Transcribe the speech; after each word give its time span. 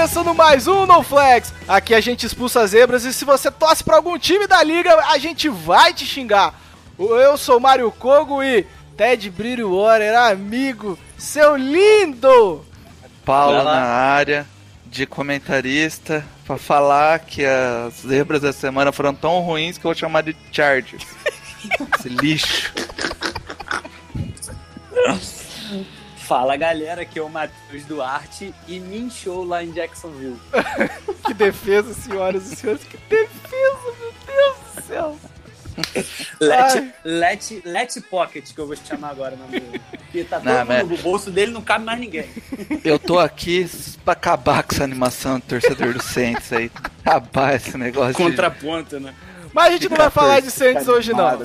Começando 0.00 0.34
mais 0.34 0.66
um 0.66 0.86
No 0.86 1.02
Flex. 1.02 1.52
Aqui 1.68 1.94
a 1.94 2.00
gente 2.00 2.24
expulsa 2.24 2.62
as 2.62 2.70
zebras 2.70 3.04
e 3.04 3.12
se 3.12 3.22
você 3.22 3.50
torce 3.50 3.84
pra 3.84 3.96
algum 3.96 4.18
time 4.18 4.46
da 4.46 4.62
liga, 4.62 4.94
a 4.94 5.18
gente 5.18 5.46
vai 5.50 5.92
te 5.92 6.06
xingar. 6.06 6.58
Eu 6.98 7.36
sou 7.36 7.58
o 7.58 7.60
Mário 7.60 7.92
Kogo 7.92 8.42
e 8.42 8.66
Ted 8.96 9.28
Bridgewater, 9.28 10.18
amigo, 10.18 10.98
seu 11.18 11.54
lindo. 11.54 12.64
Paulo 13.26 13.62
na 13.62 13.82
área 13.82 14.46
de 14.86 15.04
comentarista 15.04 16.24
pra 16.46 16.56
falar 16.56 17.18
que 17.18 17.44
as 17.44 18.00
zebras 18.00 18.40
da 18.40 18.54
semana 18.54 18.92
foram 18.92 19.14
tão 19.14 19.40
ruins 19.40 19.76
que 19.76 19.84
eu 19.84 19.90
vou 19.90 19.94
chamar 19.94 20.22
de 20.22 20.34
Chargers. 20.50 21.06
Esse 21.98 22.08
lixo. 22.08 22.72
Fala 26.30 26.56
galera, 26.56 27.02
aqui 27.02 27.18
é 27.18 27.22
o 27.22 27.28
Matheus 27.28 27.84
Duarte 27.86 28.54
e 28.68 28.78
me 28.78 28.98
inchou 29.00 29.42
lá 29.42 29.64
em 29.64 29.72
Jacksonville. 29.72 30.38
Que 31.26 31.34
defesa, 31.34 31.92
senhoras 31.92 32.52
e 32.52 32.54
senhores, 32.56 32.84
que 32.84 32.96
defesa, 33.08 33.78
meu 33.98 34.12
Deus 34.26 34.56
do 34.76 34.82
céu. 34.82 35.16
Let, 36.40 36.92
let, 37.04 37.62
let 37.64 38.00
Pocket, 38.08 38.52
que 38.52 38.58
eu 38.60 38.66
vou 38.68 38.76
chamar 38.76 39.10
agora 39.10 39.36
minha. 39.48 39.80
Porque 39.90 40.22
tá 40.22 40.36
todo 40.38 40.46
Não, 40.46 40.58
mundo 40.58 40.68
mas- 40.68 40.88
no 40.88 40.96
bolso 40.98 41.30
dele, 41.32 41.50
não 41.52 41.62
cabe 41.62 41.84
mais 41.84 41.98
ninguém. 41.98 42.28
Eu 42.84 42.96
tô 42.98 43.18
aqui 43.18 43.68
pra 44.04 44.12
acabar 44.12 44.62
com 44.62 44.72
essa 44.74 44.84
animação 44.84 45.40
do 45.40 45.46
torcedor 45.46 45.94
do 45.94 46.02
Saints 46.02 46.52
aí. 46.52 46.70
Acabar 47.04 47.56
esse 47.56 47.76
negócio. 47.76 48.12
de- 48.14 48.22
Contraponto, 48.22 49.00
né? 49.00 49.12
Mas 49.52 49.66
a 49.66 49.70
gente 49.72 49.88
não 49.88 49.96
vai 49.96 50.10
falar 50.10 50.38
de 50.40 50.50
Saints 50.52 50.86
hoje 50.86 51.12
não. 51.12 51.26
A 51.26 51.38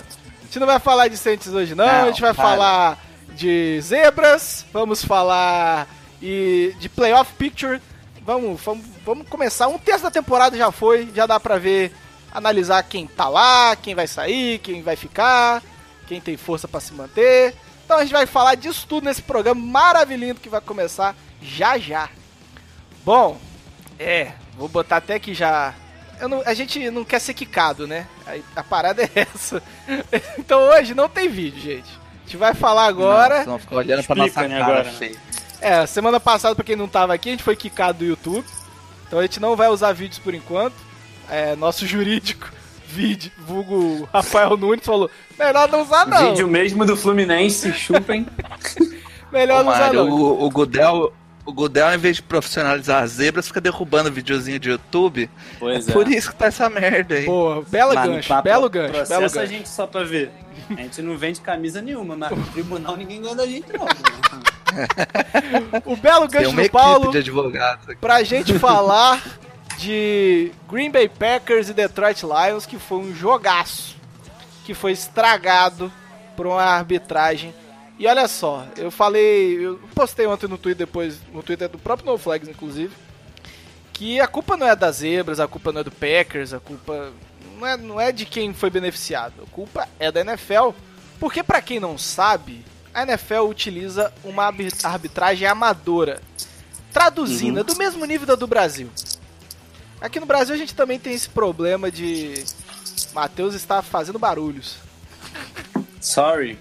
gente 0.43 0.59
não 0.59 0.67
vai 0.67 0.79
falar 0.79 1.07
de 1.07 1.17
Saints 1.17 1.47
hoje 1.47 1.73
não, 1.73 1.85
Não, 1.87 2.03
a 2.03 2.07
gente 2.07 2.21
vai 2.21 2.33
para. 2.35 2.43
falar 2.43 3.04
de 3.35 3.79
zebras, 3.81 4.65
vamos 4.73 5.03
falar 5.03 5.87
e 6.21 6.73
de 6.79 6.89
playoff 6.89 7.33
picture. 7.33 7.81
Vamos, 8.21 8.59
vamos, 8.61 8.85
vamos 9.05 9.27
começar. 9.27 9.67
Um 9.67 9.77
terço 9.77 10.03
da 10.03 10.09
temporada 10.11 10.57
já 10.57 10.71
foi, 10.71 11.09
já 11.13 11.25
dá 11.27 11.39
pra 11.39 11.59
ver, 11.59 11.93
analisar 12.33 12.81
quem 12.83 13.05
tá 13.05 13.27
lá, 13.29 13.75
quem 13.75 13.93
vai 13.93 14.07
sair, 14.07 14.57
quem 14.59 14.81
vai 14.81 14.95
ficar, 14.95 15.61
quem 16.07 16.19
tem 16.19 16.35
força 16.35 16.67
pra 16.67 16.79
se 16.79 16.93
manter. 16.93 17.53
Então 17.85 17.97
a 17.97 18.01
gente 18.01 18.13
vai 18.13 18.25
falar 18.25 18.55
disso 18.55 18.87
tudo 18.89 19.05
nesse 19.05 19.21
programa 19.21 19.61
maravilhoso 19.63 20.35
que 20.39 20.49
vai 20.49 20.59
começar 20.61 21.15
já 21.41 21.77
já. 21.77 22.09
Bom, 23.03 23.37
é, 23.99 24.31
vou 24.57 24.67
botar 24.67 24.97
até 24.97 25.19
que 25.19 25.33
já. 25.35 25.75
não- 26.27 26.41
a 26.45 26.53
gente 26.55 26.89
não 26.89 27.05
quer 27.05 27.19
ser 27.19 27.35
quicado, 27.35 27.85
né? 27.85 28.07
Aí 28.25 28.43
A, 28.55 28.63
parada 28.63 29.03
é 29.03 29.09
essa. 29.13 29.61
Então 30.39 30.61
hoje 30.69 30.95
não 30.95 31.07
tem 31.07 31.29
vídeo, 31.29 31.61
gente. 31.61 32.04
A 32.25 32.27
gente 32.27 32.37
vai 32.37 32.55
falar 32.55 32.85
agora. 32.87 33.37
Não, 33.37 33.43
senão 33.43 33.59
fica 33.59 33.75
olhando 33.75 34.03
pra 34.03 34.15
Explica, 34.25 34.41
nossa 34.41 34.47
né, 34.47 34.59
cara 34.59 34.71
agora, 34.71 34.83
né? 34.85 34.91
feia. 34.97 35.15
É, 35.61 35.85
semana 35.85 36.19
passada, 36.19 36.55
pra 36.55 36.63
quem 36.63 36.75
não 36.75 36.87
tava 36.87 37.13
aqui, 37.13 37.29
a 37.29 37.31
gente 37.33 37.43
foi 37.43 37.55
quicado 37.55 37.99
do 37.99 38.05
YouTube. 38.05 38.43
Então 39.07 39.19
a 39.19 39.21
gente 39.21 39.39
não 39.39 39.55
vai 39.55 39.69
usar 39.69 39.93
vídeos 39.93 40.17
por 40.17 40.33
enquanto. 40.33 40.73
É, 41.29 41.55
nosso 41.55 41.85
jurídico, 41.87 42.51
vídeo, 42.87 43.31
vulgo 43.45 44.09
Rafael 44.11 44.57
Nunes, 44.57 44.83
falou: 44.83 45.09
melhor 45.37 45.69
não 45.69 45.83
usar, 45.83 46.07
não. 46.07 46.29
Vídeo 46.31 46.47
mesmo 46.47 46.83
do 46.83 46.97
Fluminense, 46.97 47.71
chupem. 47.73 48.25
Melhor 49.31 49.61
Ô, 49.61 49.63
não 49.63 49.71
usar, 49.71 49.85
Mário, 49.85 50.05
não. 50.05 50.11
o, 50.11 50.45
o 50.45 50.49
Gudel, 50.49 51.11
o 51.45 51.53
Gudel, 51.53 51.93
em 51.93 51.97
vez 51.97 52.15
de 52.17 52.23
profissionalizar 52.23 53.03
as 53.03 53.11
zebras, 53.11 53.47
fica 53.47 53.61
derrubando 53.61 54.11
videozinho 54.11 54.57
de 54.59 54.69
YouTube. 54.69 55.29
Pois 55.59 55.85
Por 55.85 56.07
isso 56.07 56.31
que 56.31 56.35
tá 56.35 56.47
essa 56.47 56.69
merda 56.69 57.15
aí. 57.15 57.25
Pô, 57.25 57.61
bela 57.69 57.93
Mas 57.93 58.09
gancho, 58.09 58.27
pra- 58.27 58.41
belo 58.41 58.69
gancho, 58.69 58.91
belo 58.93 59.05
Processa 59.07 59.39
a 59.39 59.43
gancho. 59.43 59.53
gente 59.53 59.69
só 59.69 59.85
pra 59.85 60.03
ver. 60.03 60.31
A 60.69 60.81
gente 60.81 61.01
não 61.01 61.15
vende 61.17 61.41
camisa 61.41 61.81
nenhuma, 61.81 62.15
mas 62.15 62.31
no 62.31 62.43
tribunal 62.47 62.95
ninguém 62.97 63.21
ganha 63.21 63.35
da 63.35 63.45
gente, 63.45 63.67
não. 63.73 63.85
O 65.85 65.95
belo 65.95 66.27
Tem 66.27 66.39
gancho 66.41 66.51
uma 66.51 66.63
do 66.63 66.69
Paulo. 66.69 67.11
de 67.11 67.17
advogados 67.19 67.87
aqui. 67.89 67.99
pra 68.01 68.23
gente 68.23 68.57
falar 68.59 69.21
de 69.77 70.51
Green 70.69 70.89
Bay 70.89 71.07
Packers 71.09 71.69
e 71.69 71.73
Detroit 71.73 72.23
Lions, 72.23 72.65
que 72.65 72.79
foi 72.79 72.97
um 72.97 73.13
jogaço, 73.13 73.95
que 74.65 74.73
foi 74.73 74.91
estragado 74.93 75.91
por 76.35 76.47
uma 76.47 76.63
arbitragem. 76.63 77.53
E 77.97 78.07
olha 78.07 78.27
só, 78.27 78.65
eu 78.77 78.91
falei, 78.91 79.53
eu 79.65 79.79
postei 79.93 80.25
ontem 80.27 80.47
no 80.47 80.57
Twitter 80.57 80.85
depois, 80.85 81.17
no 81.33 81.41
Twitter 81.41 81.69
do 81.69 81.77
próprio 81.77 82.11
No 82.11 82.17
Flags 82.17 82.49
inclusive, 82.49 82.93
que 83.93 84.19
a 84.19 84.27
culpa 84.27 84.57
não 84.57 84.67
é 84.67 84.75
das 84.75 84.97
zebras, 84.97 85.39
a 85.39 85.47
culpa 85.47 85.71
não 85.71 85.79
é 85.79 85.83
do 85.83 85.91
Packers, 85.91 86.53
a 86.53 86.59
culpa 86.59 87.13
não 87.57 87.65
é, 87.65 87.77
não 87.77 88.01
é 88.01 88.11
de 88.11 88.25
quem 88.25 88.53
foi 88.53 88.69
beneficiado, 88.69 89.33
a 89.43 89.49
culpa 89.49 89.87
é 89.97 90.11
da 90.11 90.19
NFL, 90.21 90.71
porque 91.19 91.41
pra 91.41 91.61
quem 91.61 91.79
não 91.79 91.97
sabe, 91.97 92.65
a 92.93 93.03
NFL 93.03 93.43
utiliza 93.49 94.11
uma 94.25 94.43
arbi- 94.45 94.73
arbitragem 94.83 95.47
amadora. 95.47 96.21
Traduzindo, 96.91 97.59
é 97.59 97.63
do 97.63 97.75
mesmo 97.77 98.03
nível 98.05 98.27
da 98.27 98.35
do 98.35 98.47
Brasil. 98.47 98.89
Aqui 100.01 100.19
no 100.19 100.25
Brasil 100.25 100.53
a 100.53 100.57
gente 100.57 100.75
também 100.75 100.99
tem 100.99 101.13
esse 101.13 101.29
problema 101.29 101.89
de 101.89 102.43
Matheus 103.13 103.53
está 103.53 103.81
fazendo 103.81 104.19
barulhos. 104.19 104.75
Sorry. 106.01 106.57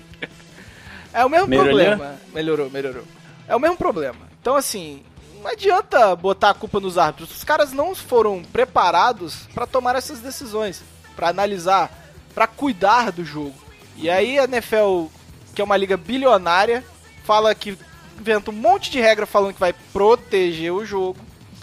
É 1.15 1.25
o 1.25 1.31
mesmo 1.31 1.47
Melhorou? 1.47 1.71
problema. 1.75 2.15
Melhorou, 2.35 2.71
melhorou. 2.71 3.05
É 3.49 3.55
o 3.55 3.61
mesmo 3.61 3.77
problema. 3.77 4.19
Então, 4.41 4.57
assim, 4.57 5.03
não 5.41 5.47
adianta 5.51 6.15
botar 6.17 6.51
a 6.51 6.55
culpa 6.55 6.81
nos 6.81 6.99
árbitros. 6.99 7.31
Os 7.37 7.45
caras 7.45 7.73
não 7.73 7.95
foram 7.95 8.43
preparados 8.43 9.47
para 9.55 9.67
tomar 9.67 9.95
essas 9.97 10.19
decisões, 10.19 10.83
para 11.15 11.29
analisar, 11.29 11.91
para 12.35 12.47
cuidar 12.47 13.13
do 13.13 13.25
jogo. 13.25 13.55
E 13.97 14.11
aí 14.11 14.39
a 14.39 14.45
NFL, 14.45 15.07
que 15.55 15.61
é 15.63 15.65
uma 15.65 15.77
liga 15.77 15.97
bilionária, 15.97 16.85
fala 17.25 17.55
que 17.55 17.79
inventa 18.19 18.51
um 18.51 18.55
monte 18.55 18.91
de 18.91 19.01
regra 19.01 19.25
falando 19.25 19.55
que 19.55 19.61
vai 19.61 19.73
proteger 19.93 20.73
o 20.73 20.85
jogo 20.85 21.19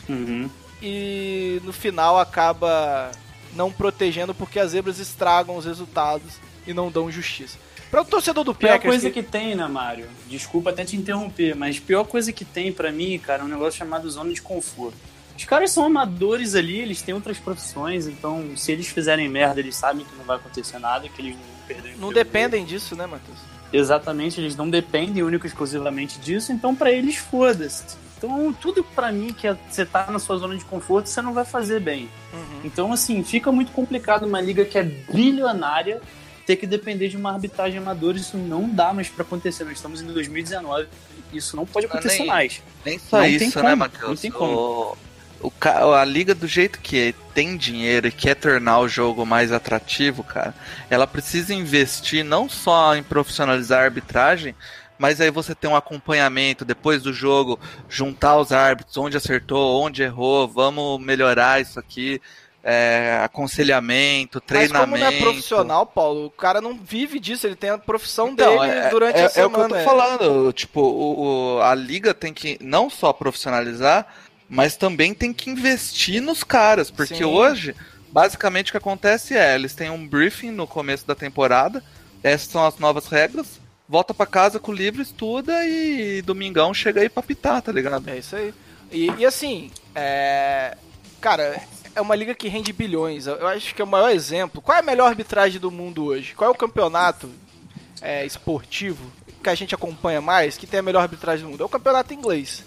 Uhum. 0.09 0.49
e 0.81 1.61
no 1.63 1.71
final 1.71 2.19
acaba 2.19 3.11
não 3.53 3.71
protegendo 3.71 4.33
porque 4.33 4.59
as 4.59 4.71
zebras 4.71 4.99
estragam 4.99 5.55
os 5.55 5.65
resultados 5.65 6.33
e 6.65 6.73
não 6.73 6.89
dão 6.91 7.11
justiça. 7.11 7.57
Para 7.91 8.01
o 8.01 8.05
torcedor 8.05 8.45
do 8.45 8.55
Pior 8.55 8.69
Packers, 8.69 8.89
coisa 8.93 9.09
que 9.11 9.21
tem, 9.21 9.53
né, 9.53 9.67
Mário? 9.67 10.07
Desculpa 10.27 10.69
até 10.69 10.85
te 10.85 10.95
interromper, 10.95 11.55
mas 11.55 11.77
pior 11.77 12.05
coisa 12.05 12.31
que 12.31 12.45
tem 12.45 12.71
pra 12.71 12.89
mim, 12.91 13.19
cara, 13.19 13.41
é 13.41 13.45
um 13.45 13.49
negócio 13.49 13.77
chamado 13.77 14.09
zona 14.09 14.31
de 14.33 14.41
conforto. 14.41 14.95
Os 15.37 15.43
caras 15.43 15.71
são 15.71 15.83
amadores 15.83 16.55
ali, 16.55 16.79
eles 16.79 17.01
têm 17.01 17.13
outras 17.13 17.37
profissões, 17.37 18.07
então 18.07 18.51
se 18.55 18.71
eles 18.71 18.87
fizerem 18.87 19.27
merda, 19.27 19.59
eles 19.59 19.75
sabem 19.75 20.05
que 20.05 20.15
não 20.15 20.23
vai 20.23 20.37
acontecer 20.37 20.79
nada, 20.79 21.09
que 21.09 21.21
eles 21.21 21.35
não 21.35 21.41
vão 21.43 21.67
perder 21.67 21.97
não 21.97 22.13
dependem 22.13 22.63
disso, 22.63 22.95
né, 22.95 23.05
Matheus? 23.05 23.37
Exatamente, 23.73 24.39
eles 24.39 24.55
não 24.55 24.69
dependem 24.69 25.23
único 25.23 25.45
e 25.45 25.49
exclusivamente 25.49 26.17
disso, 26.19 26.51
então 26.53 26.73
pra 26.75 26.91
eles 26.91 27.17
foda-se. 27.17 27.83
Então 28.17 28.53
tudo 28.53 28.83
pra 28.83 29.11
mim 29.11 29.33
que 29.33 29.47
é- 29.47 29.57
você 29.69 29.83
tá 29.85 30.09
na 30.11 30.19
sua 30.19 30.37
zona 30.37 30.55
de 30.55 30.63
conforto, 30.63 31.07
você 31.09 31.21
não 31.21 31.33
vai 31.33 31.43
fazer 31.43 31.79
bem. 31.81 32.07
Então 32.63 32.93
assim, 32.93 33.23
fica 33.23 33.51
muito 33.51 33.71
complicado 33.71 34.25
uma 34.27 34.39
liga 34.39 34.63
que 34.63 34.77
é 34.77 34.83
bilionária 34.83 36.01
ter 36.45 36.55
que 36.55 36.65
depender 36.67 37.07
de 37.09 37.17
uma 37.17 37.31
arbitragem 37.33 37.77
amadora, 37.79 38.17
isso 38.17 38.37
não 38.37 38.67
dá 38.69 38.93
mais 38.93 39.07
pra 39.09 39.23
acontecer. 39.23 39.63
Nós 39.63 39.73
estamos 39.73 40.01
em 40.01 40.05
2019, 40.07 40.87
isso 41.33 41.55
não 41.55 41.65
pode 41.65 41.87
Não, 41.87 41.93
acontecer 41.93 42.19
nem- 42.19 42.27
mais. 42.27 42.61
Nem 42.85 42.99
só 42.99 43.17
Não 43.19 43.25
isso, 43.25 43.51
como, 43.53 43.63
né, 43.65 43.69
não 43.71 43.77
Matheus? 43.77 44.19
tem 44.21 44.31
como. 44.31 44.97
O, 45.41 45.47
o 45.47 45.93
a 45.93 46.03
liga 46.05 46.35
do 46.35 46.47
jeito 46.47 46.79
que 46.79 47.09
é, 47.09 47.13
tem 47.33 47.55
dinheiro 47.57 48.07
e 48.07 48.11
quer 48.11 48.35
tornar 48.35 48.79
o 48.79 48.87
jogo 48.87 49.25
mais 49.25 49.51
atrativo, 49.51 50.23
cara, 50.23 50.53
ela 50.89 51.07
precisa 51.07 51.53
investir 51.53 52.23
não 52.23 52.47
só 52.49 52.95
em 52.95 53.01
profissionalizar 53.03 53.79
a 53.81 53.85
arbitragem, 53.85 54.55
mas 54.99 55.19
aí 55.19 55.31
você 55.31 55.55
tem 55.55 55.67
um 55.69 55.75
acompanhamento 55.75 56.63
depois 56.63 57.01
do 57.01 57.11
jogo, 57.11 57.59
juntar 57.89 58.37
os 58.37 58.51
árbitros, 58.51 58.97
onde 58.97 59.17
acertou, 59.17 59.81
onde 59.81 60.03
errou, 60.03 60.47
vamos 60.47 61.01
melhorar 61.03 61.59
isso 61.59 61.79
aqui, 61.79 62.21
é, 62.63 63.19
aconselhamento, 63.23 64.39
Mas 64.39 64.47
treinamento. 64.47 64.91
como 64.91 64.97
não 64.97 65.07
é 65.07 65.19
profissional, 65.19 65.85
Paulo, 65.85 66.25
o 66.27 66.29
cara 66.31 66.61
não 66.61 66.77
vive 66.77 67.19
disso, 67.19 67.47
ele 67.47 67.55
tem 67.55 67.69
a 67.71 67.77
profissão 67.77 68.29
Então, 68.29 68.59
dele 68.59 68.71
é, 68.71 68.89
durante 68.89 69.17
é, 69.17 69.21
a 69.23 69.25
é 69.25 69.29
semana. 69.29 69.49
o 69.49 69.55
que 69.57 69.61
eu 69.65 69.69
tô 69.69 69.75
é. 69.77 69.83
falando. 69.83 70.53
Tipo, 70.53 70.81
o, 70.81 71.55
o- 71.57 71.61
a 71.61 71.73
liga 71.73 72.13
tem 72.13 72.33
que 72.33 72.57
não 72.61 72.89
só 72.89 73.11
profissionalizar, 73.11 74.05
mas 74.47 74.75
também 74.75 75.13
tem 75.13 75.33
que 75.33 75.49
investir 75.49 76.21
nos 76.21 76.43
caras. 76.43 76.91
Porque 76.91 77.15
Sim. 77.15 77.23
hoje, 77.23 77.75
basicamente, 78.11 78.69
o 78.69 78.71
que 78.73 78.77
acontece 78.77 79.35
é, 79.35 79.55
eles 79.55 79.73
têm 79.73 79.89
um 79.89 80.07
briefing 80.07 80.51
no 80.51 80.67
começo 80.67 81.05
da 81.07 81.15
temporada, 81.15 81.83
essas 82.21 82.47
são 82.51 82.65
as 82.65 82.77
novas 82.77 83.07
regras. 83.07 83.59
Volta 83.89 84.13
pra 84.13 84.25
casa 84.25 84.59
com 84.59 84.71
o 84.71 84.75
livro, 84.75 85.01
estuda 85.01 85.65
e 85.65 86.21
domingão 86.21 86.73
chega 86.73 87.01
aí 87.01 87.09
pra 87.09 87.23
pitar, 87.23 87.61
tá 87.61 87.71
ligado? 87.71 88.09
É 88.09 88.17
isso 88.17 88.35
aí. 88.35 88.53
E, 88.91 89.09
e 89.17 89.25
assim, 89.25 89.69
é... 89.95 90.77
cara, 91.19 91.59
é 91.95 92.01
uma 92.01 92.15
liga 92.15 92.33
que 92.33 92.47
rende 92.47 92.71
bilhões. 92.73 93.27
Eu 93.27 93.47
acho 93.47 93.73
que 93.75 93.81
é 93.81 93.85
o 93.85 93.87
maior 93.87 94.09
exemplo. 94.09 94.61
Qual 94.61 94.75
é 94.75 94.79
a 94.79 94.83
melhor 94.83 95.07
arbitragem 95.07 95.59
do 95.59 95.69
mundo 95.71 96.05
hoje? 96.05 96.33
Qual 96.35 96.49
é 96.49 96.51
o 96.53 96.55
campeonato 96.57 97.29
é, 98.01 98.25
esportivo 98.25 99.11
que 99.43 99.49
a 99.49 99.55
gente 99.55 99.73
acompanha 99.73 100.21
mais, 100.21 100.57
que 100.57 100.67
tem 100.67 100.79
a 100.79 100.83
melhor 100.83 101.01
arbitragem 101.01 101.45
do 101.45 101.51
mundo? 101.51 101.61
É 101.63 101.65
o 101.65 101.69
campeonato 101.69 102.13
inglês. 102.13 102.63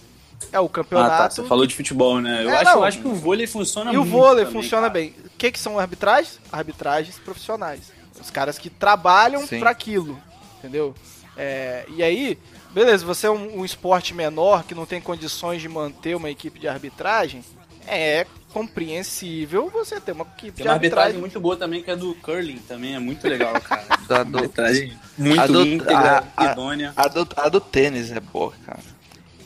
É 0.52 0.60
o 0.60 0.66
Ah, 0.66 0.68
campeonato. 0.68 1.16
tá. 1.16 1.30
Você 1.30 1.44
falou 1.48 1.66
de 1.66 1.74
futebol, 1.74 2.20
né? 2.20 2.44
Eu, 2.44 2.50
É, 2.50 2.56
acho, 2.60 2.70
eu 2.70 2.84
acho 2.84 2.98
que 3.00 3.08
o 3.08 3.14
vôlei 3.14 3.46
funciona 3.46 3.92
E 3.92 3.96
o 3.96 4.00
muito. 4.00 4.10
vôlei 4.12 4.44
também, 4.44 4.62
funciona 4.62 4.88
cara. 4.88 4.92
bem. 4.92 5.14
O 5.24 5.30
que, 5.38 5.50
que 5.52 5.58
são 5.58 5.78
arbitragens? 5.78 6.38
Arbitragens 6.52 7.18
profissionais. 7.18 7.92
Os 8.20 8.30
caras 8.30 8.58
que 8.58 8.68
trabalham 8.68 9.46
pra 9.46 9.70
aquilo. 9.70 10.20
Entendeu? 10.58 10.94
É, 11.36 11.84
e 11.88 12.02
aí, 12.02 12.38
beleza, 12.72 13.04
você 13.04 13.26
é 13.26 13.30
um, 13.30 13.60
um 13.60 13.64
esporte 13.64 14.12
menor 14.14 14.64
que 14.64 14.74
não 14.74 14.86
tem 14.86 15.00
condições 15.00 15.60
de 15.62 15.68
manter 15.68 16.14
uma 16.14 16.30
equipe 16.30 16.58
de 16.60 16.68
arbitragem. 16.68 17.42
É 17.86 18.26
compreensível 18.54 19.68
você 19.68 20.00
ter 20.00 20.12
uma 20.12 20.24
equipe 20.36 20.58
Tem 20.58 20.66
uma 20.66 20.74
arbitragem 20.74 21.18
muito 21.18 21.40
boa 21.40 21.56
também, 21.56 21.82
que 21.82 21.90
é 21.90 21.96
do 21.96 22.14
curling 22.16 22.58
também, 22.68 22.94
é 22.94 22.98
muito 23.00 23.26
legal, 23.28 23.60
cara. 23.60 23.84
Da- 24.08 24.22
do- 24.22 24.38
arbitragem 24.38 24.96
muito 25.18 25.40
a 25.40 25.46
do- 25.46 25.66
íntegra, 25.66 26.24
a- 26.36 26.48
a- 26.48 26.52
idônea. 26.52 26.92
a, 26.96 27.08
do, 27.08 27.28
a 27.36 27.48
do 27.48 27.60
tênis 27.60 28.12
é 28.12 28.20
boa, 28.20 28.52
cara. 28.64 28.80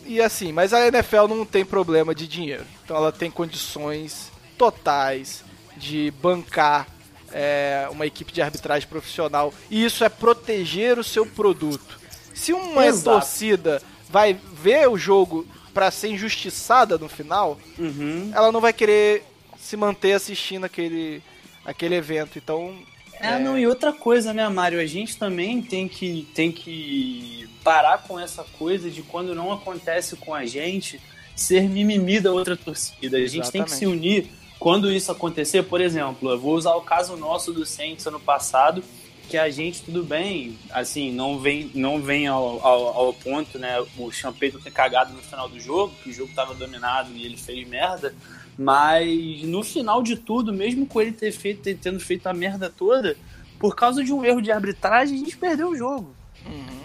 E 0.04 0.20
assim, 0.20 0.52
mas 0.52 0.72
a 0.72 0.86
NFL 0.86 1.26
não 1.28 1.44
tem 1.44 1.64
problema 1.64 2.14
de 2.14 2.26
dinheiro. 2.26 2.64
Então 2.84 2.96
ela 2.96 3.10
tem 3.12 3.30
condições 3.30 4.30
totais 4.56 5.42
de 5.76 6.12
bancar 6.22 6.86
é, 7.30 7.86
uma 7.90 8.06
equipe 8.06 8.32
de 8.32 8.40
arbitragem 8.42 8.88
profissional. 8.88 9.52
E 9.70 9.84
isso 9.84 10.02
é 10.04 10.08
proteger 10.08 10.98
o 10.98 11.04
seu 11.04 11.24
produto. 11.26 11.98
Se 12.34 12.52
uma 12.52 12.86
Exato. 12.86 13.04
torcida 13.18 13.82
vai 14.10 14.32
ver 14.62 14.88
o 14.88 14.96
jogo 14.96 15.46
pra 15.78 15.92
ser 15.92 16.08
injustiçada 16.08 16.98
no 16.98 17.08
final, 17.08 17.56
Uhum. 17.78 18.32
ela 18.34 18.50
não 18.50 18.60
vai 18.60 18.72
querer 18.72 19.22
se 19.56 19.76
manter 19.76 20.12
assistindo 20.12 20.64
aquele, 20.64 21.22
aquele 21.64 21.94
evento. 21.94 22.36
Então, 22.36 22.74
É, 23.20 23.38
não, 23.38 23.56
e 23.56 23.64
outra 23.64 23.92
coisa, 23.92 24.32
né, 24.34 24.48
Mário? 24.48 24.80
A 24.80 24.86
gente 24.86 25.16
também 25.16 25.62
tem 25.62 25.86
que, 25.86 26.26
tem 26.34 26.50
que 26.50 27.48
parar 27.62 27.98
com 27.98 28.18
essa 28.18 28.42
coisa 28.58 28.90
de 28.90 29.02
quando 29.02 29.36
não 29.36 29.52
acontece 29.52 30.16
com 30.16 30.34
a 30.34 30.44
gente 30.44 31.00
ser 31.36 31.68
mimimi 31.68 32.18
da 32.18 32.32
outra 32.32 32.56
torcida. 32.56 33.16
A 33.16 33.26
gente 33.28 33.48
tem 33.52 33.62
que 33.62 33.70
se 33.70 33.86
unir 33.86 34.26
quando 34.58 34.90
isso 34.90 35.12
acontecer. 35.12 35.62
Por 35.62 35.80
exemplo, 35.80 36.28
eu 36.30 36.40
vou 36.40 36.54
usar 36.56 36.74
o 36.74 36.80
caso 36.80 37.16
nosso 37.16 37.52
do 37.52 37.64
Saints 37.64 38.04
ano 38.04 38.18
passado, 38.18 38.82
que 39.28 39.36
a 39.36 39.50
gente, 39.50 39.82
tudo 39.82 40.02
bem, 40.02 40.58
assim, 40.70 41.12
não 41.12 41.38
vem, 41.38 41.70
não 41.74 42.00
vem 42.00 42.26
ao, 42.26 42.64
ao, 42.66 42.86
ao 42.88 43.12
ponto, 43.14 43.58
né, 43.58 43.76
o 43.98 44.10
Champeito 44.10 44.58
ter 44.58 44.70
cagado 44.72 45.12
no 45.12 45.20
final 45.20 45.48
do 45.48 45.60
jogo, 45.60 45.94
que 46.02 46.10
o 46.10 46.12
jogo 46.12 46.32
tava 46.34 46.54
dominado 46.54 47.10
e 47.12 47.24
ele 47.24 47.36
fez 47.36 47.66
merda, 47.68 48.14
mas 48.58 49.42
no 49.44 49.62
final 49.62 50.02
de 50.02 50.16
tudo, 50.16 50.52
mesmo 50.52 50.86
com 50.86 51.00
ele 51.00 51.12
ter 51.12 51.30
feito, 51.32 51.62
ter- 51.62 51.76
tendo 51.78 52.00
feito 52.00 52.26
a 52.26 52.34
merda 52.34 52.68
toda, 52.68 53.16
por 53.58 53.76
causa 53.76 54.02
de 54.02 54.12
um 54.12 54.24
erro 54.24 54.40
de 54.42 54.50
arbitragem, 54.50 55.16
a 55.16 55.18
gente 55.18 55.36
perdeu 55.36 55.68
o 55.70 55.76
jogo. 55.76 56.14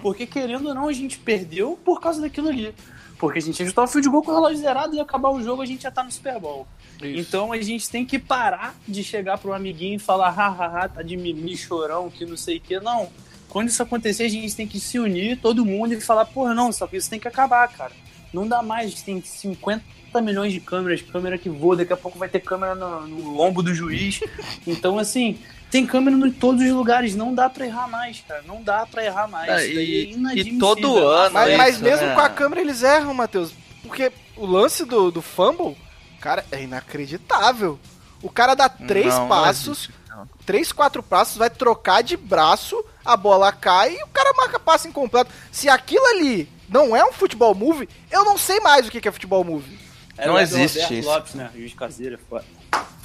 Porque 0.02 0.26
querendo 0.28 0.68
ou 0.68 0.76
não, 0.76 0.88
a 0.88 0.94
gente 0.94 1.18
perdeu 1.18 1.80
por 1.84 2.02
causa 2.02 2.20
daquilo 2.22 2.50
ali. 2.50 2.74
Porque 3.18 3.40
a 3.40 3.42
gente 3.42 3.62
ajustou 3.64 3.84
o 3.86 3.88
fio 3.88 4.02
de 4.02 4.10
gol 4.10 4.22
com 4.22 4.32
o 4.32 4.34
relógio 4.36 4.58
zerado 4.58 4.96
e 4.96 5.00
acabar 5.00 5.30
o 5.30 5.42
jogo, 5.42 5.62
a 5.62 5.66
gente 5.66 5.84
já 5.84 5.92
tá 5.92 6.04
no 6.04 6.12
Super 6.12 6.40
Bowl. 6.40 6.68
Isso. 7.06 7.20
Então 7.20 7.52
a 7.52 7.62
gente 7.62 7.90
tem 7.90 8.06
que 8.06 8.18
parar 8.20 8.76
de 8.88 9.04
chegar 9.04 9.38
pro 9.38 9.54
amiguinho 9.54 9.96
e 9.96 10.00
falar, 10.00 10.30
hahaha, 10.32 10.88
tá 10.90 11.02
de 11.02 11.16
mimimi, 11.18 11.56
chorão, 11.58 12.10
que 12.10 12.26
não 12.26 12.38
sei 12.38 12.58
o 12.58 12.62
que. 12.62 12.80
Não. 12.80 13.10
Quando 13.50 13.70
isso 13.70 13.84
acontecer, 13.84 14.24
a 14.24 14.30
gente 14.30 14.56
tem 14.56 14.68
que 14.68 14.80
se 14.80 14.98
unir, 14.98 15.38
todo 15.40 15.64
mundo, 15.66 15.94
e 15.94 16.02
falar, 16.02 16.26
porra, 16.26 16.54
não, 16.56 16.72
só 16.72 16.88
que 16.88 16.98
isso 16.98 17.10
tem 17.10 17.20
que 17.20 17.28
acabar, 17.28 17.68
cara. 17.68 17.92
Não 18.34 18.48
dá 18.48 18.64
mais, 18.64 18.88
a 18.88 18.90
gente 18.90 19.04
tem 19.04 19.22
50 19.22 19.84
milhões 20.24 20.52
de 20.52 20.60
câmeras, 20.60 21.02
câmera 21.04 21.38
que 21.38 21.50
voa, 21.50 21.76
daqui 21.76 21.94
a 21.94 21.98
pouco 21.98 22.18
vai 22.18 22.28
ter 22.28 22.40
câmera 22.40 22.74
no, 22.74 23.08
no 23.08 23.30
lombo 23.36 23.62
do 23.62 23.74
juiz. 23.74 24.20
Então, 24.66 24.98
assim, 24.98 25.38
tem 25.70 25.86
câmera 25.86 26.16
em 26.16 26.32
todos 26.32 26.64
os 26.64 26.72
lugares, 26.72 27.16
não 27.16 27.34
dá 27.34 27.50
pra 27.50 27.66
errar 27.66 27.88
mais, 27.88 28.24
cara. 28.28 28.42
Não 28.48 28.62
dá 28.64 28.86
pra 28.86 29.06
errar 29.06 29.28
mais. 29.28 29.50
Ah, 29.50 29.64
Isso 29.64 29.80
e- 29.80 30.14
é 30.32 30.36
e 30.40 30.58
todo 30.58 30.98
ano 30.98 31.34
Mas, 31.34 31.50
é 31.50 31.58
mas 31.58 31.76
isso, 31.76 31.84
mesmo 31.84 32.08
né? 32.08 32.14
com 32.16 32.22
a 32.22 32.30
câmera 32.30 32.62
eles 32.62 32.82
erram, 32.82 33.14
Matheus. 33.14 33.52
Porque 33.84 34.12
o 34.36 34.46
lance 34.46 34.86
do, 34.86 35.12
do 35.12 35.22
fumble, 35.22 35.76
cara, 36.24 36.46
é 36.52 36.64
inacreditável. 36.64 37.78
O 38.22 38.30
cara 38.30 38.56
dá 38.56 38.70
três 38.70 39.08
Não, 39.14 39.22
não 39.22 39.28
passos, 39.28 39.68
existe, 39.90 39.94
não. 40.10 40.28
três, 40.46 40.72
quatro 40.72 41.04
passos, 41.04 41.36
vai 41.36 41.50
trocar 41.50 42.02
de 42.02 42.16
braço, 42.16 42.82
a 43.04 43.18
bola 43.18 43.52
cai 43.52 43.94
e 43.96 44.04
o 44.04 44.08
cara 44.08 44.32
marca 44.34 44.58
passe 44.60 44.88
incompleto. 44.88 45.30
Se 45.52 45.68
aquilo 45.68 46.06
ali 46.06 46.50
não 46.70 46.96
é 46.96 47.04
um 47.04 47.12
futebol 47.12 47.54
move, 47.54 47.90
eu 48.10 48.24
não 48.24 48.38
sei 48.38 48.62
mais 48.62 48.88
o 48.88 48.90
que 48.92 49.06
é 49.06 49.12
futebol 49.12 49.44
move. 49.44 49.78
Era 50.18 50.32
Não 50.32 50.40
existe 50.40 50.78
Roberto 50.80 50.94
isso. 50.94 51.10
Lopes, 51.10 51.34
né? 51.34 51.50
Juiz 51.54 51.74
caseiro, 51.74 52.16
é 52.16 52.20
foda. 52.30 52.46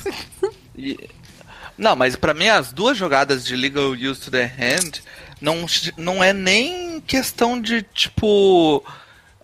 E- 0.76 1.10
Não, 1.76 1.96
mas 1.96 2.14
pra 2.14 2.32
mim 2.34 2.46
as 2.48 2.72
duas 2.72 2.96
jogadas 2.96 3.44
de 3.44 3.56
legal 3.56 3.90
use 3.90 4.20
to 4.20 4.30
the 4.30 4.44
hand 4.44 5.00
não, 5.40 5.66
não 5.96 6.22
é 6.22 6.32
nem 6.32 7.00
questão 7.00 7.60
de 7.60 7.82
tipo 7.82 8.84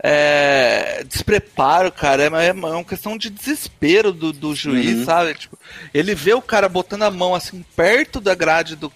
é, 0.06 1.02
despreparo, 1.08 1.90
cara. 1.90 2.24
É, 2.24 2.48
é 2.48 2.52
uma 2.52 2.84
questão 2.84 3.16
de 3.16 3.30
desespero 3.30 4.12
do, 4.12 4.34
do 4.34 4.54
juiz, 4.54 4.98
Uhum. 4.98 5.04
sabe? 5.06 5.32
Tipo, 5.34 5.58
ele 5.94 6.14
vê 6.14 6.34
o 6.34 6.42
cara 6.42 6.68
botando 6.68 7.04
a 7.04 7.10
mão 7.10 7.34
assim 7.34 7.64
perto 7.74 8.20
da 8.20 8.34
grade 8.34 8.76
do. 8.76 8.92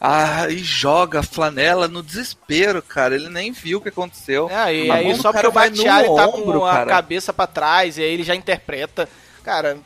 Ah, 0.00 0.46
e 0.48 0.58
joga 0.58 1.20
a 1.20 1.22
flanela 1.22 1.86
no 1.86 2.02
desespero, 2.02 2.80
cara. 2.80 3.14
Ele 3.14 3.28
nem 3.28 3.52
viu 3.52 3.76
o 3.78 3.80
que 3.82 3.90
aconteceu. 3.90 4.48
É, 4.50 4.74
e 4.74 4.90
A 4.90 4.94
aí 4.94 5.14
só 5.16 5.24
porque 5.32 5.32
cara 5.34 5.48
o 5.48 5.52
vai 5.52 5.68
no 5.68 5.76
Batiari 5.76 6.06
tá 6.14 6.26
ombro, 6.28 6.60
com 6.60 6.66
a 6.66 6.72
cara. 6.72 6.86
cabeça 6.90 7.32
pra 7.32 7.46
trás 7.46 7.98
e 7.98 8.02
aí 8.02 8.10
ele 8.14 8.22
já 8.22 8.34
interpreta. 8.34 9.06
Cara, 9.44 9.76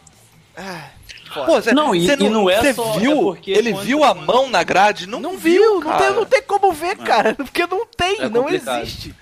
ah. 0.57 0.91
Pô, 1.47 1.63
cê- 1.63 1.73
Não, 1.73 1.95
e- 1.95 2.07
cê 2.07 2.13
e 2.21 2.29
não 2.29 2.49
é 2.51 2.75
só- 2.75 2.95
é 2.95 2.99
viu? 3.01 3.17
porque 3.23 3.51
ele 3.53 3.73
viu 3.73 4.05
a 4.05 4.13
mão 4.13 4.51
na 4.51 4.63
grade? 4.63 5.07
Não, 5.09 5.19
não 5.19 5.39
viu, 5.39 5.81
não 5.81 5.97
tem, 5.97 6.11
não 6.13 6.27
tem 6.27 6.43
como 6.43 6.71
ver, 6.73 6.95
cara, 6.99 7.33
porque 7.35 7.67
não 7.67 7.87
tem, 7.87 8.21
É 8.21 8.29
não 8.29 8.49
existe. 8.51 9.15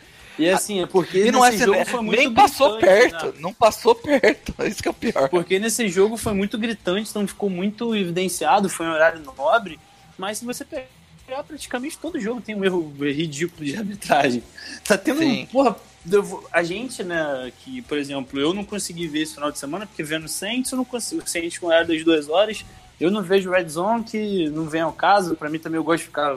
E 0.43 0.51
assim, 0.51 0.83
é 0.83 0.87
porque 0.87 1.27
E 1.27 1.31
não 1.33 1.45
é 1.45 1.53
jogo 1.53 1.85
foi 1.85 2.01
muito 2.03 2.19
nem 2.19 2.33
passou 2.33 2.79
gritante, 2.79 3.11
perto, 3.11 3.27
né? 3.27 3.33
não 3.41 3.53
passou 3.55 3.95
perto, 3.95 4.55
isso 4.67 4.83
que 4.83 4.89
é 4.89 4.91
o 4.91 4.95
pior. 4.95 5.29
Porque 5.29 5.59
nesse 5.59 5.89
jogo 5.89 6.17
foi 6.17 6.33
muito 6.33 6.57
gritante, 6.59 7.11
então 7.11 7.27
ficou 7.27 7.51
muito 7.51 7.95
evidenciado, 7.95 8.69
foi 8.69 8.87
um 8.87 8.93
horário 8.93 9.21
nobre. 9.37 9.79
Mas 10.19 10.39
se 10.39 10.45
você 10.45 10.65
pegar 10.65 11.43
praticamente 11.47 11.97
todo 11.99 12.19
jogo 12.21 12.41
tem 12.41 12.55
um 12.55 12.65
erro 12.65 12.93
ridículo 13.01 13.65
de 13.65 13.77
arbitragem. 13.77 14.43
Tá 14.85 14.99
tendo. 14.99 15.19
Sim. 15.21 15.47
Porra, 15.51 15.77
vou- 16.05 16.47
a 16.53 16.63
gente, 16.63 17.03
né, 17.05 17.53
que, 17.65 17.81
por 17.83 17.97
exemplo, 17.97 18.39
eu 18.41 18.53
não 18.53 18.65
consegui 18.65 19.07
ver 19.07 19.23
esse 19.23 19.35
final 19.35 19.51
de 19.53 19.59
semana, 19.59 19.87
porque 19.87 20.03
vendo 20.03 20.29
Saints, 20.29 20.73
eu 20.73 20.77
não 20.77 20.85
consigo. 20.85 21.23
Saints 21.27 21.57
com 21.59 21.67
horário 21.69 21.89
das 21.89 22.03
duas 22.05 22.29
horas. 22.29 22.65
Eu 23.01 23.11
não 23.11 23.23
vejo 23.23 23.51
Red 23.51 23.69
Zone, 23.69 24.05
que 24.05 24.51
não 24.51 24.65
vem 24.69 24.83
ao 24.83 24.93
caso. 24.93 25.35
Pra 25.35 25.49
mim 25.49 25.59
também 25.59 25.79
eu 25.79 25.85
gosto 25.85 26.01
de 26.01 26.07
ficar 26.09 26.37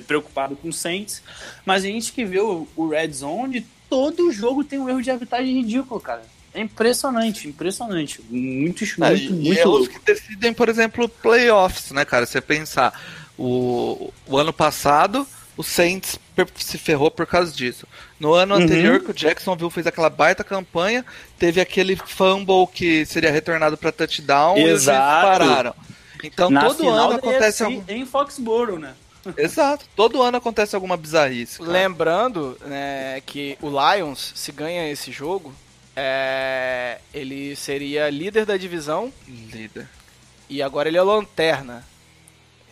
preocupado 0.00 0.56
com 0.56 0.70
Saints. 0.72 1.22
Mas 1.64 1.84
a 1.84 1.86
gente 1.86 2.12
que 2.12 2.24
vê 2.24 2.40
o, 2.40 2.66
o 2.76 2.88
Red 2.88 3.12
Zone, 3.12 3.66
todo 3.88 4.30
jogo 4.32 4.64
tem 4.64 4.78
um 4.78 4.88
erro 4.88 5.02
de 5.02 5.10
arbitragem 5.10 5.54
ridículo, 5.60 6.00
cara. 6.00 6.22
É 6.54 6.60
impressionante, 6.60 7.46
impressionante. 7.48 8.20
Muito, 8.30 8.84
Ah, 9.00 9.10
muito, 9.10 9.22
e 9.24 9.30
muito 9.30 9.60
é 9.60 9.64
louco. 9.64 9.88
que 9.88 9.98
decidem, 10.04 10.52
por 10.54 10.68
exemplo, 10.68 11.08
playoffs, 11.08 11.90
né, 11.92 12.04
cara? 12.04 12.24
Você 12.24 12.40
pensar, 12.40 12.98
o, 13.38 14.10
o 14.26 14.38
ano 14.38 14.52
passado, 14.54 15.26
o 15.56 15.62
Saints 15.62 16.18
se 16.56 16.78
ferrou 16.78 17.10
por 17.10 17.26
causa 17.26 17.52
disso. 17.52 17.86
No 18.18 18.32
ano 18.32 18.54
Uhum. 18.54 18.62
anterior, 18.62 19.00
que 19.00 19.10
o 19.10 19.14
Jacksonville 19.14 19.70
fez 19.70 19.86
aquela 19.86 20.08
baita 20.08 20.42
campanha, 20.42 21.04
teve 21.38 21.60
aquele 21.60 21.94
fumble 21.96 22.66
que 22.72 23.04
seria 23.04 23.30
retornado 23.30 23.76
para 23.76 23.92
touchdown 23.92 24.56
e 24.56 24.60
os 24.62 24.66
juízes 24.68 24.82
Exato. 24.84 25.26
pararam. 25.26 25.74
Então 26.24 26.48
Na 26.50 26.64
todo 26.64 26.88
ano 26.88 27.16
acontece 27.16 27.62
AFC 27.62 27.64
algum... 27.64 27.82
em 27.92 28.06
Foxborough, 28.06 28.78
né? 28.78 28.94
Exato, 29.36 29.84
todo 29.96 30.22
ano 30.22 30.36
acontece 30.36 30.74
alguma 30.74 30.96
bizarrice. 30.96 31.58
cara. 31.58 31.70
Lembrando 31.70 32.56
né, 32.64 33.20
que 33.24 33.56
o 33.60 33.68
Lions, 33.68 34.32
se 34.34 34.52
ganha 34.52 34.90
esse 34.90 35.10
jogo, 35.12 35.54
é, 35.94 36.98
ele 37.14 37.56
seria 37.56 38.10
líder 38.10 38.44
da 38.44 38.56
divisão 38.56 39.12
Líder. 39.26 39.88
e 40.48 40.62
agora 40.62 40.88
ele 40.88 40.98
é 40.98 41.02
lanterna. 41.02 41.84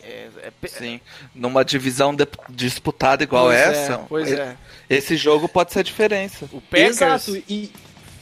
É, 0.03 0.29
é 0.43 0.67
Sim. 0.67 1.01
Numa 1.33 1.65
divisão 1.65 2.13
de- 2.13 2.27
disputada 2.49 3.23
igual 3.23 3.45
pois 3.45 3.57
é, 3.57 3.63
essa, 3.63 3.97
pois 4.07 4.31
é. 4.31 4.55
esse 4.87 5.17
jogo 5.17 5.49
pode 5.49 5.73
ser 5.73 5.79
a 5.79 5.83
diferença. 5.83 6.45
O 6.51 6.61
Packers, 6.61 7.01
Exato. 7.01 7.43
E, 7.49 7.71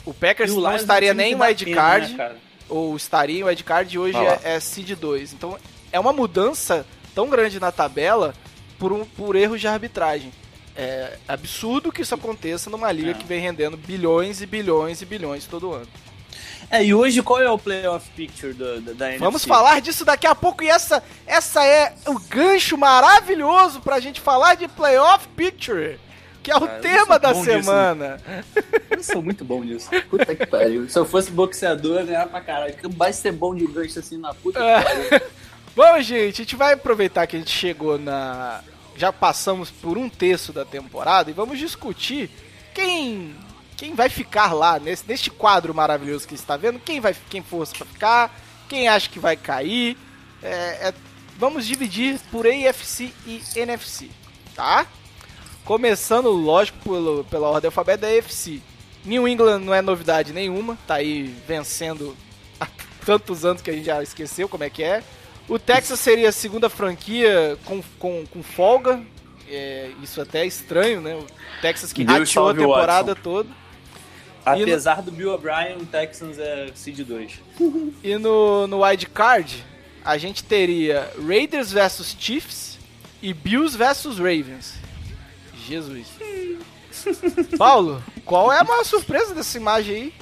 o 0.06 0.14
Packers 0.14 0.50
e 0.50 0.54
o 0.54 0.60
não 0.62 0.74
estaria 0.74 1.12
nem 1.12 1.28
que 1.28 1.34
em 1.34 1.38
dá 1.38 1.44
wild 1.46 1.64
pena, 1.66 1.76
card, 1.76 2.14
né, 2.14 2.32
ou 2.70 2.96
estaria 2.96 3.40
em 3.40 3.44
wild 3.44 3.64
card 3.64 3.94
e 3.94 3.98
hoje 3.98 4.16
é, 4.16 4.54
é 4.54 4.60
seed 4.60 4.92
2. 4.98 5.34
Então 5.34 5.58
é 5.92 6.00
uma 6.00 6.12
mudança 6.14 6.86
tão 7.14 7.28
grande 7.28 7.60
na 7.60 7.70
tabela 7.72 8.34
por, 8.78 8.92
um, 8.92 9.04
por 9.04 9.36
erros 9.36 9.60
de 9.60 9.68
arbitragem. 9.68 10.32
É 10.76 11.18
absurdo 11.28 11.92
que 11.92 12.02
isso 12.02 12.14
aconteça 12.14 12.68
numa 12.68 12.90
liga 12.90 13.12
É. 13.12 13.14
que 13.14 13.24
vem 13.24 13.40
rendendo 13.40 13.76
bilhões 13.76 14.40
e 14.42 14.46
bilhões 14.46 15.00
e 15.00 15.06
bilhões 15.06 15.46
todo 15.46 15.72
ano. 15.72 15.86
É, 16.70 16.82
e 16.82 16.92
hoje 16.94 17.22
qual 17.22 17.40
é 17.40 17.48
o 17.50 17.58
playoff 17.58 18.08
picture 18.16 18.52
do, 18.54 18.80
do- 18.80 18.94
da 18.94 19.06
NFC? 19.06 19.24
Vamos 19.24 19.44
falar 19.44 19.80
disso 19.80 20.04
daqui 20.04 20.26
a 20.26 20.34
pouco 20.34 20.64
e 20.64 20.68
essa, 20.68 21.02
essa 21.26 21.64
é 21.64 21.94
o 22.06 22.18
gancho 22.18 22.76
maravilhoso 22.76 23.80
pra 23.80 24.00
gente 24.00 24.20
falar 24.20 24.54
de 24.56 24.66
Playoff 24.66 25.28
Picture, 25.36 26.00
que 26.42 26.50
é 26.50 26.56
o 26.56 26.64
Ah, 26.64 26.78
tema 26.80 27.18
da 27.18 27.32
bom 27.34 27.44
disso, 27.44 27.52
semana. 27.64 28.18
Eu 28.90 29.02
sou 29.02 29.22
muito 29.22 29.44
bom 29.44 29.62
nisso. 29.62 29.88
Puta 30.10 30.34
que 30.34 30.46
pariu. 30.46 30.88
Se 30.88 30.98
eu 30.98 31.04
fosse 31.04 31.30
boxeador, 31.30 31.96
eu 31.96 32.00
ia 32.00 32.06
ganhar 32.06 32.26
pra 32.26 32.40
caralho. 32.40 32.74
Vai 32.96 33.12
ser 33.12 33.30
bom 33.32 33.54
de 33.54 33.66
gancho 33.66 33.98
assim 33.98 34.16
na 34.18 34.32
puta 34.34 34.58
É. 34.58 34.82
que 34.82 34.84
pariu. 35.10 35.26
Bom, 35.76 36.00
gente, 36.00 36.34
a 36.40 36.44
gente 36.44 36.54
vai 36.54 36.74
aproveitar 36.74 37.26
que 37.26 37.34
a 37.34 37.38
gente 37.38 37.50
chegou 37.50 37.98
na. 37.98 38.62
Já 38.96 39.12
passamos 39.12 39.72
por 39.72 39.98
um 39.98 40.08
terço 40.08 40.52
da 40.52 40.64
temporada 40.64 41.30
e 41.30 41.34
vamos 41.34 41.58
discutir 41.58 42.30
quem. 42.72 43.34
Quem 43.76 43.92
vai 43.92 44.08
ficar 44.08 44.52
lá 44.52 44.78
nesse, 44.78 45.02
neste 45.06 45.32
quadro 45.32 45.74
maravilhoso 45.74 46.28
que 46.28 46.34
está 46.34 46.56
vendo? 46.56 46.78
Quem 46.78 47.00
vai 47.00 47.14
quem 47.28 47.42
fosse 47.42 47.74
para 47.74 47.86
ficar? 47.86 48.40
Quem 48.68 48.86
acha 48.86 49.10
que 49.10 49.18
vai 49.18 49.36
cair? 49.36 49.98
É, 50.40 50.48
é, 50.88 50.94
vamos 51.36 51.66
dividir 51.66 52.20
por 52.30 52.46
AFC 52.46 53.12
e 53.26 53.42
NFC, 53.56 54.08
tá? 54.54 54.86
Começando, 55.64 56.30
lógico, 56.30 56.78
pelo, 56.84 57.24
pela 57.24 57.48
ordem 57.48 57.66
alfabética 57.66 58.06
da 58.06 58.16
AFC. 58.16 58.62
New 59.04 59.26
England 59.26 59.58
não 59.58 59.74
é 59.74 59.82
novidade 59.82 60.32
nenhuma, 60.32 60.78
tá 60.86 60.94
aí 60.94 61.34
vencendo 61.48 62.16
há 62.60 62.66
tantos 63.04 63.44
anos 63.44 63.60
que 63.60 63.70
a 63.70 63.74
gente 63.74 63.86
já 63.86 64.00
esqueceu 64.04 64.48
como 64.48 64.62
é 64.62 64.70
que 64.70 64.84
é. 64.84 65.02
O 65.48 65.58
Texas 65.58 66.00
seria 66.00 66.28
a 66.28 66.32
segunda 66.32 66.68
franquia 66.70 67.58
com, 67.64 67.82
com, 67.98 68.24
com 68.26 68.42
folga. 68.42 69.02
É, 69.48 69.90
isso 70.02 70.20
até 70.20 70.40
é 70.40 70.46
estranho, 70.46 71.00
né? 71.00 71.14
O 71.14 71.26
Texas 71.60 71.92
que 71.92 72.02
Deus 72.04 72.18
rateou 72.30 72.48
a 72.48 72.54
temporada 72.78 73.14
toda. 73.14 73.48
Apesar 74.72 75.02
do 75.02 75.10
Bill 75.10 75.32
O'Brien, 75.32 75.76
o 75.78 75.86
Texans 75.86 76.38
é 76.38 76.68
seed 76.74 77.00
2. 77.00 77.32
E 78.02 78.16
no, 78.18 78.66
no 78.66 78.82
wild 78.84 79.06
card, 79.06 79.64
a 80.04 80.16
gente 80.18 80.42
teria 80.44 81.10
Raiders 81.26 81.72
versus 81.72 82.14
Chiefs 82.18 82.78
e 83.22 83.32
Bills 83.32 83.76
versus 83.76 84.18
Ravens. 84.18 84.74
Jesus. 85.66 86.06
Paulo, 87.58 88.02
qual 88.24 88.52
é 88.52 88.60
a 88.60 88.64
maior 88.64 88.84
surpresa 88.84 89.34
dessa 89.34 89.56
imagem 89.56 89.94
aí? 89.94 90.14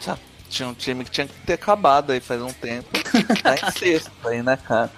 Tinha- 0.00 0.18
Tinha 0.48 0.68
um 0.68 0.74
time 0.74 1.04
que 1.04 1.10
tinha 1.10 1.26
que 1.26 1.34
ter 1.46 1.54
acabado 1.54 2.10
aí 2.12 2.20
faz 2.20 2.40
um 2.42 2.52
tempo. 2.52 2.88
Tá 3.42 3.54
em 3.54 3.70
sexto 3.72 4.10
aí, 4.24 4.42
né, 4.42 4.56
cara? 4.56 4.90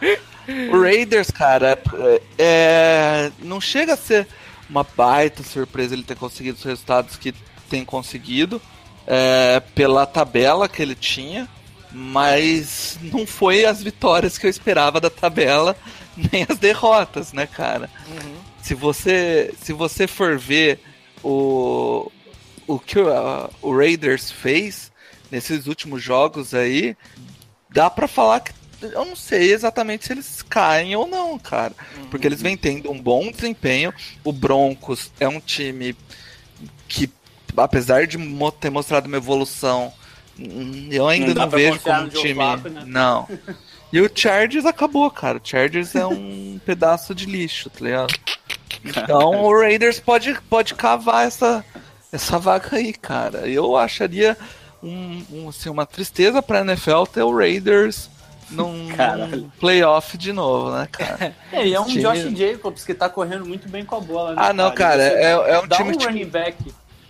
O 0.73 0.80
Raiders, 0.80 1.30
cara, 1.30 1.78
é, 1.94 2.23
é- 2.38 3.32
não 3.40 3.61
chega 3.61 3.94
a 3.94 3.96
ser 3.96 4.26
uma 4.68 4.85
baita 4.85 5.42
surpresa 5.42 5.94
ele 5.94 6.02
ter 6.02 6.16
conseguido 6.16 6.58
os 6.58 6.64
resultados 6.64 7.16
que 7.16 7.35
tem 7.68 7.85
conseguido 7.85 8.61
é, 9.06 9.61
pela 9.75 10.06
tabela 10.06 10.68
que 10.68 10.82
ele 10.82 10.94
tinha, 10.94 11.49
mas 11.92 12.99
não 13.02 13.26
foi 13.26 13.64
as 13.64 13.82
vitórias 13.82 14.38
que 14.38 14.46
eu 14.46 14.50
esperava 14.50 15.00
da 15.00 15.11
tabela, 15.11 15.76
nem 16.32 16.46
as 16.49 16.58
derrotas, 16.58 17.32
né, 17.32 17.46
cara? 17.46 17.88
Se 18.62 18.75
você 18.75 19.54
se 19.62 19.73
você 19.73 20.06
for 20.06 20.38
ver 20.38 20.80
o 21.23 22.11
o 22.66 22.78
que 22.80 22.99
o, 22.99 23.06
o 23.62 23.76
Raiders 23.76 24.30
fez 24.30 24.90
nesses 25.30 25.66
últimos 25.66 26.02
jogos 26.02 26.52
aí, 26.54 26.96
dá 27.76 27.90
pra 27.90 28.09
falar 28.09 28.40
que 28.40 28.52
eu 28.80 29.04
não 29.04 29.14
sei 29.14 29.52
exatamente 29.52 30.06
se 30.06 30.12
eles 30.14 30.40
caem 30.40 30.97
ou 30.97 31.06
não, 31.06 31.38
cara. 31.38 31.75
Porque 32.11 32.26
eles 32.26 32.40
vêm 32.40 32.56
tendo 32.56 32.90
um 32.90 32.99
bom 32.99 33.30
desempenho. 33.30 33.92
O 34.25 34.33
Broncos 34.33 35.12
é 35.21 35.28
um 35.28 35.40
time 35.40 35.95
que, 36.88 37.11
apesar 37.54 38.06
de 38.06 38.16
ter 38.59 38.71
mostrado 38.71 39.09
uma 39.09 39.18
evolução, 39.18 39.92
hum, 40.38 40.88
eu 40.90 41.06
ainda 41.06 41.35
Não 41.35 41.42
não, 41.42 41.50
vejo 41.50 41.80
como 41.80 42.02
um 42.02 42.09
time. 42.09 42.35
Flacco, 42.35 42.68
né? 42.71 42.83
Não. 42.87 43.28
E 43.92 44.00
o 44.00 44.11
Chargers 44.12 44.66
acabou, 44.66 45.09
cara. 45.12 45.38
O 45.38 45.40
Chargers 45.42 45.95
é 45.95 46.04
um 46.04 46.61
pedaço 46.66 47.14
de 47.14 47.25
lixo, 47.25 47.71
tá 47.71 47.85
ligado? 47.85 48.12
Então 48.85 49.45
o 49.45 49.61
Raiders 49.61 50.00
pode, 50.00 50.37
pode 50.50 50.75
cavar 50.75 51.25
essa, 51.25 51.64
essa 52.12 52.37
vaga 52.37 52.76
aí, 52.76 52.92
cara. 52.92 53.47
Eu 53.49 53.76
acharia 53.76 54.37
um, 54.83 55.23
um, 55.33 55.49
assim, 55.49 55.68
uma 55.68 55.87
tristeza 55.87 56.42
pra 56.42 56.61
NFL 56.61 57.04
ter 57.12 57.23
o 57.23 57.37
Raiders 57.37 58.09
num, 58.50 58.88
playoff 59.59 60.16
de 60.16 60.33
novo, 60.33 60.71
né, 60.71 60.87
cara? 60.90 61.35
É, 61.52 61.66
e 61.66 61.75
é 61.75 61.80
um 61.80 61.87
Time- 61.87 62.02
Josh 62.02 62.38
Jacobs 62.38 62.85
que 62.85 62.95
tá 62.95 63.09
correndo 63.09 63.45
muito 63.47 63.68
bem 63.68 63.85
com 63.85 63.97
a 63.97 64.00
bola, 64.00 64.30
né? 64.35 64.37
Ah, 64.40 64.52
não, 64.52 64.73
cara, 64.73 65.02
você 65.02 65.14
é- 65.14 65.30
é 65.54 65.59
um 65.61 65.66
dá 65.66 65.76
time 65.76 65.90
um 65.90 65.92
tipo- 65.92 66.04
running 66.04 66.26
back. 66.28 66.56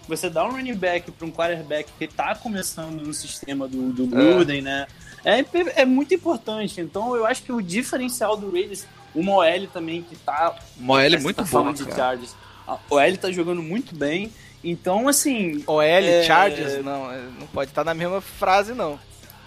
Você 0.08 0.30
dá 0.30 0.44
um 0.44 0.52
running 0.52 0.75
back 0.76 1.11
pra 1.11 1.26
um 1.26 1.32
quarterback 1.32 1.90
que 1.99 2.06
tá 2.06 2.35
começando 2.37 3.02
no 3.02 3.12
sistema 3.12 3.66
do, 3.66 3.92
do 3.92 4.06
Gruden, 4.06 4.62
né? 4.62 4.87
É, 5.25 5.44
é 5.80 5.85
muito 5.85 6.14
importante. 6.14 6.80
Então 6.80 7.16
eu 7.16 7.26
acho 7.26 7.42
que 7.42 7.50
o 7.50 7.61
diferencial 7.61 8.37
do 8.37 8.49
Raiders, 8.52 8.87
uma 9.12 9.32
OL 9.32 9.66
também 9.73 10.02
que 10.02 10.14
tá 10.14 10.54
Moelle 10.76 11.16
é 11.16 11.18
muito 11.18 11.38
tá 11.38 11.42
bom, 11.42 11.73
de 11.73 11.82
cara. 11.85 11.96
Chargers. 11.96 12.37
A 12.68 12.78
OL 12.88 13.16
tá 13.20 13.32
jogando 13.32 13.61
muito 13.61 13.96
bem. 13.96 14.30
Então, 14.70 15.08
assim. 15.08 15.62
OL, 15.66 15.80
É. 15.82 16.23
Chargers? 16.25 16.85
Não, 16.85 17.11
é, 17.12 17.18
não 17.38 17.46
pode 17.46 17.70
estar 17.70 17.85
na 17.85 17.94
mesma 17.94 18.20
frase, 18.20 18.75
não. 18.75 18.99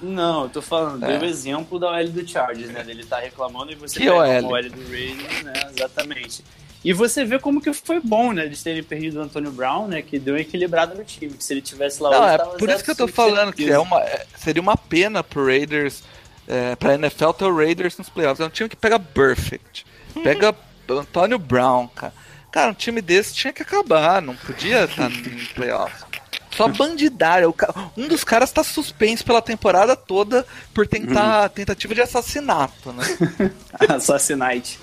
Não, 0.02 0.44
eu 0.44 0.50
tô 0.50 0.62
falando, 0.62 1.04
É. 1.04 1.08
deu 1.18 1.22
o 1.22 1.26
exemplo 1.26 1.78
da 1.78 1.92
OL 1.92 2.08
do 2.08 2.26
Chargers, 2.28 2.70
né? 2.72 2.86
Ele 2.88 3.04
tá 3.06 3.20
reclamando 3.20 3.72
e 3.72 3.76
você 3.76 4.00
Que 4.00 4.06
pega 4.06 4.16
OL? 4.16 4.40
uma 4.40 4.50
OL 4.54 4.70
do 4.70 4.90
Raiders, 4.90 5.44
né? 5.44 5.54
Exatamente. 5.76 6.44
E 6.86 6.94
você 6.94 7.26
vê 7.26 7.38
como 7.38 7.60
que 7.60 7.74
foi 7.74 8.00
bom, 8.00 8.32
né? 8.32 8.46
Eles 8.46 8.64
terem 8.64 8.82
perdido 8.82 9.20
o 9.20 9.22
Antônio 9.22 9.52
Brown, 9.52 9.88
né? 9.90 10.02
Que 10.02 10.18
deu 10.18 10.36
uma 10.36 10.40
equilibrada 10.40 10.96
no 10.96 11.04
time. 11.04 11.34
Que 11.34 11.44
se 11.44 11.52
ele 11.54 11.62
tivesse 11.62 12.02
lá 12.02 12.10
Não, 12.12 12.24
hoje, 12.24 12.34
é 12.34 12.38
tava 12.38 12.50
por 12.58 12.70
isso 12.70 12.84
que 12.86 12.92
eu 12.92 12.96
tô 12.96 13.06
0-5 13.08 13.12
falando 13.14 13.52
que 13.52 13.70
é 13.70 13.78
uma, 13.78 14.00
é- 14.02 14.26
seria 14.38 14.62
uma 14.62 14.78
pena 14.78 15.22
pro 15.22 15.46
Raiders, 15.46 16.02
é, 16.48 16.78
pra 16.78 16.94
NFL 16.94 17.32
ter 17.34 17.44
o 17.44 17.54
Raiders 17.58 17.98
nos 17.98 18.08
playoffs. 18.08 18.40
É 18.40 18.46
um 18.46 18.50
time 18.50 18.70
que 18.70 18.78
pega 18.78 18.98
Perfect, 18.98 19.86
pega 20.24 20.56
Antônio 20.90 21.38
Brown, 21.38 21.88
cara. 21.90 22.14
Cara, 22.52 22.72
um 22.72 22.74
time 22.74 23.02
desse 23.02 23.34
tinha 23.34 23.54
que 23.54 23.62
acabar, 23.62 24.22
não 24.22 24.36
podia 24.36 24.86
estar 24.86 25.12
em 25.12 25.46
playoffs. 25.54 26.04
Só 26.52 26.68
bandidário. 26.68 27.48
o 27.50 27.54
ca- 27.54 27.74
Um 27.96 28.08
dos 28.08 28.24
caras 28.24 28.52
tá 28.52 28.64
suspenso 28.64 29.24
pela 29.24 29.42
temporada 29.42 29.96
toda 29.96 30.46
por 30.74 30.88
tentar 30.88 31.48
tentativa 31.50 31.94
de 31.96 32.02
assassinato, 32.02 32.92
né? 32.92 33.06
Assassinate. 33.88 34.80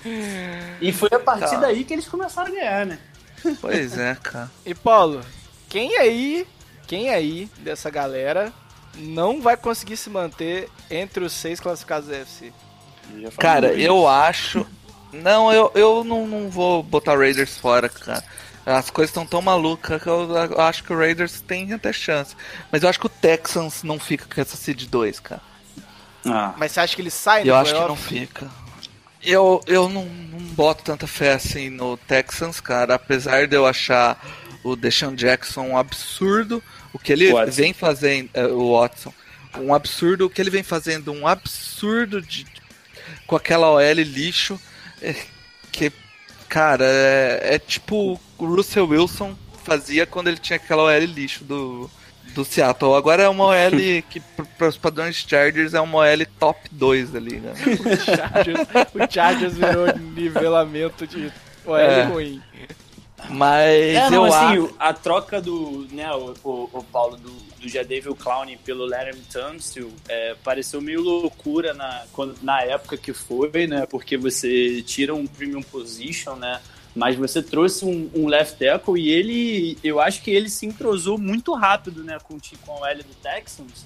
E 0.80 0.92
foi 0.92 1.08
a 1.12 1.18
partir 1.18 1.50
Tá. 1.56 1.56
daí 1.62 1.84
que 1.84 1.92
eles 1.92 2.06
começaram 2.08 2.48
a 2.52 2.54
ganhar, 2.54 2.86
né? 2.86 2.98
Pois 3.60 3.98
é, 3.98 4.16
cara. 4.22 4.50
E 4.64 4.74
Paulo, 4.74 5.20
quem 5.68 5.96
aí, 5.98 6.46
quem 6.86 7.10
aí 7.10 7.50
dessa 7.58 7.90
galera 7.90 8.52
não 8.96 9.40
vai 9.42 9.56
conseguir 9.56 9.96
se 9.96 10.08
manter 10.08 10.68
entre 10.90 11.24
os 11.24 11.32
seis 11.32 11.60
classificados 11.60 12.08
da 12.08 12.16
UFC? 12.16 12.52
Eu 13.20 13.30
Cara, 13.32 13.72
eu 13.74 14.08
acho. 14.08 14.66
Não, 15.12 15.52
eu, 15.52 15.70
eu 15.74 16.04
não, 16.04 16.26
não 16.26 16.50
vou 16.50 16.82
botar 16.82 17.14
o 17.14 17.18
Raiders 17.18 17.56
fora, 17.56 17.88
cara. 17.88 18.22
As 18.64 18.90
coisas 18.90 19.10
estão 19.10 19.24
tão 19.24 19.40
malucas 19.40 20.02
que 20.02 20.08
eu, 20.08 20.28
eu 20.30 20.60
acho 20.60 20.82
que 20.82 20.92
o 20.92 20.98
Raiders 20.98 21.40
tem 21.40 21.72
até 21.72 21.92
chance. 21.92 22.34
Mas 22.70 22.82
eu 22.82 22.88
acho 22.88 22.98
que 22.98 23.06
o 23.06 23.10
Texans 23.10 23.82
não 23.84 23.98
fica 23.98 24.26
com 24.32 24.40
essa 24.40 24.56
Seed 24.56 24.84
2, 24.84 25.20
cara. 25.20 25.40
Ah, 26.24 26.54
Mas 26.56 26.72
você 26.72 26.80
acha 26.80 26.96
que 26.96 27.02
ele 27.02 27.10
sai 27.10 27.42
no 27.42 27.50
Eu 27.50 27.54
acho 27.56 27.72
que 27.72 27.80
não 27.80 27.96
fica. 27.96 28.50
Eu, 29.22 29.60
eu 29.66 29.88
não, 29.88 30.04
não 30.04 30.40
boto 30.54 30.82
tanta 30.82 31.06
fé 31.06 31.34
assim 31.34 31.70
no 31.70 31.96
Texans, 31.96 32.60
cara. 32.60 32.94
Apesar 32.94 33.46
de 33.46 33.54
eu 33.54 33.64
achar 33.66 34.18
o 34.64 34.74
Deshaun 34.74 35.14
Jackson 35.14 35.62
um 35.62 35.78
absurdo, 35.78 36.62
o 36.92 36.98
que 36.98 37.12
ele 37.12 37.32
Watson. 37.32 37.52
vem 37.52 37.72
fazendo, 37.72 38.30
é, 38.34 38.46
o 38.46 38.76
Watson, 38.78 39.12
um 39.58 39.72
absurdo, 39.72 40.26
o 40.26 40.30
que 40.30 40.40
ele 40.40 40.50
vem 40.50 40.62
fazendo, 40.62 41.12
um 41.12 41.26
absurdo 41.26 42.20
de, 42.20 42.46
com 43.26 43.36
aquela 43.36 43.70
OL 43.70 43.92
lixo, 43.94 44.60
que, 45.72 45.92
cara, 46.48 46.84
é, 46.84 47.54
é 47.54 47.58
tipo 47.58 48.18
o 48.38 48.44
Russell 48.46 48.88
Wilson 48.88 49.36
fazia 49.64 50.06
quando 50.06 50.28
ele 50.28 50.38
tinha 50.38 50.56
aquela 50.56 50.84
OL 50.84 50.98
lixo 51.04 51.44
do, 51.44 51.90
do 52.34 52.44
Seattle. 52.44 52.94
Agora 52.94 53.22
é 53.24 53.28
uma 53.28 53.44
OL 53.46 53.70
que, 54.10 54.20
para 54.58 54.68
os 54.68 54.76
padrões 54.76 55.16
Chargers, 55.16 55.74
é 55.74 55.80
uma 55.80 55.98
OL 55.98 56.26
top 56.38 56.60
2 56.70 57.14
ali, 57.14 57.36
né? 57.40 57.52
O 57.66 57.96
Chargers, 58.16 58.68
o 58.94 59.12
Chargers 59.12 59.54
virou 59.54 59.86
nivelamento 60.14 61.06
de 61.06 61.32
OL 61.64 61.76
É. 61.78 62.02
ruim. 62.04 62.42
Mas 63.30 63.94
É, 63.96 64.10
não, 64.10 64.26
eu 64.26 64.32
assim, 64.34 64.64
acho. 64.64 64.74
a 64.78 64.92
troca 64.92 65.40
do, 65.40 65.86
né, 65.90 66.10
o, 66.12 66.34
o, 66.44 66.70
o 66.72 66.84
Paulo, 66.84 67.16
do, 67.16 67.32
do 67.60 67.68
Jadeville 67.68 68.14
Clown 68.14 68.46
pelo 68.64 68.86
Larry 68.86 69.16
Tunsil 69.32 69.92
é, 70.08 70.34
pareceu 70.44 70.80
meio 70.80 71.00
loucura 71.00 71.72
na, 71.72 72.04
na 72.42 72.62
época 72.62 72.96
que 72.96 73.12
foi, 73.12 73.66
né, 73.66 73.86
porque 73.86 74.16
você 74.16 74.82
tira 74.82 75.14
um 75.14 75.26
premium 75.26 75.62
position, 75.62 76.36
né, 76.36 76.60
mas 76.94 77.16
você 77.16 77.42
trouxe 77.42 77.84
um, 77.84 78.10
um 78.14 78.26
left 78.26 78.58
tackle 78.58 78.98
e 78.98 79.10
ele, 79.10 79.78
eu 79.82 80.00
acho 80.00 80.22
que 80.22 80.30
ele 80.30 80.48
se 80.48 80.66
entrosou 80.66 81.18
muito 81.18 81.54
rápido, 81.54 82.02
né, 82.02 82.18
com, 82.22 82.38
com 82.64 82.80
o 82.80 82.86
L 82.86 83.02
do 83.02 83.14
Texans. 83.14 83.84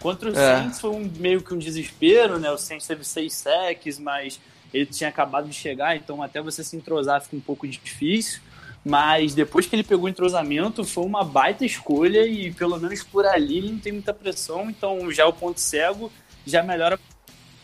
Contra 0.00 0.30
o 0.30 0.32
É. 0.32 0.34
Saints 0.34 0.80
foi 0.80 0.90
um, 0.90 1.10
meio 1.18 1.42
que 1.42 1.52
um 1.52 1.58
desespero, 1.58 2.38
né, 2.38 2.50
o 2.50 2.58
Saints 2.58 2.86
teve 2.86 3.04
seis 3.04 3.34
sacks, 3.34 3.98
mas 3.98 4.40
ele 4.72 4.86
tinha 4.86 5.08
acabado 5.08 5.48
de 5.48 5.54
chegar, 5.54 5.96
então 5.96 6.22
até 6.22 6.40
você 6.40 6.62
se 6.62 6.76
entrosar 6.76 7.20
fica 7.22 7.36
um 7.36 7.40
pouco 7.40 7.66
difícil. 7.66 8.40
Mas 8.88 9.34
depois 9.34 9.66
que 9.66 9.76
ele 9.76 9.82
pegou 9.84 10.06
o 10.06 10.08
entrosamento, 10.08 10.82
foi 10.84 11.04
uma 11.04 11.22
baita 11.24 11.64
escolha 11.64 12.26
e 12.26 12.52
pelo 12.52 12.78
menos 12.78 13.02
por 13.02 13.26
ali 13.26 13.58
ele 13.58 13.72
não 13.72 13.78
tem 13.78 13.92
muita 13.92 14.14
pressão, 14.14 14.70
então 14.70 15.10
já 15.12 15.26
o 15.26 15.32
ponto 15.32 15.60
cego 15.60 16.10
já 16.46 16.62
melhora 16.62 16.98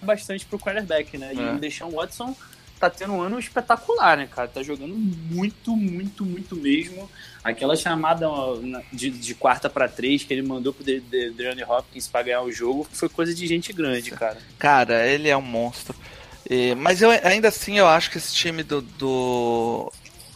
bastante 0.02 0.44
pro 0.44 0.58
quarterback, 0.58 1.16
né? 1.16 1.32
E 1.34 1.38
É. 1.40 1.52
o 1.52 1.58
Deshaun 1.58 1.90
Watson 1.92 2.36
tá 2.78 2.90
tendo 2.90 3.14
um 3.14 3.22
ano 3.22 3.38
espetacular, 3.38 4.18
né, 4.18 4.28
cara? 4.30 4.48
Tá 4.48 4.62
jogando 4.62 4.94
muito, 4.94 5.74
muito, 5.74 6.24
muito 6.26 6.54
mesmo. 6.56 7.08
Aquela 7.42 7.74
chamada 7.76 8.28
de, 8.92 9.08
de 9.08 9.34
quarta 9.34 9.70
pra 9.70 9.88
três 9.88 10.24
que 10.24 10.34
ele 10.34 10.42
mandou 10.42 10.74
pro 10.74 10.84
De- 10.84 11.00
De- 11.00 11.30
DeAndre 11.30 11.64
Hopkins 11.64 12.06
pra 12.06 12.22
ganhar 12.22 12.42
o 12.42 12.52
jogo 12.52 12.86
foi 12.92 13.08
coisa 13.08 13.34
de 13.34 13.46
gente 13.46 13.72
grande, 13.72 14.10
cara. 14.10 14.36
Cara, 14.58 15.06
ele 15.06 15.28
é 15.30 15.36
um 15.36 15.40
monstro. 15.42 15.94
E- 16.50 16.74
mas 16.74 17.00
eu 17.00 17.10
ainda 17.10 17.48
assim 17.48 17.78
eu 17.78 17.86
acho 17.86 18.10
que 18.10 18.18
esse 18.18 18.34
time 18.34 18.62
do, 18.62 18.82
do, 18.82 19.90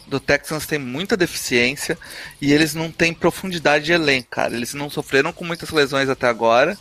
do 0.08 0.18
Texans 0.18 0.66
tem 0.66 0.78
muita 0.78 1.16
deficiência 1.16 1.98
e 2.40 2.52
eles 2.52 2.74
não 2.74 2.90
têm 2.90 3.12
profundidade 3.12 3.84
de 3.84 3.92
elenco, 3.92 4.28
cara. 4.30 4.54
Eles 4.54 4.74
não 4.74 4.88
sofreram 4.90 5.32
com 5.32 5.44
muitas 5.44 5.70
lesões 5.70 6.08
até 6.08 6.26
agora. 6.26 6.76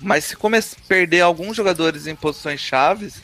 Mas 0.00 0.24
se 0.24 0.36
come 0.36 0.58
perder 0.88 1.20
alguns 1.22 1.56
jogadores 1.56 2.06
em 2.06 2.14
posições 2.14 2.60
chaves, 2.60 3.14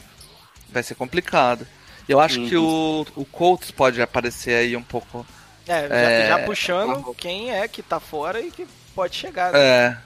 vai 0.71 0.83
ser 0.83 0.95
complicado. 0.95 1.67
Eu 2.09 2.19
acho 2.21 2.47
que 2.47 2.57
o, 2.57 3.07
o 3.15 3.25
Colts 3.25 3.71
pode 3.71 4.01
aparecer 4.03 4.55
aí 4.55 4.77
um 4.77 4.83
pouco. 4.83 5.27
É, 5.67 5.87
já, 5.89 5.95
É. 5.95 6.29
já 6.29 6.39
puxando 6.41 7.15
quem 7.15 7.53
é 7.53 7.69
que 7.69 7.83
tá 7.83 8.01
fora 8.01 8.41
e 8.41 8.51
que 8.51 8.67
pode 8.95 9.15
chegar. 9.17 9.53
Né? 9.53 9.59
É, 9.61 9.97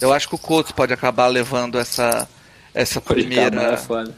eu 0.00 0.12
acho 0.12 0.28
que 0.28 0.34
o 0.34 0.38
Colts 0.38 0.72
pode 0.72 0.92
acabar 0.92 1.26
levando 1.28 1.78
essa 1.78 2.28
essa 2.74 2.98
Acabar 2.98 3.20
é 3.20 3.22
primeira. 3.22 3.76
foda. 3.76 4.12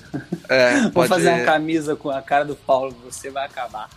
É, 0.48 0.80
Vou 0.88 0.92
pode- 0.92 1.08
fazer 1.10 1.28
uma 1.28 1.44
camisa 1.44 1.94
com 1.94 2.08
a 2.08 2.22
cara 2.22 2.42
do 2.44 2.56
Paulo, 2.56 2.96
você 3.04 3.28
vai 3.28 3.44
acabar. 3.44 3.90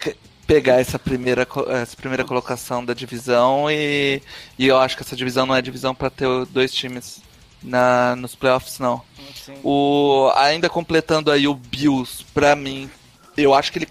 Que- 0.00 0.16
pegar 0.46 0.80
essa 0.80 0.98
primeira, 0.98 1.46
essa 1.80 1.96
primeira 1.96 2.24
colocação 2.24 2.84
da 2.84 2.92
divisão 2.92 3.70
e, 3.70 4.20
e 4.58 4.66
eu 4.66 4.78
acho 4.78 4.96
que 4.96 5.02
essa 5.02 5.16
divisão 5.16 5.46
não 5.46 5.54
é 5.54 5.62
divisão 5.62 5.94
para 5.94 6.10
ter 6.10 6.26
dois 6.46 6.72
times 6.74 7.22
na, 7.62 8.14
nos 8.16 8.34
playoffs, 8.34 8.78
não. 8.78 9.00
Assim, 9.30 9.54
O, 9.62 10.30
ainda 10.36 10.68
completando 10.68 11.30
aí 11.30 11.46
o 11.48 11.54
Bills, 11.54 12.24
pra 12.34 12.54
mim, 12.56 12.90
eu 13.36 13.54
acho 13.54 13.72
que 13.72 13.78
ele 13.78 13.88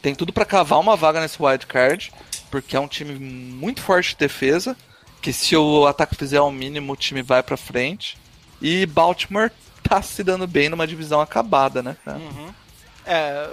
tem 0.00 0.14
tudo 0.14 0.32
pra 0.32 0.44
cavar 0.46 0.78
uma 0.78 0.96
vaga 0.96 1.20
nesse 1.20 1.42
wild 1.42 1.66
card, 1.66 2.12
porque 2.50 2.76
é 2.76 2.80
um 2.80 2.88
time 2.88 3.14
muito 3.18 3.82
forte 3.82 4.10
de 4.10 4.18
defesa, 4.18 4.76
que 5.20 5.32
se 5.32 5.56
o 5.56 5.84
ataque 5.86 6.14
fizer 6.14 6.40
o 6.40 6.50
mínimo, 6.50 6.92
o 6.92 6.96
time 6.96 7.20
vai 7.22 7.42
pra 7.42 7.56
frente. 7.56 8.16
E 8.62 8.86
Baltimore 8.86 9.50
tá 9.82 10.00
se 10.00 10.22
dando 10.24 10.46
bem 10.46 10.68
numa 10.68 10.86
divisão 10.86 11.20
acabada, 11.20 11.82
né? 11.82 11.96
Uhum. 12.06 12.48
É, 13.10 13.48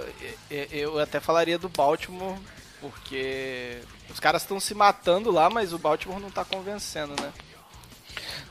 eu 0.70 0.98
até 0.98 1.18
falaria 1.20 1.58
do 1.58 1.68
Baltimore, 1.68 2.36
porque 2.80 3.78
os 4.10 4.20
caras 4.20 4.42
estão 4.42 4.60
se 4.60 4.74
matando 4.74 5.30
lá, 5.30 5.48
mas 5.48 5.72
o 5.72 5.78
Baltimore 5.78 6.20
não 6.20 6.30
tá 6.30 6.44
convencendo, 6.44 7.14
né? 7.20 7.32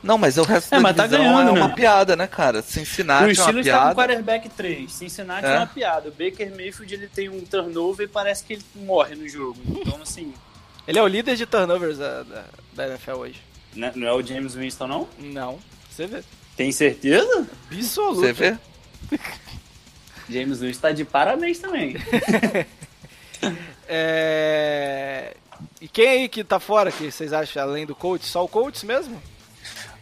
Não, 0.03 0.17
mas 0.17 0.37
o 0.37 0.43
resto 0.43 0.73
É, 0.73 0.77
da 0.77 0.81
mas 0.81 0.95
tá 0.95 1.07
ganhando, 1.07 1.49
é 1.49 1.51
uma 1.51 1.67
né? 1.69 1.73
piada, 1.75 2.15
né, 2.15 2.27
cara? 2.27 2.61
Cincinnati 2.61 3.23
o 3.23 3.25
é 3.25 3.33
uma 3.33 3.33
Steelers 3.35 3.67
tá 3.67 3.73
com 3.73 3.79
piada. 3.83 3.95
quarterback 3.95 4.49
3, 4.49 4.91
Cincinnati 4.91 5.45
é. 5.47 5.51
É. 5.53 5.57
uma 5.57 5.67
piada. 5.67 6.09
O 6.09 6.11
Baker 6.11 6.49
Mayfield 6.55 6.93
ele 6.93 7.07
tem 7.07 7.29
um 7.29 7.41
turnover 7.41 8.05
e 8.05 8.09
parece 8.09 8.43
que 8.43 8.53
ele 8.53 8.63
morre 8.75 9.15
no 9.15 9.27
jogo. 9.27 9.59
Então, 9.67 9.99
assim, 10.01 10.33
Ele 10.87 10.99
é 10.99 11.01
o 11.01 11.07
líder 11.07 11.35
de 11.35 11.45
turnovers 11.47 11.97
da, 11.97 12.21
da, 12.23 12.43
da 12.73 12.87
NFL 12.89 13.11
hoje. 13.13 13.41
né, 13.73 13.91
não 13.95 14.07
é 14.07 14.13
o 14.13 14.21
James 14.21 14.53
Winston, 14.53 14.85
não? 14.87 15.07
Não, 15.17 15.59
você 15.89 16.05
vê. 16.05 16.23
Tem 16.55 16.71
certeza? 16.71 17.47
Absoluto. 17.71 18.15
Você 18.21 18.33
vê? 18.33 18.57
James 20.29 20.59
Winston 20.59 20.81
tá 20.81 20.91
de 20.91 21.05
parabéns 21.05 21.59
também. 21.59 21.95
É... 23.87 25.35
E 25.79 25.87
quem 25.87 26.07
aí 26.07 26.29
que 26.29 26.43
tá 26.43 26.59
fora, 26.59 26.91
que 26.91 27.11
vocês 27.11 27.31
acham, 27.31 27.61
além 27.61 27.85
do 27.85 27.95
coach? 27.95 28.25
Só 28.25 28.43
o 28.43 28.47
coach 28.47 28.85
mesmo? 28.85 29.21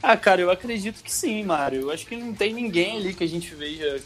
Ah, 0.01 0.17
cara, 0.17 0.41
eu 0.41 0.51
acredito 0.51 1.03
que 1.03 1.11
sim, 1.11 1.43
Mário. 1.43 1.81
Eu 1.81 1.91
acho 1.91 2.05
que 2.05 2.15
não 2.15 2.33
tem 2.33 2.53
ninguém 2.53 2.97
ali 2.97 3.13
que 3.13 3.23
a 3.23 3.27
gente 3.27 3.53
veja. 3.55 4.01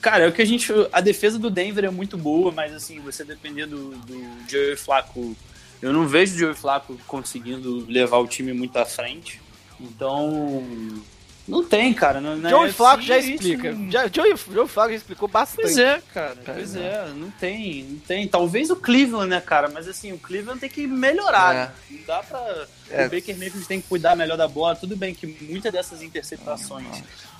Cara, 0.00 0.24
é 0.24 0.28
o 0.28 0.32
que 0.32 0.42
a 0.42 0.44
gente. 0.44 0.72
A 0.92 1.00
defesa 1.00 1.38
do 1.38 1.50
Denver 1.50 1.84
é 1.84 1.90
muito 1.90 2.18
boa, 2.18 2.50
mas 2.50 2.74
assim, 2.74 3.00
você 3.00 3.24
depender 3.24 3.66
do, 3.66 3.90
do 3.90 4.48
Joey 4.48 4.76
Flacco. 4.76 5.36
Eu 5.80 5.92
não 5.92 6.06
vejo 6.06 6.34
o 6.34 6.38
Joey 6.38 6.54
Flacco 6.54 6.98
conseguindo 7.06 7.84
levar 7.86 8.18
o 8.18 8.26
time 8.26 8.52
muito 8.52 8.76
à 8.76 8.84
frente. 8.84 9.40
Então. 9.80 11.02
Não 11.48 11.64
tem, 11.64 11.92
cara. 11.92 12.20
Não, 12.20 12.36
não 12.36 12.48
é 12.48 12.50
Joey 12.50 12.64
assim, 12.68 12.76
Flacco 12.76 13.02
já 13.02 13.18
explica. 13.18 13.72
não- 13.72 13.90
Já, 13.90 14.06
Joey, 14.06 14.34
Joey 14.52 14.68
Flacco 14.68 14.90
já 14.90 14.96
explicou 14.96 15.28
bastante. 15.28 15.62
Pois 15.62 15.76
é, 15.78 16.00
cara. 16.14 16.36
Pois 16.44 16.76
é, 16.76 17.06
não 17.16 17.30
tem, 17.32 17.82
não 17.84 17.98
tem. 17.98 18.28
Talvez 18.28 18.70
o 18.70 18.76
Cleveland, 18.76 19.28
né, 19.28 19.40
cara? 19.40 19.68
Mas 19.68 19.88
assim, 19.88 20.12
o 20.12 20.18
Cleveland 20.18 20.60
tem 20.60 20.70
que 20.70 20.86
melhorar. 20.86 21.54
É. 21.54 21.58
né? 21.58 21.72
Não 21.90 21.98
dá 22.06 22.22
pra. 22.22 22.66
É. 22.90 23.06
O 23.06 23.10
Baker 23.10 23.36
Mayfield 23.36 23.66
tem 23.66 23.80
que 23.80 23.88
cuidar 23.88 24.14
melhor 24.14 24.36
da 24.36 24.46
bola. 24.46 24.76
Tudo 24.76 24.96
bem 24.96 25.14
que 25.14 25.26
muitas 25.26 25.72
dessas 25.72 26.00
interceptações 26.02 26.86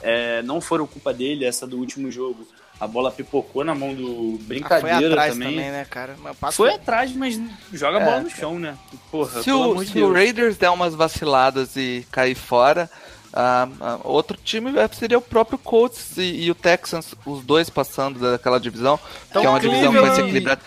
é, 0.01 0.43
não 0.43 0.61
foram 0.61 0.87
culpa 0.87 1.13
dele, 1.15 1.45
essa 1.45 1.67
do 1.67 1.79
último 1.79 2.11
jogo. 2.11 2.47
A 2.81 2.87
bola 2.89 3.13
pipocou 3.13 3.63
na 3.63 3.77
mão 3.77 3.95
do 3.95 4.33
Ah, 4.35 4.39
foi 4.39 4.47
Brincadeira 4.47 5.09
atrás 5.15 5.35
também. 5.35 5.51
também, 5.55 5.71
né, 5.71 5.87
cara? 5.89 6.17
Mas 6.21 6.37
passa- 6.37 6.57
Foi 6.57 6.71
atrás, 6.75 7.15
mas 7.15 7.41
joga 7.73 7.99
a 7.99 8.01
É, 8.01 8.05
bola 8.05 8.21
no 8.23 8.31
chão, 8.31 8.59
né? 8.59 8.77
Porra, 9.09 9.39
Se, 9.39 9.45
pelo 9.45 9.77
o, 9.77 9.85
se 9.85 9.91
o 9.93 9.95
Deus. 9.95 10.13
Raiders 10.13 10.57
der 10.57 10.71
umas 10.71 10.93
vaciladas 10.95 11.77
e 11.77 12.05
cair 12.11 12.35
fora, 12.35 12.91
ah, 13.33 13.69
ah, 13.81 13.99
outro 14.05 14.37
time 14.43 14.77
é- 14.79 14.89
seria 14.89 15.19
o 15.19 15.23
próprio 15.23 15.59
Colts 15.59 16.17
e, 16.19 16.45
e 16.45 16.51
o 16.51 16.55
Texans, 16.55 17.15
os 17.25 17.43
dois 17.45 17.71
passando 17.71 18.19
daquela 18.19 18.59
divisão, 18.61 18.99
Então, 19.31 19.43
que 19.43 19.47
é 19.47 19.51
uma 19.51 19.61
divisão 19.61 19.93
que 19.93 20.01
vai 20.01 20.11
ser 20.11 20.23
Cleveland- 20.23 20.29
equilibrada. 20.29 20.63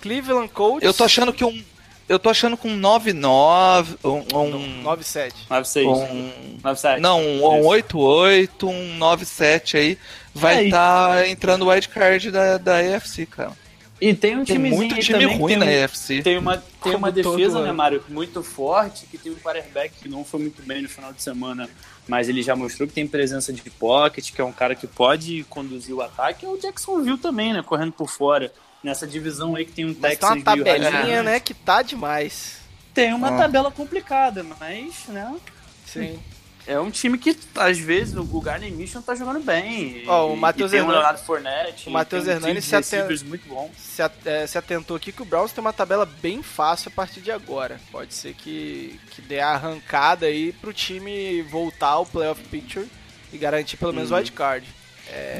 Cleveland 0.00 0.48
Colts. 0.52 0.84
Eu 0.84 0.94
tô 0.94 1.04
achando 1.04 1.32
que 1.32 1.44
um. 1.44 1.62
Eu 2.08 2.18
tô 2.18 2.30
achando 2.30 2.56
que 2.56 2.66
um 2.66 2.74
9-9, 2.80 3.98
um. 4.02 4.24
um 4.38 4.82
9-7. 4.84 5.32
9-6. 5.50 5.86
um 5.86 6.58
9-7. 6.62 7.00
não, 7.00 7.20
um, 7.20 7.44
um 7.60 7.64
8-8, 7.66 8.48
um 8.68 8.98
9-7 8.98 9.78
aí, 9.78 9.98
vai 10.34 10.56
É, 10.60 10.64
estar 10.64 11.28
entrando 11.28 11.62
o 11.66 11.68
wildcard 11.70 12.30
da, 12.30 12.56
da 12.58 12.76
AFC, 12.78 13.26
cara. 13.26 13.52
E 14.00 14.14
tem 14.14 14.36
um 14.36 14.44
Tem 14.44 14.54
timezinho 14.54 14.76
muito 14.76 14.94
time 15.00 15.24
ruim 15.24 15.48
tem 15.48 15.56
na 15.58 15.66
um- 15.66 15.84
AFC. 15.84 16.22
Tem 16.22 16.38
uma, 16.38 16.56
tem 16.82 16.94
uma 16.94 17.10
defesa, 17.10 17.60
né, 17.62 17.72
Mário, 17.72 18.02
muito 18.08 18.42
forte, 18.44 19.06
que 19.06 19.18
tem 19.18 19.32
um 19.32 19.34
quarterback 19.36 19.92
que 20.00 20.08
não 20.08 20.24
foi 20.24 20.38
muito 20.40 20.62
bem 20.62 20.82
no 20.82 20.88
final 20.88 21.12
de 21.12 21.20
semana, 21.20 21.68
mas 22.08 22.28
ele 22.28 22.42
já 22.42 22.56
mostrou 22.56 22.88
que 22.88 22.94
tem 22.94 23.06
presença 23.06 23.52
de 23.52 23.62
pocket, 23.70 24.32
que 24.32 24.40
é 24.40 24.44
um 24.44 24.52
cara 24.52 24.74
que 24.74 24.86
pode 24.86 25.44
conduzir 25.50 25.94
o 25.94 26.00
ataque, 26.00 26.46
é 26.46 26.48
o 26.48 26.56
Jacksonville 26.56 27.18
também, 27.18 27.52
né, 27.52 27.62
correndo 27.62 27.92
por 27.92 28.08
fora. 28.08 28.52
Nessa 28.82 29.06
divisão 29.06 29.54
aí 29.56 29.64
que 29.64 29.72
tem 29.72 29.84
um 29.84 29.88
Mas 30.00 30.12
Texas 30.12 30.28
tem 30.30 30.38
uma 30.38 30.44
tabelinha, 30.44 31.22
né, 31.22 31.38
que 31.40 31.52
tá 31.52 31.82
demais. 31.82 32.58
Tem 32.94 33.12
uma 33.12 33.28
Ah. 33.28 33.38
tabela 33.38 33.70
complicada, 33.70 34.44
mas, 34.58 35.06
né, 35.08 35.36
Sim. 35.84 36.18
É 36.68 36.78
um 36.78 36.90
time 36.90 37.18
que, 37.18 37.36
às 37.56 37.78
vezes, 37.78 38.14
o 38.14 38.22
o 38.22 38.40
Garden 38.40 38.70
Mission 38.70 39.00
tá 39.02 39.14
jogando 39.14 39.40
bem. 39.40 40.04
Ó, 40.06 40.28
o 40.28 40.34
e- 40.34 40.36
Matheus 40.36 40.70
tem 40.70 40.80
o 40.80 40.82
Hernandes- 40.82 41.00
Leonardo 41.00 41.24
Fournette. 41.26 41.88
o 41.88 41.92
Matheus 41.92 42.26
um 42.26 42.30
Hernandes 42.30 42.64
se 42.64 42.76
aten- 42.76 42.98
receivers 42.98 43.22
muito 43.22 43.48
bom. 43.48 43.70
Se, 43.76 44.02
at- 44.02 44.26
é, 44.26 44.46
se 44.46 44.56
atentou 44.58 44.96
aqui 44.96 45.10
que 45.10 45.22
o 45.22 45.24
Browns 45.24 45.50
tem 45.52 45.60
uma 45.60 45.72
tabela 45.72 46.06
bem 46.06 46.42
fácil 46.42 46.88
a 46.90 46.92
partir 46.94 47.20
de 47.20 47.30
agora. 47.32 47.80
Pode 47.90 48.14
ser 48.14 48.34
que, 48.34 49.00
que 49.10 49.20
dê 49.22 49.40
a 49.40 49.50
arrancada 49.50 50.26
aí 50.26 50.52
pro 50.52 50.72
time 50.72 51.42
voltar 51.42 51.88
ao 51.88 52.06
playoff 52.06 52.42
picture 52.44 52.86
e 53.32 53.38
garantir 53.38 53.76
pelo 53.76 53.92
menos 53.92 54.10
o 54.10 54.14
Uhum. 54.14 54.18
wildcard. 54.20 54.66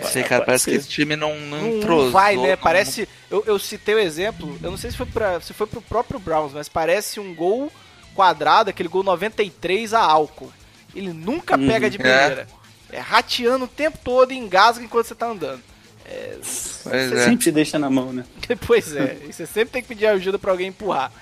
Não 0.03 0.09
sei, 0.09 0.23
cara, 0.25 0.45
parece 0.47 0.65
ser. 0.65 0.71
que 0.71 0.77
esse 0.79 0.89
time 0.89 1.15
não, 1.15 1.39
não, 1.41 1.59
Não, 1.61 1.77
entrosou. 1.77 2.05
não 2.07 2.11
vai, 2.11 2.37
né? 2.39 2.51
não- 2.53 2.57
Parece. 2.57 3.07
Eu, 3.31 3.45
eu 3.47 3.59
citei 3.59 3.95
o 3.95 3.99
exemplo, 3.99 4.59
eu 4.63 4.71
não 4.71 4.79
sei 4.79 4.91
se 4.91 4.97
foi, 4.97 5.05
pra, 5.05 5.39
se 5.43 5.53
foi 5.53 5.67
pro 5.67 5.83
próprio 5.83 6.19
Browns, 6.19 6.55
mas 6.55 6.71
parece 6.71 7.21
um 7.21 7.35
gol 7.35 7.71
quadrado, 8.15 8.71
aquele 8.71 8.89
gol 8.89 9.03
93 9.03 9.93
a 9.93 10.01
álcool. 10.01 10.51
Ele 10.95 11.13
nunca 11.13 11.57
Uhum. 11.57 11.67
pega 11.67 11.89
de 11.91 11.99
primeira. 11.99 12.47
É. 12.91 12.99
rateando 13.01 13.67
o 13.67 13.69
tempo 13.69 13.99
todo 14.03 14.33
e 14.33 14.37
engasga 14.39 14.83
enquanto 14.83 15.07
você 15.07 15.15
tá 15.15 15.27
andando. 15.27 15.63
Pois 16.05 16.81
Você 16.83 17.15
é. 17.15 17.25
sempre 17.25 17.45
te 17.45 17.51
deixa 17.53 17.79
na 17.79 17.91
mão, 17.91 18.15
né? 18.15 18.25
pois 18.67 18.97
é, 18.97 19.19
e 19.29 19.33
você 19.33 19.45
sempre 19.47 19.73
tem 19.73 19.83
que 19.83 19.89
pedir 19.89 20.07
ajuda 20.07 20.39
pra 20.39 20.51
alguém 20.53 20.69
empurrar. 20.69 21.13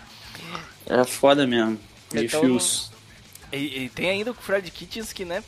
É 0.87 1.03
foda 1.05 1.45
mesmo. 1.45 1.77
Então, 2.15 2.41
Difícil. 2.57 2.91
E, 3.53 3.85
e 3.85 3.89
tem 3.89 4.11
ainda 4.11 4.31
o 4.31 4.35
Fred 4.35 4.71
Kitchens 4.71 5.13
que, 5.13 5.25
né? 5.25 5.43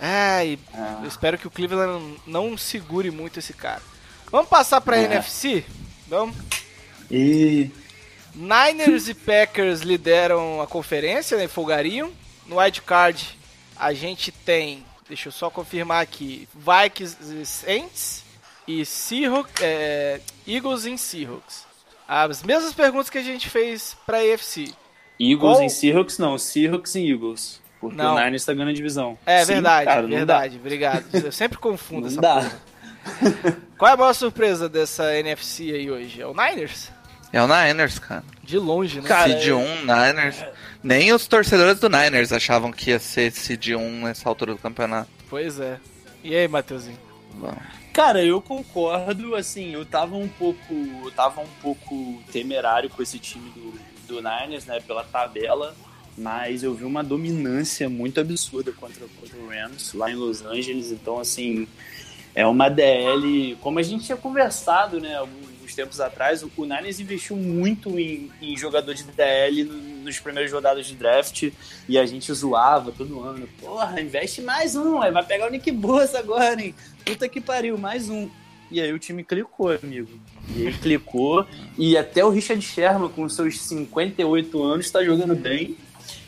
Ai, 0.00 0.58
Ah. 0.74 1.00
eu 1.02 1.08
espero 1.08 1.38
que 1.38 1.46
o 1.46 1.50
Cleveland 1.50 2.16
não 2.26 2.58
segure 2.58 3.10
muito 3.10 3.38
esse 3.38 3.52
cara. 3.54 3.80
Vamos 4.30 4.48
passar 4.48 4.80
pra 4.80 4.98
É. 4.98 5.04
NFC? 5.04 5.64
Vamos. 6.08 6.36
E 7.10 7.70
Niners 8.34 9.08
e 9.08 9.14
Packers 9.14 9.80
lideram 9.80 10.60
a 10.60 10.66
conferência, 10.66 11.36
né? 11.38 11.46
Folgariam. 11.48 12.10
No 12.46 12.58
wild 12.58 12.82
card 12.82 13.38
a 13.76 13.92
gente 13.92 14.30
tem, 14.30 14.84
deixa 15.08 15.28
eu 15.28 15.32
só 15.32 15.48
confirmar 15.50 16.02
aqui, 16.02 16.48
Vikings 16.54 17.16
e 17.40 17.46
Saints 17.46 18.22
e 18.68 18.84
Seahawks, 18.84 19.62
é, 19.62 20.20
Eagles 20.46 20.84
e 20.84 20.96
Seahawks. 20.98 21.64
As 22.06 22.42
mesmas 22.42 22.72
perguntas 22.74 23.08
que 23.08 23.18
a 23.18 23.22
gente 23.22 23.48
fez 23.48 23.96
pra 24.06 24.18
AFC. 24.18 24.72
Eagles 25.18 25.38
Qual- 25.56 25.62
em 25.62 25.68
Seahawks, 25.68 26.18
não. 26.18 26.36
Seahawks 26.36 26.94
em 26.96 27.10
Eagles. 27.10 27.60
Porque 27.80 27.96
Não. 27.96 28.14
o 28.14 28.18
Niners 28.24 28.44
tá 28.44 28.52
ganhando 28.54 28.70
a 28.70 28.74
divisão. 28.74 29.18
É 29.26 29.44
Sim, 29.44 29.54
verdade, 29.54 29.84
cara, 29.86 30.06
verdade, 30.06 30.56
obrigado. 30.56 31.04
Eu 31.12 31.30
sempre 31.30 31.58
confundo 31.58 32.02
Não 32.02 32.08
essa 32.08 32.20
dá. 32.20 32.50
Qual 33.76 33.90
é 33.90 33.94
a 33.94 33.96
maior 33.96 34.14
surpresa 34.14 34.68
dessa 34.68 35.14
NFC 35.18 35.64
aí 35.72 35.90
hoje? 35.90 36.20
É 36.20 36.26
o 36.26 36.32
Niners? 36.34 36.90
É 37.34 37.42
o 37.42 37.48
Niners, 37.48 37.98
cara. 37.98 38.22
De 38.44 38.56
longe, 38.58 39.00
né? 39.00 39.08
Cara, 39.08 39.28
Seed 39.28 39.52
1, 39.52 39.80
Niners. 39.80 40.36
Nem 40.80 41.12
os 41.12 41.26
torcedores 41.26 41.80
do 41.80 41.88
Niners 41.88 42.30
achavam 42.30 42.70
que 42.70 42.90
ia 42.90 43.00
ser 43.00 43.32
Seed 43.32 43.70
1 43.70 44.04
nessa 44.04 44.28
altura 44.28 44.52
do 44.52 44.58
campeonato. 44.60 45.10
Pois 45.28 45.58
é. 45.58 45.80
E 46.22 46.32
aí, 46.32 46.46
Matheusinho? 46.46 46.96
Bom, 47.34 47.52
Cara, 47.92 48.24
eu 48.24 48.40
concordo, 48.40 49.34
assim, 49.34 49.72
eu 49.72 49.84
tava 49.84 50.14
um 50.14 50.28
pouco. 50.28 50.72
Eu 51.04 51.10
tava 51.10 51.40
um 51.40 51.48
pouco 51.60 52.22
temerário 52.30 52.88
com 52.88 53.02
esse 53.02 53.18
time 53.18 53.50
do, 53.50 53.74
do 54.06 54.22
Niners, 54.22 54.66
né? 54.66 54.78
Pela 54.86 55.02
tabela. 55.02 55.74
Mas 56.16 56.62
eu 56.62 56.72
vi 56.72 56.84
uma 56.84 57.02
dominância 57.02 57.88
muito 57.88 58.20
absurda 58.20 58.70
contra, 58.70 59.04
contra 59.20 59.36
o 59.40 59.48
Rams 59.48 59.92
lá 59.92 60.08
em 60.08 60.14
Los 60.14 60.44
Angeles. 60.44 60.92
Então, 60.92 61.18
assim, 61.18 61.66
é 62.32 62.46
uma 62.46 62.68
DL. 62.68 63.56
Como 63.60 63.80
a 63.80 63.82
gente 63.82 64.04
tinha 64.04 64.16
conversado, 64.16 65.00
né, 65.00 65.16
tempos 65.74 66.00
atrás, 66.00 66.42
o 66.42 66.50
o 66.56 66.64
Niners 66.64 67.00
investiu 67.00 67.36
muito 67.36 67.98
em, 67.98 68.30
em 68.40 68.56
jogador 68.56 68.94
de 68.94 69.02
DL 69.04 69.64
no- 69.64 69.94
nos 70.04 70.18
primeiros 70.18 70.52
rodadas 70.52 70.86
de 70.86 70.94
draft. 70.94 71.50
E 71.88 71.98
a 71.98 72.06
gente 72.06 72.32
zoava 72.32 72.92
todo 72.92 73.20
ano. 73.20 73.48
Porra, 73.60 74.00
investe 74.00 74.40
mais 74.42 74.76
um, 74.76 74.98
vai 75.00 75.24
pegar 75.24 75.46
o 75.48 75.50
Nick 75.50 75.70
Bosa 75.70 76.18
agora, 76.18 76.60
hein? 76.62 76.74
Puta 77.04 77.28
que 77.28 77.40
pariu, 77.40 77.76
mais 77.76 78.08
um. 78.08 78.28
E 78.70 78.80
aí 78.80 78.92
o 78.92 78.98
time 78.98 79.22
clicou, 79.22 79.70
amigo. 79.70 80.08
E 80.56 80.66
aí 80.66 80.72
clicou. 80.74 81.46
E 81.78 81.96
até 81.96 82.24
o 82.24 82.30
Richard 82.30 82.62
Sherman, 82.64 83.08
com 83.10 83.28
seus 83.28 83.60
58 83.60 84.62
anos, 84.62 84.90
tá 84.90 85.02
jogando 85.04 85.34
bem. 85.34 85.76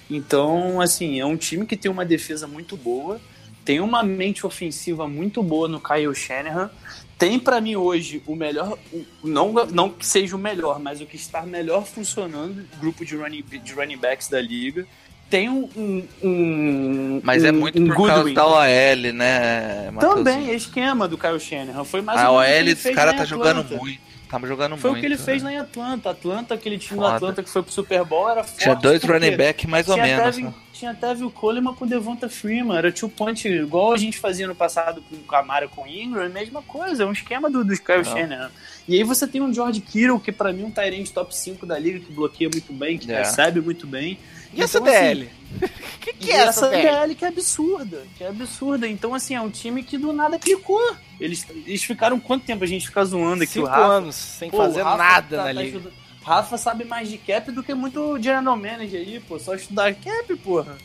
Então, 0.08 0.80
assim, 0.80 1.18
é 1.20 1.26
um 1.26 1.36
time 1.36 1.66
que 1.66 1.76
tem 1.76 1.90
uma 1.90 2.04
defesa 2.04 2.46
muito 2.46 2.76
boa, 2.76 3.20
tem 3.64 3.80
uma 3.80 4.02
mente 4.04 4.46
ofensiva 4.46 5.08
muito 5.08 5.42
boa 5.42 5.66
no 5.66 5.80
Kyle 5.80 6.14
Shanahan. 6.14 6.70
Tem 7.18 7.38
pra 7.38 7.60
mim 7.60 7.76
hoje 7.76 8.22
o 8.26 8.36
melhor, 8.36 8.78
não, 9.24 9.52
não 9.72 9.88
que 9.88 10.04
seja 10.04 10.36
o 10.36 10.38
melhor, 10.38 10.78
mas 10.78 11.00
o 11.00 11.06
que 11.06 11.16
está 11.16 11.42
melhor 11.42 11.86
funcionando, 11.86 12.62
grupo 12.78 13.04
de 13.06 13.16
running, 13.16 13.42
de 13.42 13.72
running 13.72 13.96
backs 13.96 14.28
da 14.28 14.40
liga. 14.40 14.86
Tem 15.30 15.48
um. 15.48 15.68
um, 15.76 16.06
um 16.22 17.20
Mas 17.24 17.42
é 17.42 17.50
um- 17.50 17.54
muito 17.54 17.82
um 17.82 17.86
por 17.88 17.96
causa 17.96 18.14
Goodwin. 18.16 18.34
da 18.34 18.46
OL, 18.46 19.12
né, 19.14 19.90
Matheusinho? 19.90 20.24
Também, 20.24 20.50
é 20.50 20.54
esquema 20.54 21.08
do 21.08 21.18
Kyle 21.18 21.40
Shanahan. 21.40 21.84
Foi 21.84 22.00
mais 22.00 22.20
A 22.20 22.30
OL, 22.30 22.42
esse 22.44 22.92
cara 22.92 23.12
tá 23.12 23.24
jogando 23.24 23.64
muito. 23.76 23.98
Tá 24.28 24.40
jogando 24.40 24.76
Foi 24.76 24.90
muito. 24.90 24.98
o 24.98 25.00
que 25.00 25.06
ele 25.06 25.16
fez 25.18 25.42
né? 25.42 25.50
lá 25.50 25.54
em 25.54 25.58
Atlanta. 25.58 26.10
Atlanta, 26.10 26.54
aquele 26.54 26.78
time 26.78 26.98
Foda. 26.98 27.10
do 27.10 27.16
Atlanta 27.16 27.42
que 27.42 27.48
foi 27.50 27.62
pro 27.62 27.72
Super 27.72 28.04
Bowl, 28.04 28.28
era 28.28 28.42
forte. 28.42 28.58
Tinha 28.62 28.74
dois 28.74 29.02
running 29.04 29.36
back 29.36 29.66
mais 29.68 29.88
ou 29.88 29.96
menos. 29.96 30.36
Né? 30.38 30.52
tinha 30.72 30.92
Tevin 30.94 31.30
Coleman 31.30 31.72
com 31.74 31.84
o 31.84 31.88
Devonta 31.88 32.28
Freeman. 32.28 32.76
Era 32.76 32.92
two 32.92 33.08
point, 33.08 33.48
igual 33.48 33.94
a 33.94 33.96
gente 33.96 34.18
fazia 34.18 34.46
no 34.46 34.54
passado 34.54 35.02
com 35.08 35.16
o 35.16 35.20
Camara 35.20 35.68
com 35.68 35.84
o 35.84 35.86
Ingram, 35.86 36.28
mesma 36.28 36.60
coisa. 36.60 37.04
É 37.04 37.06
um 37.06 37.12
esquema 37.12 37.48
do, 37.50 37.64
dos 37.64 37.78
Kyle 37.78 37.98
Não. 37.98 38.04
Shanahan. 38.04 38.50
E 38.86 38.94
aí 38.96 39.02
você 39.02 39.26
tem 39.26 39.40
um 39.40 39.52
George 39.52 39.80
Kittle, 39.80 40.20
que 40.20 40.30
pra 40.30 40.52
mim 40.52 40.64
é 40.64 40.66
um 40.66 40.70
Tyrant 40.70 41.08
top 41.10 41.34
5 41.34 41.64
da 41.64 41.78
liga, 41.78 42.00
que 42.00 42.12
bloqueia 42.12 42.50
muito 42.52 42.72
bem, 42.72 42.98
que 42.98 43.10
É. 43.10 43.18
recebe 43.18 43.60
muito 43.60 43.86
bem. 43.86 44.18
E 44.52 44.62
essa 44.62 44.78
Então, 44.78 44.88
assim, 44.92 45.00
DL? 45.00 45.30
O 45.62 45.68
que, 46.00 46.12
que 46.12 46.30
é 46.32 46.36
essa 46.36 46.68
DL? 46.68 46.82
DL 46.82 47.14
que 47.14 47.24
é 47.24 47.28
absurda, 47.28 48.02
que 48.16 48.24
é 48.24 48.28
absurda. 48.28 48.86
Então, 48.88 49.14
assim, 49.14 49.34
é 49.34 49.40
um 49.40 49.50
time 49.50 49.82
que 49.82 49.96
do 49.98 50.12
nada 50.12 50.38
clicou. 50.38 50.80
Eles, 51.20 51.46
eles 51.66 51.82
ficaram 51.82 52.18
quanto 52.20 52.44
tempo 52.44 52.62
a 52.64 52.66
gente 52.66 52.86
fica 52.86 53.04
zoando 53.04 53.42
aqui 53.42 53.52
Cinco 53.54 53.66
o 53.66 53.70
Rafa? 53.70 53.82
anos 53.84 54.14
sem 54.16 54.50
Pô, 54.50 54.58
fazer 54.58 54.82
nada 54.84 55.36
tá- 55.36 55.36
na 55.36 55.44
tá 55.44 55.52
liga. 55.52 55.80
Rafa 56.22 56.58
sabe 56.58 56.84
mais 56.84 57.08
de 57.08 57.18
cap 57.18 57.50
do 57.52 57.62
que 57.62 57.72
muito 57.72 58.20
general 58.20 58.56
manager 58.56 59.00
aí, 59.00 59.20
pô. 59.20 59.38
Só 59.38 59.54
estudar 59.54 59.94
cap, 59.94 60.34
porra. 60.36 60.76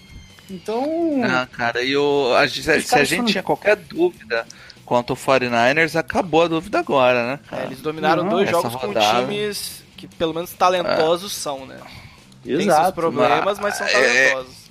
Então. 0.49 1.21
Ah, 1.23 1.47
cara, 1.51 1.81
e 1.83 1.95
o, 1.97 2.33
a, 2.35 2.45
gente- 2.45 2.63
se 2.63 2.95
a 2.95 3.03
gente 3.03 3.15
foram- 3.17 3.25
tinha 3.25 3.43
qualquer 3.43 3.75
dúvida 3.77 4.45
quanto 4.85 5.11
ao 5.13 5.17
49ers, 5.17 5.95
acabou 5.95 6.43
a 6.43 6.47
dúvida 6.47 6.79
agora, 6.79 7.25
né? 7.27 7.39
É, 7.51 7.63
eles 7.65 7.79
dominaram 7.81 8.23
Não, 8.23 8.29
dois 8.31 8.49
essa 8.49 8.61
jogos 8.61 8.75
com 8.75 8.87
rodada. 8.87 9.21
times 9.25 9.81
que 9.97 10.07
pelo 10.07 10.33
menos 10.33 10.51
talentosos 10.53 11.31
são, 11.33 11.65
né? 11.65 11.77
Tem 12.43 12.55
seus 12.55 12.67
exato. 12.67 12.93
problemas, 12.93 13.59
mas 13.59 13.75
são 13.77 13.87
É, 13.87 14.29
talentosos. 14.31 14.61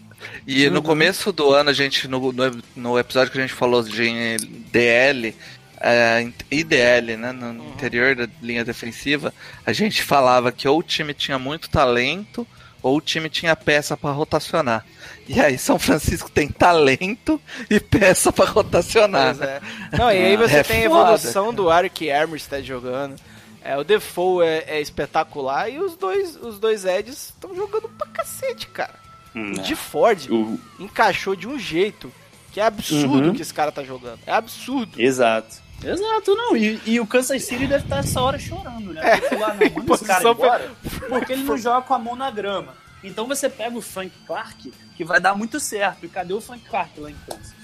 E 0.47 0.69
no 0.69 0.77
Uhum. 0.77 0.83
começo 0.83 1.33
do 1.33 1.53
ano, 1.53 1.71
a 1.71 1.73
gente, 1.73 2.07
no, 2.09 2.33
no, 2.33 2.63
no 2.77 2.99
episódio 2.99 3.33
que 3.33 3.39
a 3.39 3.43
gente 3.43 3.55
falou 3.55 3.83
de 3.83 4.37
DL, 4.71 5.35
é, 5.81 6.29
IDL, 6.51 7.17
né, 7.17 7.33
no 7.33 7.47
Uhum. 7.47 7.71
interior 7.71 8.15
da 8.15 8.29
linha 8.43 8.65
defensiva, 8.65 9.33
a 9.65 9.73
gente 9.73 10.03
falava 10.03 10.53
que 10.53 10.69
ou 10.69 10.79
o 10.79 10.83
time 10.83 11.15
tinha 11.15 11.39
muito 11.39 11.71
talento, 11.71 12.47
ou 12.83 12.97
o 12.97 13.01
time 13.01 13.29
tinha 13.29 13.55
peça 13.57 13.97
pra 13.97 14.11
rotacionar. 14.11 14.85
E 15.29 15.39
aí 15.41 15.57
São 15.59 15.79
Francisco 15.79 16.31
tem 16.31 16.49
talento 16.49 17.41
e 17.69 17.79
peça 17.79 18.33
pra 18.33 18.47
rotacionar. 18.47 19.37
Pois 19.37 19.39
né? 19.39 19.61
é. 19.93 19.97
Não, 19.97 20.11
e 20.11 20.17
aí 20.17 20.37
você 20.39 20.57
É 20.57 20.63
tem 20.63 20.83
a 20.83 20.85
evolução 20.85 21.53
do 21.53 21.71
Eric 21.73 22.11
Armstead 22.11 22.67
jogando. 22.67 23.15
É, 23.63 23.77
o 23.77 23.85
Defoe 23.85 24.45
é, 24.47 24.65
é 24.77 24.81
espetacular 24.81 25.69
e 25.69 25.79
os 25.79 25.95
dois, 25.97 26.37
os 26.37 26.59
dois 26.59 26.85
Eds 26.85 27.27
estão 27.35 27.55
jogando 27.55 27.89
pra 27.91 28.07
cacete, 28.09 28.67
cara. 28.69 28.95
Hum, 29.35 29.53
O 29.53 29.63
de 29.63 29.77
Ford 29.77 30.27
o- 30.31 30.59
encaixou 30.79 31.37
de 31.37 31.47
um 31.47 31.59
jeito 31.59 32.13
que 32.53 32.59
é 32.61 32.65
absurdo 32.65 33.29
Uhum. 33.29 33.35
que 33.35 33.43
esse 33.43 33.53
cara 33.55 33.71
tá 33.71 33.85
jogando. 33.85 34.19
É 34.27 34.33
absurdo. 34.33 35.01
Exato. 35.01 35.57
Exato, 35.85 36.35
não. 36.35 36.57
E, 36.57 36.81
e 36.85 37.01
o 37.01 37.07
Kansas 37.07 37.43
City 37.45 37.67
deve 37.67 37.85
estar 37.85 37.99
essa 37.99 38.21
hora 38.21 38.39
chorando, 38.39 38.93
né? 38.93 39.17
Porque 39.19 39.35
lá, 39.37 39.55
não, 39.55 39.71
manda 39.83 39.95
esse 39.95 40.05
cara 40.05 40.29
embora, 40.29 40.71
porque 41.09 41.33
ele 41.33 41.43
não 41.45 41.57
joga 41.57 41.87
com 41.87 41.95
a 41.95 41.99
mão 41.99 42.17
na 42.17 42.31
grama. 42.31 42.75
Então 43.03 43.27
você 43.27 43.49
pega 43.49 43.79
o 43.79 43.81
Frank 43.81 44.13
Clark, 44.27 44.73
que 44.97 45.05
vai 45.05 45.21
dar 45.21 45.35
muito 45.35 45.59
certo. 45.61 46.05
E 46.05 46.09
cadê 46.09 46.35
o 46.35 46.41
Frank 46.41 46.63
Clark 46.69 46.99
lá 47.01 47.11
em 47.11 47.17
Kansas? 47.27 47.55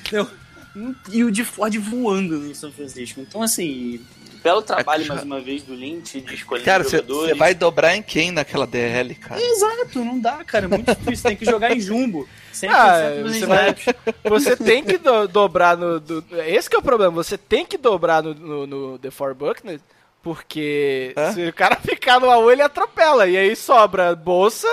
Entendeu? 0.00 0.30
E 1.10 1.24
o 1.24 1.30
de 1.30 1.44
Ford 1.44 1.74
voando 1.78 2.38
no 2.38 2.54
São 2.54 2.70
Francisco. 2.72 3.20
Então, 3.20 3.42
assim, 3.42 4.00
belo 4.42 4.62
trabalho 4.62 5.04
É, 5.04 5.08
mais 5.08 5.22
uma 5.22 5.40
vez 5.40 5.62
do 5.62 5.74
Lynch 5.74 6.20
de 6.20 6.34
escolher 6.34 6.64
Cara, 6.64 6.84
você 6.84 6.96
jogadores. 6.98 7.36
vai 7.38 7.54
dobrar 7.54 7.96
em 7.96 8.02
quem 8.02 8.30
naquela 8.30 8.66
DL, 8.66 9.14
cara? 9.14 9.40
Exato, 9.40 10.04
não 10.04 10.18
dá, 10.18 10.42
cara. 10.44 10.64
É 10.66 10.68
muito 10.68 10.94
difícil. 10.94 11.28
Tem 11.28 11.36
que 11.36 11.44
jogar 11.44 11.74
em 11.76 11.80
jumbo. 11.80 12.28
100% 12.52 12.70
Ah, 12.70 13.22
dos 13.22 13.36
você 13.36 13.46
vai-. 13.46 13.76
Você 14.24 14.56
tem 14.56 14.82
que 14.84 14.98
do- 14.98 15.28
dobrar 15.28 15.76
no. 15.76 16.00
do- 16.00 16.24
esse 16.46 16.68
que 16.68 16.76
é 16.76 16.78
o 16.78 16.82
problema. 16.82 17.12
Você 17.12 17.36
tem 17.38 17.64
que 17.64 17.76
dobrar 17.78 18.22
no, 18.22 18.34
no, 18.34 18.66
no 18.66 18.98
The 18.98 19.10
Four 19.10 19.34
Buckner, 19.34 19.80
porque 20.22 21.12
Hã? 21.16 21.32
se 21.32 21.46
o 21.48 21.52
cara 21.52 21.76
ficar 21.76 22.20
no 22.20 22.30
AU, 22.30 22.50
ele 22.50 22.62
atropela. 22.62 23.26
E 23.28 23.36
aí 23.36 23.54
sobra 23.56 24.14
Bolsa 24.16 24.68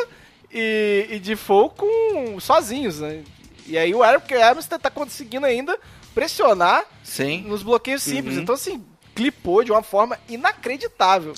e, 0.52 1.08
e 1.12 1.20
Defoe 1.20 1.70
com 1.76 2.40
sozinhos, 2.40 3.00
né? 3.00 3.22
E 3.68 3.78
aí 3.78 3.94
o 3.96 4.04
Armstead 4.04 4.80
tá 4.82 4.90
conseguindo 4.90 5.46
ainda 5.46 5.78
pressionar 6.14 6.84
Sim. 7.04 7.44
nos 7.48 7.62
bloqueios 7.64 8.02
simples. 8.04 8.36
Uhum. 8.38 8.44
Então, 8.44 8.56
assim, 8.56 8.84
clipou 9.16 9.64
de 9.64 9.72
uma 9.72 9.82
forma 9.82 10.20
inacreditável. 10.30 11.34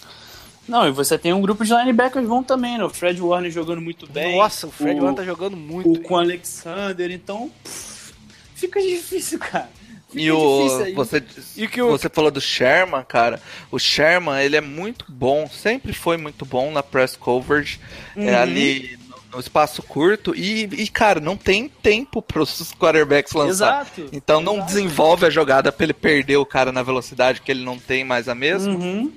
Não, 0.67 0.85
e 0.87 0.91
você 0.91 1.17
tem 1.17 1.31
um 1.31 1.39
grupo 1.41 1.63
de 1.63 1.73
linebackers 1.73 2.27
bom 2.27 2.43
também, 2.43 2.77
né? 2.77 2.83
O 2.83 2.89
Fred 2.89 3.21
Warner 3.21 3.49
jogando 3.51 3.79
muito 3.81 4.05
bem. 4.05 4.35
Nossa, 4.35 4.67
o 4.67 4.71
Fred 4.71 4.99
o, 4.99 5.03
Warner 5.03 5.15
tá 5.15 5.23
jogando 5.23 5.55
muito. 5.55 5.89
o 5.89 6.01
com 6.01 6.15
o 6.15 6.17
Alexander, 6.17 7.09
então. 7.11 7.49
pff, 7.63 8.13
fica 8.55 8.81
difícil, 8.81 9.39
cara. 9.39 9.69
Fica 10.09 10.21
E 10.21 10.29
o 10.31 10.57
difícil 10.63 10.85
aí. 10.85 10.93
você, 10.93 11.23
E 11.55 11.67
que 11.69 11.81
o- 11.81 11.89
você 11.91 12.09
falou 12.09 12.31
do 12.31 12.41
Sherman, 12.41 13.03
cara. 13.05 13.41
O 13.71 13.79
Sherman, 13.79 14.41
ele 14.43 14.57
é 14.57 14.61
muito 14.61 15.05
bom, 15.07 15.49
sempre 15.49 15.93
foi 15.93 16.17
muito 16.17 16.45
bom 16.45 16.69
na 16.71 16.83
press 16.83 17.15
coverage, 17.15 17.79
é, 18.15 18.19
Uhum. 18.35 18.37
ali 18.41 18.99
no, 19.31 19.39
espaço 19.39 19.81
curto 19.83 20.35
e, 20.35 20.63
e, 20.63 20.87
cara, 20.87 21.19
não 21.19 21.35
tem 21.37 21.67
tempo 21.69 22.21
pros 22.21 22.73
quarterbacks 22.73 23.33
lançar. 23.33 23.81
Exato. 23.81 24.09
Então 24.11 24.41
não 24.41 24.55
Exato. 24.55 24.67
desenvolve 24.67 25.25
a 25.25 25.29
jogada 25.29 25.71
pra 25.71 25.83
ele 25.83 25.93
perder 25.93 26.37
o 26.37 26.45
cara 26.45 26.71
na 26.71 26.83
velocidade 26.83 27.41
que 27.41 27.51
ele 27.51 27.63
não 27.63 27.77
tem 27.77 28.03
mais 28.03 28.27
a 28.29 28.35
mesma. 28.35 28.73
Uhum. 28.73 29.11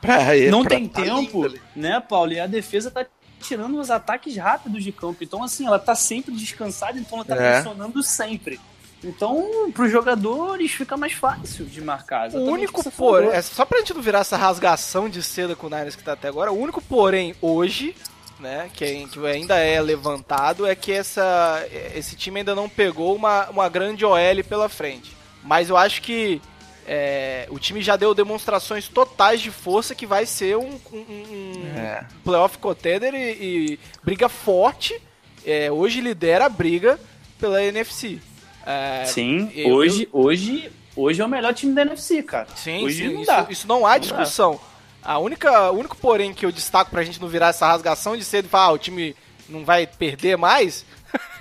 Pra 0.00 0.36
ele, 0.36 0.50
Não 0.50 0.60
pra 0.62 0.70
tem 0.70 0.86
tá 0.86 1.02
tempo, 1.02 1.46
lindo 1.46 1.60
né, 1.74 2.00
Paulo? 2.00 2.32
E 2.32 2.38
a 2.38 2.46
defesa 2.46 2.88
tá 2.90 3.04
tirando 3.40 3.78
os 3.80 3.90
ataques 3.90 4.36
rápidos 4.36 4.84
de 4.84 4.92
campo. 4.92 5.22
Então, 5.24 5.42
assim, 5.42 5.66
ela 5.66 5.78
tá 5.78 5.94
sempre 5.94 6.32
descansada, 6.32 6.98
então 6.98 7.18
ela 7.18 7.24
tá 7.24 7.34
É. 7.36 7.52
pressionando 7.54 8.02
sempre. 8.02 8.60
Então, 9.02 9.70
pros 9.72 9.90
jogadores 9.92 10.72
fica 10.72 10.96
mais 10.96 11.12
fácil 11.12 11.64
de 11.64 11.80
marcar. 11.80 12.30
O 12.30 12.44
único 12.44 12.88
porém, 12.90 13.30
é 13.30 13.40
só 13.42 13.64
pra 13.64 13.78
gente 13.78 13.94
não 13.94 14.02
virar 14.02 14.20
essa 14.20 14.36
rasgação 14.36 15.08
de 15.08 15.22
seda 15.22 15.54
com 15.54 15.68
o 15.68 15.70
Niners 15.70 15.94
que 15.94 16.02
tá 16.02 16.12
até 16.14 16.26
agora, 16.28 16.50
o 16.52 16.58
único 16.58 16.82
porém 16.82 17.34
hoje, 17.40 17.94
né, 18.38 18.70
que, 18.72 18.84
é- 18.84 19.04
que 19.06 19.26
ainda 19.26 19.56
é 19.58 19.80
levantado, 19.80 20.66
é 20.66 20.74
que 20.74 20.92
essa, 20.92 21.66
esse 21.94 22.14
time 22.16 22.40
ainda 22.40 22.54
não 22.54 22.68
pegou 22.68 23.14
uma, 23.14 23.48
uma 23.50 23.68
grande 23.68 24.04
OL 24.04 24.16
pela 24.48 24.68
frente. 24.68 25.16
Mas 25.42 25.68
eu 25.70 25.76
acho 25.76 26.02
que 26.02 26.40
é, 26.86 27.46
o 27.50 27.58
time 27.58 27.82
já 27.82 27.96
deu 27.96 28.14
demonstrações 28.14 28.88
totais 28.88 29.40
de 29.40 29.50
força 29.50 29.94
que 29.94 30.06
vai 30.06 30.24
ser 30.24 30.56
um, 30.56 30.78
um- 30.92 30.96
um 30.96 31.78
É. 31.78 32.04
playoff 32.24 32.58
contender 32.58 33.12
e, 33.14 33.72
e 33.74 33.80
briga 34.02 34.28
forte. 34.28 35.00
É, 35.46 35.70
hoje 35.70 36.00
lidera 36.00 36.46
a 36.46 36.48
briga 36.48 36.98
pela 37.38 37.62
NFC. 37.62 38.18
É, 38.66 39.04
Sim, 39.06 39.50
eu- 39.54 39.70
hoje, 39.70 40.08
hoje, 40.12 40.70
hoje 40.96 41.20
é 41.22 41.24
o 41.24 41.28
melhor 41.28 41.54
time 41.54 41.72
da 41.74 41.82
NFC, 41.82 42.22
cara. 42.22 42.48
Sim, 42.56 42.84
hoje 42.84 42.96
sim, 43.06 43.12
não 43.14 43.22
isso, 43.22 43.26
dá. 43.30 43.46
isso 43.48 43.68
não 43.68 43.86
há 43.86 43.92
Não 43.92 43.98
discussão. 44.00 44.60
A 45.02 45.18
única, 45.18 45.70
o 45.70 45.78
único 45.78 45.96
porém 45.96 46.34
que 46.34 46.44
eu 46.44 46.52
destaco 46.52 46.90
pra 46.90 47.02
gente 47.04 47.20
não 47.20 47.28
virar 47.28 47.48
essa 47.48 47.66
rasgação 47.66 48.16
de 48.16 48.24
cedo 48.24 48.46
e 48.46 48.48
falar, 48.48 48.64
ah, 48.66 48.72
o 48.72 48.78
time 48.78 49.14
não 49.48 49.64
vai 49.64 49.86
perder 49.86 50.36
mais, 50.36 50.84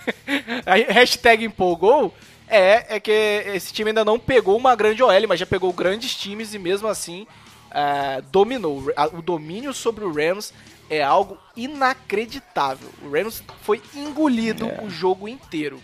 hashtag 0.89 1.43
empolgou, 1.45 2.13
É, 2.49 2.95
é 2.95 2.99
que 3.01 3.11
esse 3.11 3.73
time 3.73 3.89
ainda 3.89 4.05
não 4.05 4.17
pegou 4.17 4.55
uma 4.55 4.73
grande 4.73 5.03
OL, 5.03 5.27
mas 5.27 5.37
já 5.37 5.45
pegou 5.45 5.73
grandes 5.73 6.15
times 6.15 6.53
e 6.53 6.59
mesmo 6.59 6.87
assim 6.87 7.27
é, 7.71 8.21
dominou. 8.31 8.81
O 9.11 9.21
domínio 9.21 9.73
sobre 9.73 10.05
o 10.05 10.13
Rams 10.13 10.53
é 10.89 11.03
algo 11.03 11.37
inacreditável. 11.57 12.87
O 13.03 13.09
Rams 13.11 13.43
foi 13.63 13.81
engolido 13.93 14.69
É. 14.69 14.81
o 14.81 14.89
jogo 14.89 15.27
inteiro. 15.27 15.81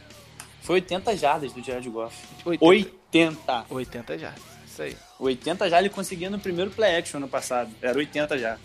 Foi 0.62 0.76
80 0.76 1.18
jardas 1.18 1.52
do 1.52 1.62
Jared 1.62 1.90
Goff. 1.90 2.16
80. 2.46 2.66
80. 2.66 3.66
80 3.70 4.18
já. 4.18 4.34
Isso 4.66 4.82
aí. 4.82 4.96
80 5.24 5.70
já 5.70 5.80
ele 5.80 5.90
conseguia 5.90 6.30
no 6.30 6.40
primeiro 6.40 6.72
play 6.72 6.96
action 6.98 7.18
ano 7.18 7.28
passado. 7.28 7.72
Era 7.82 7.98
80 7.98 8.38
já. 8.38 8.58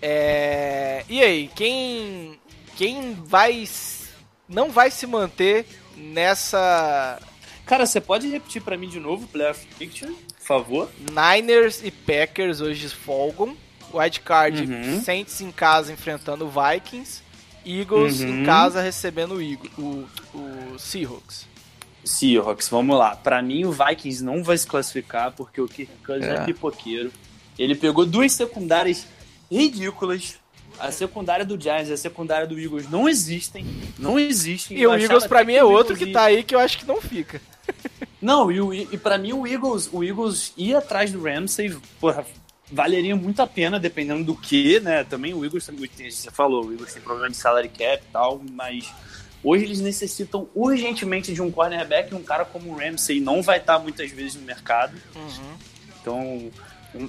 É, 0.00 1.04
E 1.08 1.22
aí, 1.22 1.50
quem 1.54 2.38
quem 2.76 3.14
vai 3.14 3.66
não 4.48 4.70
vai 4.70 4.90
se 4.90 5.06
manter 5.06 5.66
nessa 5.96 7.18
Cara, 7.64 7.84
você 7.84 8.00
pode 8.00 8.28
repetir 8.28 8.62
pra 8.62 8.76
mim 8.76 8.88
de 8.88 9.00
novo 9.00 9.24
o 9.24 9.28
playoff 9.28 9.66
picture, 9.78 10.12
por 10.12 10.46
favor? 10.46 10.90
Niners 11.00 11.82
e 11.82 11.90
Packers 11.90 12.60
hoje 12.60 12.88
folgam. 12.90 13.56
Wild 13.92 14.20
Card 14.20 14.62
Uhum. 14.70 15.00
Saints 15.02 15.40
em 15.40 15.50
casa 15.50 15.92
enfrentando 15.92 16.46
o 16.46 16.50
Vikings. 16.50 17.22
Eagles 17.64 18.20
Uhum. 18.20 18.42
em 18.42 18.44
casa 18.44 18.80
recebendo 18.80 19.34
o, 19.36 19.42
Eagle- 19.42 19.70
o, 19.78 20.06
o 20.36 20.78
Seahawks. 20.78 21.46
Seahawks, 22.06 22.68
vamos 22.68 22.96
lá. 22.96 23.16
Pra 23.16 23.42
mim, 23.42 23.64
o 23.64 23.72
Vikings 23.72 24.22
não 24.24 24.42
vai 24.42 24.56
se 24.56 24.66
classificar 24.66 25.32
porque 25.32 25.60
o 25.60 25.66
Kirk 25.68 25.92
Cousins 26.04 26.26
é. 26.26 26.36
É. 26.36 26.44
pipoqueiro. 26.44 27.12
Ele 27.58 27.74
pegou 27.74 28.06
duas 28.06 28.32
secundárias 28.32 29.06
ridículas. 29.50 30.38
A 30.78 30.92
secundária 30.92 31.44
do 31.44 31.58
Giants 31.58 31.88
e 31.88 31.92
a 31.94 31.96
secundária 31.96 32.46
do 32.46 32.58
Eagles 32.60 32.88
não 32.90 33.08
existem. 33.08 33.64
Não 33.98 34.18
existem. 34.18 34.76
E 34.76 34.82
Eu 34.82 34.90
o 34.90 34.92
achava 34.92 35.12
Eagles 35.14 35.26
pra 35.26 35.38
até 35.40 35.46
mim 35.46 35.54
é 35.54 35.64
o 35.64 35.70
outro 35.70 35.94
Eagles 35.94 35.98
que 36.04 36.10
ia- 36.10 36.12
tá 36.12 36.22
aí 36.24 36.42
que 36.42 36.54
eu 36.54 36.58
acho 36.58 36.78
que 36.78 36.84
não 36.86 37.00
fica. 37.00 37.40
Não, 38.20 38.50
e, 38.50 38.60
o, 38.60 38.72
e 38.72 38.96
pra 38.98 39.18
mim 39.18 39.32
o 39.34 39.46
Eagles, 39.46 39.88
o 39.92 40.02
Eagles 40.02 40.52
ir 40.56 40.74
atrás 40.74 41.12
do 41.12 41.22
Ramsey, 41.22 41.76
porra, 42.00 42.26
valeria 42.72 43.14
muito 43.14 43.40
a 43.40 43.46
pena, 43.46 43.78
dependendo 43.78 44.24
do 44.24 44.34
que, 44.34 44.80
né? 44.80 45.04
Também 45.04 45.32
o 45.34 45.44
Eagles, 45.44 45.64
você 46.10 46.30
falou, 46.30 46.64
o 46.66 46.72
Eagles 46.72 46.92
tem 46.94 47.02
problema 47.02 47.30
de 47.30 47.36
salary 47.36 47.68
cap 47.68 48.02
e 48.02 48.12
tal, 48.12 48.42
mas 48.52 48.90
hoje 49.42 49.64
eles 49.64 49.80
necessitam 49.80 50.48
urgentemente 50.54 51.32
de 51.32 51.42
um 51.42 51.50
cornerback 51.50 52.12
e 52.12 52.14
um 52.14 52.22
cara 52.22 52.44
como 52.44 52.72
o 52.72 52.76
Ramsey 52.76 53.20
não 53.20 53.42
vai 53.42 53.58
estar 53.58 53.78
muitas 53.78 54.10
vezes 54.10 54.34
no 54.34 54.42
mercado. 54.42 54.96
Então, 56.00 56.50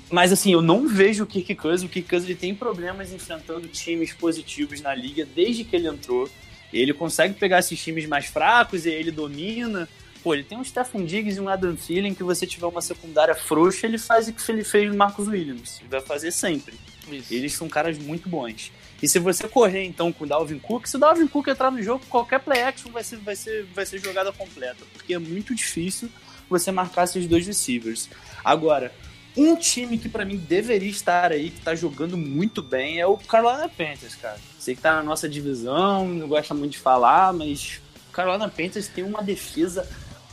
mas 0.09 0.31
assim, 0.31 0.51
eu 0.51 0.61
não 0.61 0.87
vejo 0.87 1.23
o 1.23 1.27
Kirk 1.27 1.55
Cousins. 1.55 1.89
O 1.89 1.91
Kirk 1.91 2.09
Cousins 2.09 2.29
ele 2.29 2.39
tem 2.39 2.53
problemas 2.53 3.11
enfrentando 3.11 3.67
times 3.67 4.13
positivos 4.13 4.81
na 4.81 4.93
liga 4.93 5.25
desde 5.25 5.63
que 5.63 5.75
ele 5.75 5.87
entrou. 5.87 6.29
Ele 6.71 6.93
consegue 6.93 7.33
pegar 7.33 7.59
esses 7.59 7.81
times 7.81 8.05
mais 8.05 8.25
fracos 8.25 8.85
e 8.85 8.89
ele 8.89 9.11
domina. 9.11 9.87
Pô, 10.23 10.33
ele 10.33 10.43
tem 10.43 10.57
um 10.57 10.63
Stephen 10.63 11.05
Diggs 11.05 11.37
e 11.37 11.41
um 11.41 11.47
Adam 11.47 11.75
Thielen 11.75 12.13
que 12.13 12.23
você 12.23 12.45
tiver 12.45 12.65
uma 12.65 12.81
secundária 12.81 13.35
frouxa, 13.35 13.87
ele 13.87 13.97
faz 13.97 14.27
o 14.27 14.33
que 14.33 14.51
ele 14.51 14.63
fez 14.63 14.89
no 14.89 14.97
Marcus 14.97 15.27
Williams. 15.27 15.79
Ele 15.79 15.89
vai 15.89 16.01
fazer 16.01 16.31
sempre. 16.31 16.73
Isso. 17.09 17.33
Eles 17.33 17.53
são 17.53 17.69
caras 17.69 17.97
muito 17.97 18.27
bons. 18.27 18.71
E 19.01 19.07
se 19.07 19.19
você 19.19 19.47
correr 19.47 19.83
então 19.83 20.11
com 20.11 20.23
o 20.23 20.27
Dalvin 20.27 20.59
Cook, 20.59 20.87
se 20.87 20.95
o 20.95 20.99
Dalvin 20.99 21.27
Cook 21.27 21.47
entrar 21.47 21.71
no 21.71 21.81
jogo, 21.81 22.03
qualquer 22.09 22.39
play 22.39 22.63
action 22.63 22.91
vai 22.91 23.03
ser, 23.03 23.17
vai 23.17 23.35
ser, 23.35 23.65
vai 23.73 23.85
ser 23.85 23.99
jogada 23.99 24.31
completa. 24.31 24.83
Porque 24.93 25.13
é 25.13 25.19
muito 25.19 25.53
difícil 25.53 26.09
você 26.49 26.71
marcar 26.71 27.03
esses 27.03 27.27
dois 27.27 27.45
receivers. 27.45 28.09
Agora, 28.43 28.91
um 29.35 29.55
time 29.55 29.97
que 29.97 30.09
pra 30.09 30.25
mim 30.25 30.37
deveria 30.37 30.89
estar 30.89 31.31
aí, 31.31 31.51
que 31.51 31.61
tá 31.61 31.75
jogando 31.75 32.17
muito 32.17 32.61
bem, 32.61 32.99
é 32.99 33.05
o 33.05 33.17
Carolina 33.17 33.69
Panthers, 33.69 34.15
cara. 34.15 34.39
Sei 34.57 34.75
que 34.75 34.81
tá 34.81 34.95
na 34.95 35.03
nossa 35.03 35.29
divisão, 35.29 36.07
não 36.07 36.27
gosta 36.27 36.53
muito 36.55 36.71
de 36.71 36.79
falar, 36.79 37.31
mas 37.33 37.79
o 38.09 38.11
Carolina 38.11 38.49
Panthers 38.49 38.87
tem 38.87 39.03
uma 39.03 39.21
defesa 39.21 39.87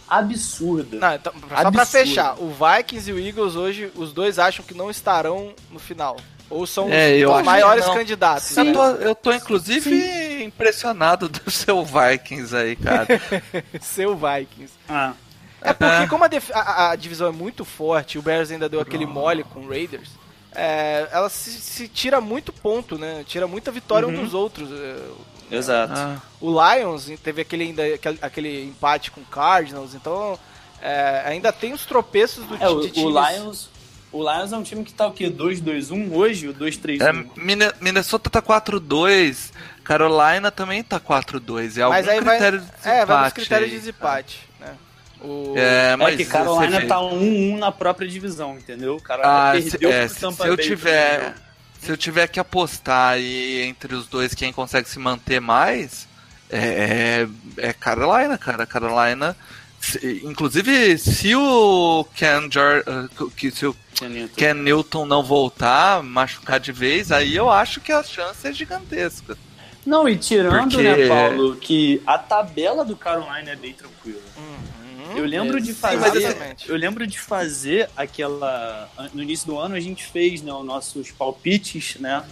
absurda. 0.08 0.96
Não, 0.96 1.14
então, 1.14 1.32
só 1.32 1.46
pra 1.46 1.60
Absurdo. 1.60 1.86
fechar, 1.86 2.40
o 2.40 2.50
Vikings 2.50 3.10
e 3.10 3.12
o 3.12 3.18
Eagles 3.18 3.56
hoje, 3.56 3.92
os 3.94 4.12
dois 4.12 4.38
acham 4.38 4.64
que 4.64 4.74
não 4.74 4.90
estarão 4.90 5.54
no 5.70 5.78
final. 5.78 6.16
Ou 6.50 6.66
são 6.66 6.88
É, 6.92 7.16
eu 7.16 7.32
os 7.32 7.42
maiores 7.42 7.86
não. 7.86 7.94
candidatos. 7.94 8.56
Eu 8.56 8.64
né? 8.64 8.72
tô, 8.72 8.84
eu 8.96 9.14
tô, 9.14 9.32
inclusive 9.32 10.44
impressionado 10.44 11.28
do 11.28 11.50
seu 11.50 11.84
Vikings 11.84 12.54
aí, 12.54 12.76
cara. 12.76 13.06
Seu 13.80 14.14
Vikings. 14.16 14.72
Ah, 14.88 15.14
É 15.62 15.72
porque 15.72 16.02
É. 16.04 16.06
como 16.06 16.24
a, 16.24 16.28
a- 16.52 16.90
a 16.90 16.96
divisão 16.96 17.26
é 17.28 17.32
muito 17.32 17.64
forte, 17.64 18.18
o 18.18 18.22
Bears 18.22 18.50
ainda 18.50 18.68
deu 18.68 18.80
aquele 18.80 19.06
mole 19.06 19.42
com 19.42 19.60
o 19.60 19.68
Raiders, 19.68 20.10
é, 20.54 21.08
ela 21.10 21.28
se, 21.30 21.50
se 21.50 21.88
tira 21.88 22.20
muito 22.20 22.52
ponto, 22.52 22.98
né? 22.98 23.24
Tira 23.26 23.46
muita 23.48 23.72
vitória 23.72 24.06
um 24.06 24.12
Uhum. 24.14 24.22
dos 24.24 24.34
outros. 24.34 24.68
É, 24.70 25.56
exato. 25.56 25.94
Ah, 25.96 26.18
O 26.40 26.50
Lions 26.50 27.10
teve 27.22 27.40
aquele, 27.42 27.64
ainda, 27.64 27.82
aquele, 27.94 28.18
aquele 28.22 28.64
empate 28.66 29.10
com 29.10 29.22
o 29.22 29.24
Cardinals, 29.24 29.94
então 29.94 30.38
é, 30.82 31.22
ainda 31.26 31.50
tem 31.52 31.72
os 31.72 31.86
tropeços 31.86 32.44
do 32.44 32.54
É, 32.62 32.68
o, 32.68 32.76
o. 32.80 33.10
Lions. 33.30 33.70
O 34.14 34.22
Lions 34.22 34.52
é 34.52 34.56
um 34.56 34.62
time 34.62 34.84
que 34.84 34.94
tá 34.94 35.06
o 35.08 35.12
quê? 35.12 35.28
2-2-1 35.28 36.12
hoje? 36.12 36.46
O 36.48 36.54
2-3-1? 36.54 37.02
é, 37.02 37.72
Minnesota 37.80 38.30
tá 38.30 38.40
4-2, 38.40 39.50
Carolina 39.82 40.50
também 40.52 40.82
tá 40.84 41.00
4-2. 41.00 41.76
É 41.78 41.82
algum 41.82 41.96
Mas 41.96 42.06
aí 42.08 42.20
vai, 42.20 42.36
critério 42.36 42.60
de 42.60 42.64
é, 42.64 42.70
desempate 42.70 43.06
vai 43.06 43.24
nos 43.24 43.32
critérios 43.32 43.64
aí. 43.70 43.74
de 43.74 43.78
desempate. 43.80 44.48
Né? 44.60 44.74
O, 45.20 45.54
É, 45.56 45.96
mas 45.96 46.14
é 46.14 46.16
que 46.18 46.24
Carolina 46.26 46.80
você 46.80 46.86
tá 46.86 47.00
vê- 47.00 47.06
1-1 47.16 47.58
na 47.58 47.72
própria 47.72 48.06
divisão, 48.08 48.56
entendeu? 48.56 48.96
O 48.96 49.02
Carolina 49.02 49.50
Ah, 49.50 49.60
se, 49.60 49.70
perdeu 49.72 49.90
é, 49.90 50.06
pro 50.06 50.14
se- 50.14 50.20
Tampa 50.20 50.42
se 50.44 50.48
eu 50.48 50.56
Bay 50.56 50.64
tiver 50.66 51.18
também. 51.18 51.34
se 51.80 51.90
eu 51.92 51.96
tiver 51.96 52.26
que 52.28 52.38
apostar 52.38 53.14
aí 53.14 53.62
entre 53.62 53.94
os 53.94 54.06
dois 54.06 54.32
quem 54.32 54.52
consegue 54.52 54.88
se 54.88 54.98
manter 54.98 55.40
mais 55.40 56.06
é, 56.50 57.26
é, 57.58 57.68
é 57.68 57.72
Carolina, 57.72 58.38
cara. 58.38 58.64
Carolina, 58.64 59.36
se- 59.84 60.22
inclusive 60.24 60.96
se 60.98 61.34
o 61.34 62.04
Ken 62.14 62.48
Jor, 62.50 62.84
uh, 63.20 63.30
que 63.30 63.50
se 63.50 63.66
o 63.66 63.76
Janito. 63.98 64.34
Ken 64.36 64.54
Newton 64.54 65.06
não 65.06 65.22
voltar, 65.22 66.02
machucar 66.02 66.58
de 66.58 66.72
vez, 66.72 67.12
aí 67.12 67.34
eu 67.36 67.50
acho 67.50 67.80
que 67.80 67.92
a 67.92 68.02
chance 68.02 68.46
é 68.46 68.52
gigantesca. 68.52 69.36
Não, 69.86 70.08
e 70.08 70.16
tirando, 70.16 70.70
Porque- 70.70 70.82
né, 70.82 71.08
Paulo, 71.08 71.56
que 71.56 72.02
a 72.06 72.16
tabela 72.18 72.84
do 72.84 72.96
Carolina 72.96 73.50
é 73.50 73.56
bem 73.56 73.74
tranquila. 73.74 74.20
Uhum. 74.36 75.16
Eu 75.16 75.26
lembro 75.26 75.60
de 75.60 75.74
mas 75.80 76.00
fazer. 76.00 76.18
exatamente. 76.18 76.68
Eu 76.68 76.76
lembro 76.76 77.06
de 77.06 77.18
fazer 77.20 77.88
aquela. 77.96 78.88
No 79.12 79.22
início 79.22 79.46
do 79.46 79.58
ano 79.58 79.74
a 79.74 79.80
gente 79.80 80.04
fez 80.04 80.40
né, 80.42 80.52
os 80.52 80.64
nossos 80.64 81.10
palpites, 81.10 81.96
né? 82.00 82.24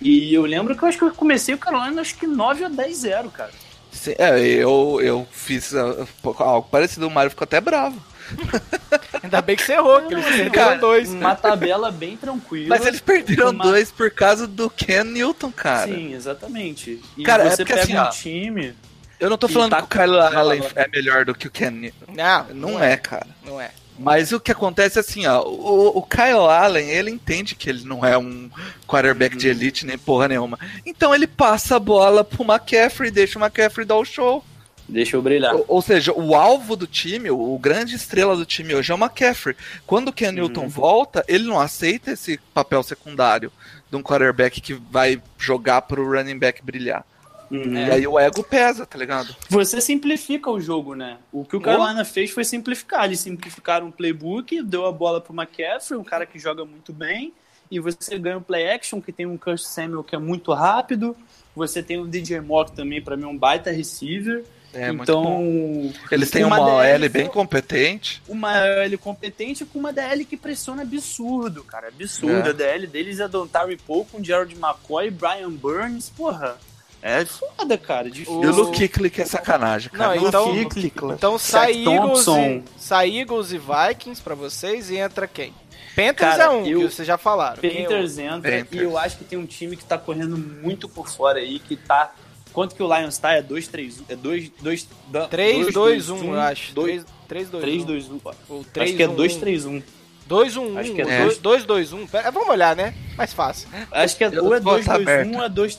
E 0.00 0.32
eu 0.32 0.42
lembro 0.44 0.76
que 0.76 0.82
eu 0.84 0.88
acho 0.88 0.98
que 0.98 1.04
eu 1.04 1.10
comecei 1.12 1.54
o 1.54 1.58
Carolina 1.58 2.00
acho 2.02 2.14
que 2.16 2.26
9 2.26 2.62
ou 2.64 2.70
10-0, 2.70 3.30
cara. 3.32 3.50
Sim, 3.90 4.14
é, 4.18 4.38
eu, 4.40 5.00
eu 5.02 5.26
fiz 5.30 5.72
uh, 5.72 6.06
algo 6.38 6.68
parecido, 6.70 7.06
o 7.06 7.10
Mário 7.10 7.30
ficou 7.30 7.44
até 7.44 7.60
bravo. 7.60 8.00
Ainda 9.22 9.40
bem 9.40 9.56
que 9.56 9.62
você 9.62 9.72
errou, 9.72 10.02
que 10.02 10.14
eles 10.14 10.24
perderam 10.24 10.50
Cara, 10.50 10.76
dois. 10.76 11.08
Uma 11.10 11.34
tabela 11.34 11.90
bem 11.90 12.16
tranquila. 12.16 12.68
Mas 12.76 12.86
eles 12.86 13.00
perderam 13.00 13.50
uma- 13.50 13.64
dois 13.64 13.90
por 13.90 14.10
causa 14.10 14.46
do 14.46 14.68
Ken 14.70 15.04
Newton, 15.04 15.50
cara. 15.50 15.86
Sim, 15.92 16.12
exatamente. 16.14 17.02
E 17.16 17.22
Cara, 17.22 17.44
é 17.44 17.50
você 17.50 17.64
porque 17.64 17.72
pega 17.72 17.82
assim, 17.84 17.96
um 17.96 18.00
ó, 18.02 18.08
time. 18.10 18.74
Eu 19.18 19.28
não 19.30 19.36
tô 19.38 19.48
falando 19.48 19.70
tá- 19.70 19.78
que 19.82 19.84
o 19.84 19.88
Kyle 19.88 20.18
Allen 20.20 20.62
é 20.76 20.88
melhor 20.88 21.24
do 21.24 21.34
que 21.34 21.48
o 21.48 21.50
Ken 21.50 21.70
Newton. 21.70 22.12
Não, 22.14 22.44
Não 22.54 22.82
é, 22.82 22.96
cara. 22.96 23.26
Não 23.44 23.60
é. 23.60 23.70
Mas 23.98 24.30
o 24.30 24.38
que 24.38 24.52
acontece 24.52 24.98
é 24.98 25.00
assim, 25.00 25.26
ó, 25.26 25.42
o, 25.42 25.98
o 25.98 26.02
Kyle 26.02 26.48
Allen, 26.48 26.88
ele 26.88 27.10
entende 27.10 27.54
que 27.56 27.68
ele 27.68 27.84
não 27.84 28.04
é 28.04 28.16
um 28.16 28.48
quarterback 28.86 29.36
de 29.36 29.48
elite 29.48 29.84
nem 29.84 29.98
porra 29.98 30.28
nenhuma. 30.28 30.58
Então 30.86 31.14
ele 31.14 31.26
passa 31.26 31.76
a 31.76 31.80
bola 31.80 32.22
pro 32.22 32.44
McCaffrey, 32.44 33.10
deixa 33.10 33.38
o 33.38 33.42
McCaffrey 33.42 33.84
dar 33.84 33.96
o 33.96 34.04
show. 34.04 34.44
Deixa 34.88 35.16
eu 35.16 35.22
brilhar. 35.22 35.54
Ou, 35.54 35.64
ou 35.68 35.82
seja, 35.82 36.12
o 36.12 36.34
alvo 36.34 36.74
do 36.74 36.86
time, 36.86 37.30
o, 37.30 37.54
o 37.54 37.58
grande 37.58 37.96
estrela 37.96 38.34
do 38.34 38.46
time 38.46 38.74
hoje 38.74 38.90
é 38.90 38.94
o 38.94 38.98
McCaffrey. 38.98 39.56
Quando 39.86 40.08
o 40.08 40.12
Ken 40.12 40.32
Newton 40.32 40.68
volta, 40.68 41.24
ele 41.28 41.44
não 41.44 41.60
aceita 41.60 42.12
esse 42.12 42.38
papel 42.54 42.82
secundário 42.82 43.52
de 43.90 43.96
um 43.96 44.02
quarterback 44.02 44.60
que 44.60 44.74
vai 44.74 45.20
jogar 45.36 45.82
pro 45.82 46.08
running 46.08 46.38
back 46.38 46.62
brilhar. 46.64 47.04
Uhum. 47.50 47.74
E 47.74 47.90
aí 47.90 48.06
o 48.06 48.18
ego 48.18 48.42
pesa, 48.42 48.84
tá 48.84 48.98
ligado? 48.98 49.34
Você 49.48 49.80
simplifica 49.80 50.50
o 50.50 50.60
jogo, 50.60 50.94
né? 50.94 51.18
O 51.32 51.44
que 51.44 51.56
o 51.56 51.60
Carolina 51.60 52.04
fez 52.04 52.30
foi 52.30 52.44
simplificar. 52.44 53.04
Eles 53.04 53.20
simplificaram 53.20 53.88
o 53.88 53.92
playbook, 53.92 54.62
deu 54.62 54.86
a 54.86 54.92
bola 54.92 55.20
pro 55.20 55.34
McCaffrey, 55.34 55.98
um 55.98 56.04
cara 56.04 56.26
que 56.26 56.38
joga 56.38 56.64
muito 56.64 56.92
bem, 56.92 57.32
e 57.70 57.80
você 57.80 58.18
ganha 58.18 58.38
o 58.38 58.42
play 58.42 58.70
action, 58.70 59.00
que 59.00 59.12
tem 59.12 59.26
um 59.26 59.36
Curtis 59.36 59.66
Samuel 59.68 60.04
que 60.04 60.14
é 60.14 60.18
muito 60.18 60.52
rápido. 60.52 61.16
Você 61.54 61.82
tem 61.82 61.98
o 61.98 62.06
DJ 62.06 62.40
Mock 62.40 62.72
também, 62.72 63.02
pra 63.02 63.16
mim, 63.16 63.24
um 63.24 63.36
baita 63.36 63.70
receiver. 63.70 64.44
É 64.72 64.92
muito 64.92 65.02
então, 65.02 65.22
bom. 65.22 65.92
Eles 66.10 66.30
têm 66.30 66.44
uma 66.44 66.58
uma, 66.60 66.74
OL 66.74 66.82
DL 66.82 67.08
bem 67.08 67.28
competente. 67.28 68.22
uma 68.28 68.52
DL 68.52 68.98
competente 68.98 69.64
com 69.64 69.78
uma 69.78 69.92
DL 69.92 70.24
que 70.24 70.36
pressiona 70.36 70.82
absurdo, 70.82 71.64
cara. 71.64 71.88
Absurdo. 71.88 72.46
É. 72.46 72.50
A 72.50 72.52
DL 72.52 72.86
deles 72.86 73.18
é 73.18 73.26
Dontari 73.26 73.76
Poe 73.76 74.04
com 74.04 74.22
Gerald 74.22 74.54
McCoy, 74.54 75.10
Brian 75.10 75.50
Burns, 75.50 76.10
porra. 76.10 76.58
É 77.00 77.24
foda, 77.24 77.78
cara. 77.78 78.10
Difícil. 78.10 78.40
O- 78.40 78.44
E 78.44 78.46
o 78.48 78.54
Luke 78.54 78.88
que 79.10 79.22
é 79.22 79.24
sacanagem, 79.24 79.90
cara. 79.90 80.16
Não, 80.16 80.26
então- 80.28 80.48
Luke 80.50 80.90
Kuechly. 80.90 81.14
Então 81.14 81.38
sai 81.38 81.84
Eagles, 81.86 82.26
e, 82.26 82.62
sai 82.76 83.18
Eagles 83.20 83.52
e 83.52 83.58
Vikings 83.58 84.20
pra 84.22 84.34
vocês 84.34 84.90
e 84.90 84.96
entra 84.96 85.26
quem? 85.28 85.54
Panthers 85.94 86.36
Cara, 86.36 86.44
é 86.44 86.48
um, 86.50 86.64
eu- 86.66 86.80
que 86.88 86.94
vocês 86.94 87.06
já 87.08 87.16
falaram. 87.18 87.58
É 87.62 87.68
Panthers 87.68 88.18
entra 88.18 88.50
Panthers. 88.58 88.72
e 88.72 88.78
eu 88.78 88.96
acho 88.98 89.16
que 89.18 89.24
tem 89.24 89.38
um 89.38 89.46
time 89.46 89.76
que 89.76 89.84
tá 89.84 89.96
correndo 89.98 90.36
muito 90.38 90.88
por 90.88 91.08
fora 91.08 91.38
aí, 91.38 91.58
que 91.58 91.76
tá 91.76 92.12
Quanto 92.50 92.74
que 92.74 92.82
o 92.82 92.92
Lions 92.96 93.16
tá? 93.18 93.34
É 93.34 93.42
2-3-1. 93.42 94.04
É 94.08 94.16
2 94.16 94.50
2 94.60 94.88
3, 95.30 95.72
2, 95.72 96.08
1, 96.10 96.32
eu 96.34 96.40
acho. 96.40 96.72
2 96.74 97.04
3, 97.28 97.48
2, 97.50 97.62
3 97.62 97.82
1. 97.82 97.86
2 97.86 98.08
1. 98.10 98.20
Ou 98.48 98.60
Acho 98.60 98.70
3, 98.70 98.96
que 98.96 99.02
é 99.02 99.08
1, 99.08 99.14
2 99.14 99.36
3 99.36 99.64
1. 99.66 99.82
2, 100.26 100.56
1, 100.56 100.78
Acho 100.78 100.92
que 100.94 101.00
é 101.02 101.04
1. 101.04 101.24
dois. 101.24 101.38
2, 101.38 101.64
2, 101.64 101.92
1. 101.92 102.06
Pera, 102.06 102.30
Vamos 102.32 102.48
olhar, 102.48 102.74
né? 102.74 102.94
Mais 103.16 103.32
fácil. 103.32 103.68
Acho 103.92 104.16
que 104.16 104.24
é 104.24 104.28
Eu 104.32 104.44
ou 104.46 104.54
é 104.54 104.60
vou 104.60 104.72
2 104.72 104.86
botar 104.86 104.96
2 104.98 105.08
aberto. 105.08 105.28
1 105.28 105.36
ou 105.38 105.44
é 105.44 105.48
2 105.48 105.76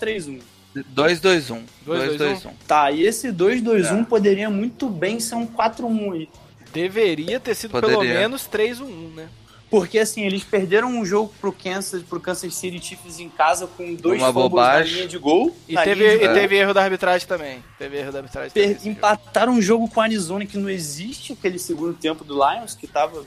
3 0.74 0.86
1. 0.86 0.94
2, 0.94 1.20
2, 1.20 1.52
1. 1.52 1.64
2, 1.86 2.04
2, 2.06 2.18
2, 2.18 2.46
1. 2.46 2.50
Tá, 2.68 2.92
e 2.92 3.04
esse 3.04 3.32
2 3.32 3.62
2 3.62 3.88
É. 3.88 3.94
1 3.94 4.04
poderia 4.06 4.50
muito 4.50 4.88
bem 4.90 5.20
ser 5.20 5.36
um 5.36 5.46
4 5.46 5.88
1 5.88 6.12
aí. 6.14 6.30
Deveria 6.72 7.40
ter 7.40 7.56
sido 7.56 7.72
pelo 7.72 7.94
Poderia. 7.94 8.20
menos 8.20 8.46
3, 8.46 8.80
1, 8.80 8.86
né? 9.16 9.28
Porque 9.72 10.00
assim, 10.00 10.24
eles 10.26 10.44
perderam 10.44 10.88
um 10.90 11.06
jogo 11.06 11.32
pro 11.40 11.52
Kansas, 11.52 12.02
pro 12.02 12.20
Kansas 12.20 12.56
City 12.56 12.84
Chiefs 12.84 13.20
em 13.20 13.30
casa 13.30 13.68
com 13.68 13.94
dois 13.94 14.20
Uma 14.20 14.34
fumbles 14.34 14.50
bobagem. 14.50 14.92
na 14.92 14.98
linha 14.98 15.08
de 15.08 15.18
gol. 15.20 15.56
E 15.68 15.76
teve, 15.76 15.94
linha 16.04 16.18
de 16.18 16.26
e 16.26 16.34
teve 16.34 16.56
erro 16.58 16.74
da 16.74 16.84
arbitragem 16.84 17.28
também. 17.28 17.64
Teve 17.78 17.98
erro 17.98 18.12
da 18.12 18.18
arbitragem 18.20 18.50
também. 18.52 18.70
Per- 18.70 18.78
jogo. 18.78 18.90
empataram 18.90 19.54
um 19.54 19.62
jogo 19.62 19.88
com 19.88 20.02
a 20.02 20.06
Arizona 20.06 20.44
que 20.46 20.58
não 20.58 20.70
existe 20.70 21.34
aquele 21.34 21.60
segundo 21.60 21.94
tempo 21.94 22.24
do 22.24 22.34
Lions 22.34 22.74
que 22.74 22.88
tava 22.88 23.24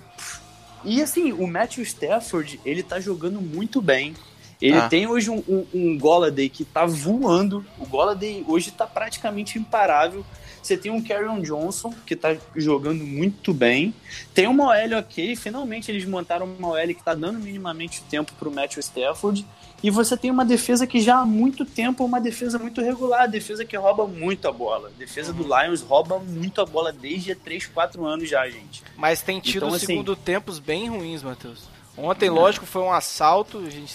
e 0.85 1.01
assim 1.01 1.33
o 1.33 1.47
Matthew 1.47 1.85
Stafford 1.85 2.59
ele 2.65 2.83
tá 2.83 2.99
jogando 2.99 3.41
muito 3.41 3.81
bem 3.81 4.15
ele 4.63 4.81
Tá. 4.81 4.89
tem 4.89 5.07
hoje 5.07 5.29
um, 5.29 5.43
um, 5.49 5.67
um 5.75 5.99
Golladay 5.99 6.49
que 6.49 6.65
tá 6.65 6.87
voando 6.87 7.65
o 7.79 7.85
Golladay 7.87 8.45
hoje 8.47 8.71
tá 8.71 8.87
praticamente 8.87 9.59
imparável 9.59 10.25
você 10.63 10.77
tem 10.77 10.93
um 10.93 11.03
Carrion 11.03 11.41
Johnson 11.43 11.93
que 12.07 12.15
tá 12.15 12.37
jogando 12.55 13.05
muito 13.05 13.53
bem 13.53 13.93
tem 14.33 14.47
uma 14.47 14.67
OL 14.69 14.99
ok 15.01 15.35
finalmente 15.37 15.91
eles 15.91 16.05
montaram 16.05 16.47
uma 16.47 16.69
OL 16.69 16.89
que 16.95 17.03
tá 17.03 17.15
dando 17.15 17.39
minimamente 17.41 18.01
o 18.01 18.05
tempo 18.05 18.33
pro 18.39 18.51
Matthew 18.53 18.81
Stafford 18.81 19.45
e 19.83 19.91
você 19.91 20.17
tem 20.17 20.31
uma 20.31 20.45
defesa 20.45 20.87
que 20.87 21.01
já 21.01 21.17
há 21.19 21.27
muito 21.27 21.65
tempo 21.65 22.05
é 22.05 22.07
uma 22.07 22.21
defesa 22.21 22.57
muito 22.57 22.81
regular, 22.81 23.29
defesa 23.29 23.65
que 23.65 23.77
rouba 23.77 24.07
muito 24.07 24.47
a 24.47 24.53
bola. 24.53 24.87
A 24.95 24.97
defesa 24.97 25.33
do 25.33 25.43
Lions 25.43 25.81
rouba 25.81 26.21
muito 26.21 26.61
a 26.61 26.65
bola 26.65 26.93
desde 26.93 27.33
há 27.33 27.35
3, 27.35 27.67
4 27.67 28.05
anos 28.07 28.29
já, 28.31 28.49
gente. 28.49 28.81
Mas 28.97 29.23
tem 29.23 29.41
tido 29.41 29.65
Então, 29.65 29.75
assim- 29.75 29.87
segundo 29.87 30.15
tempos 30.15 30.61
bem 30.61 30.89
ruins, 30.89 31.25
Matheus. 31.25 31.63
Ontem, 31.97 32.31
lógico, 32.31 32.65
foi 32.67 32.83
um 32.83 32.93
assalto. 32.93 33.59
A 33.67 33.71
gente, 33.71 33.95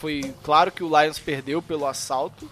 foi 0.00 0.34
claro 0.42 0.70
que 0.72 0.82
o 0.82 0.88
Lions 1.00 1.18
perdeu 1.18 1.62
pelo 1.62 1.86
assalto. 1.86 2.50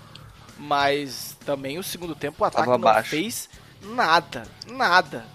Mas 0.57 1.37
também 1.45 1.79
o 1.79 1.83
segundo 1.83 2.15
tempo 2.15 2.43
o 2.43 2.47
ataque 2.47 2.69
Tava 2.71 2.79
não 2.95 3.03
fez 3.05 3.49
nada. 3.83 4.45
Nada. 4.69 5.27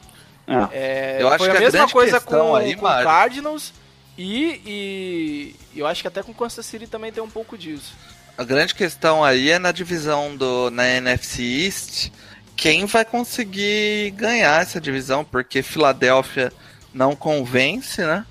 É, 0.71 1.17
Eu 1.19 1.27
acho 1.27 1.37
foi 1.39 1.51
que 1.51 1.57
a 1.57 1.59
mesma 1.59 1.89
coisa 1.89 2.19
com, 2.21 2.55
aí, 2.55 2.75
com 2.75 2.83
Mário- 2.83 3.05
Cardinals. 3.05 3.73
E, 4.17 4.61
e 4.65 5.55
eu 5.79 5.85
acho 5.85 6.01
que 6.01 6.07
até 6.07 6.23
com 6.23 6.31
o 6.31 6.35
Kansas 6.35 6.65
City 6.65 6.87
também 6.87 7.11
tem 7.11 7.21
um 7.23 7.29
pouco 7.29 7.57
disso. 7.57 7.93
A 8.37 8.43
grande 8.43 8.73
questão 8.73 9.23
aí 9.23 9.51
é 9.51 9.59
na 9.59 9.71
divisão 9.71 10.35
do 10.35 10.69
na 10.71 10.87
NFC 10.87 11.41
East, 11.65 12.09
quem 12.55 12.85
vai 12.85 13.03
conseguir 13.05 14.11
ganhar 14.11 14.61
essa 14.61 14.79
divisão, 14.79 15.23
porque 15.23 15.61
Filadélfia 15.61 16.51
não 16.93 17.15
convence, 17.15 18.01
né? 18.01 18.25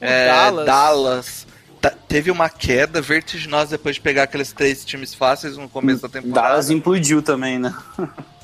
É, 0.00 0.26
Dallas- 0.28 0.66
Dallas 0.66 1.46
ta- 1.80 1.94
teve 2.08 2.30
uma 2.30 2.48
queda 2.48 3.00
vertiginosa 3.02 3.72
depois 3.72 3.96
de 3.96 4.00
pegar 4.00 4.22
aqueles 4.24 4.52
três 4.52 4.84
times 4.84 5.14
fáceis 5.14 5.56
no 5.56 5.68
começo 5.68 6.02
da 6.02 6.08
temporada. 6.08 6.48
Dallas 6.48 6.70
implodiu 6.70 7.22
também, 7.22 7.58
né? 7.58 7.74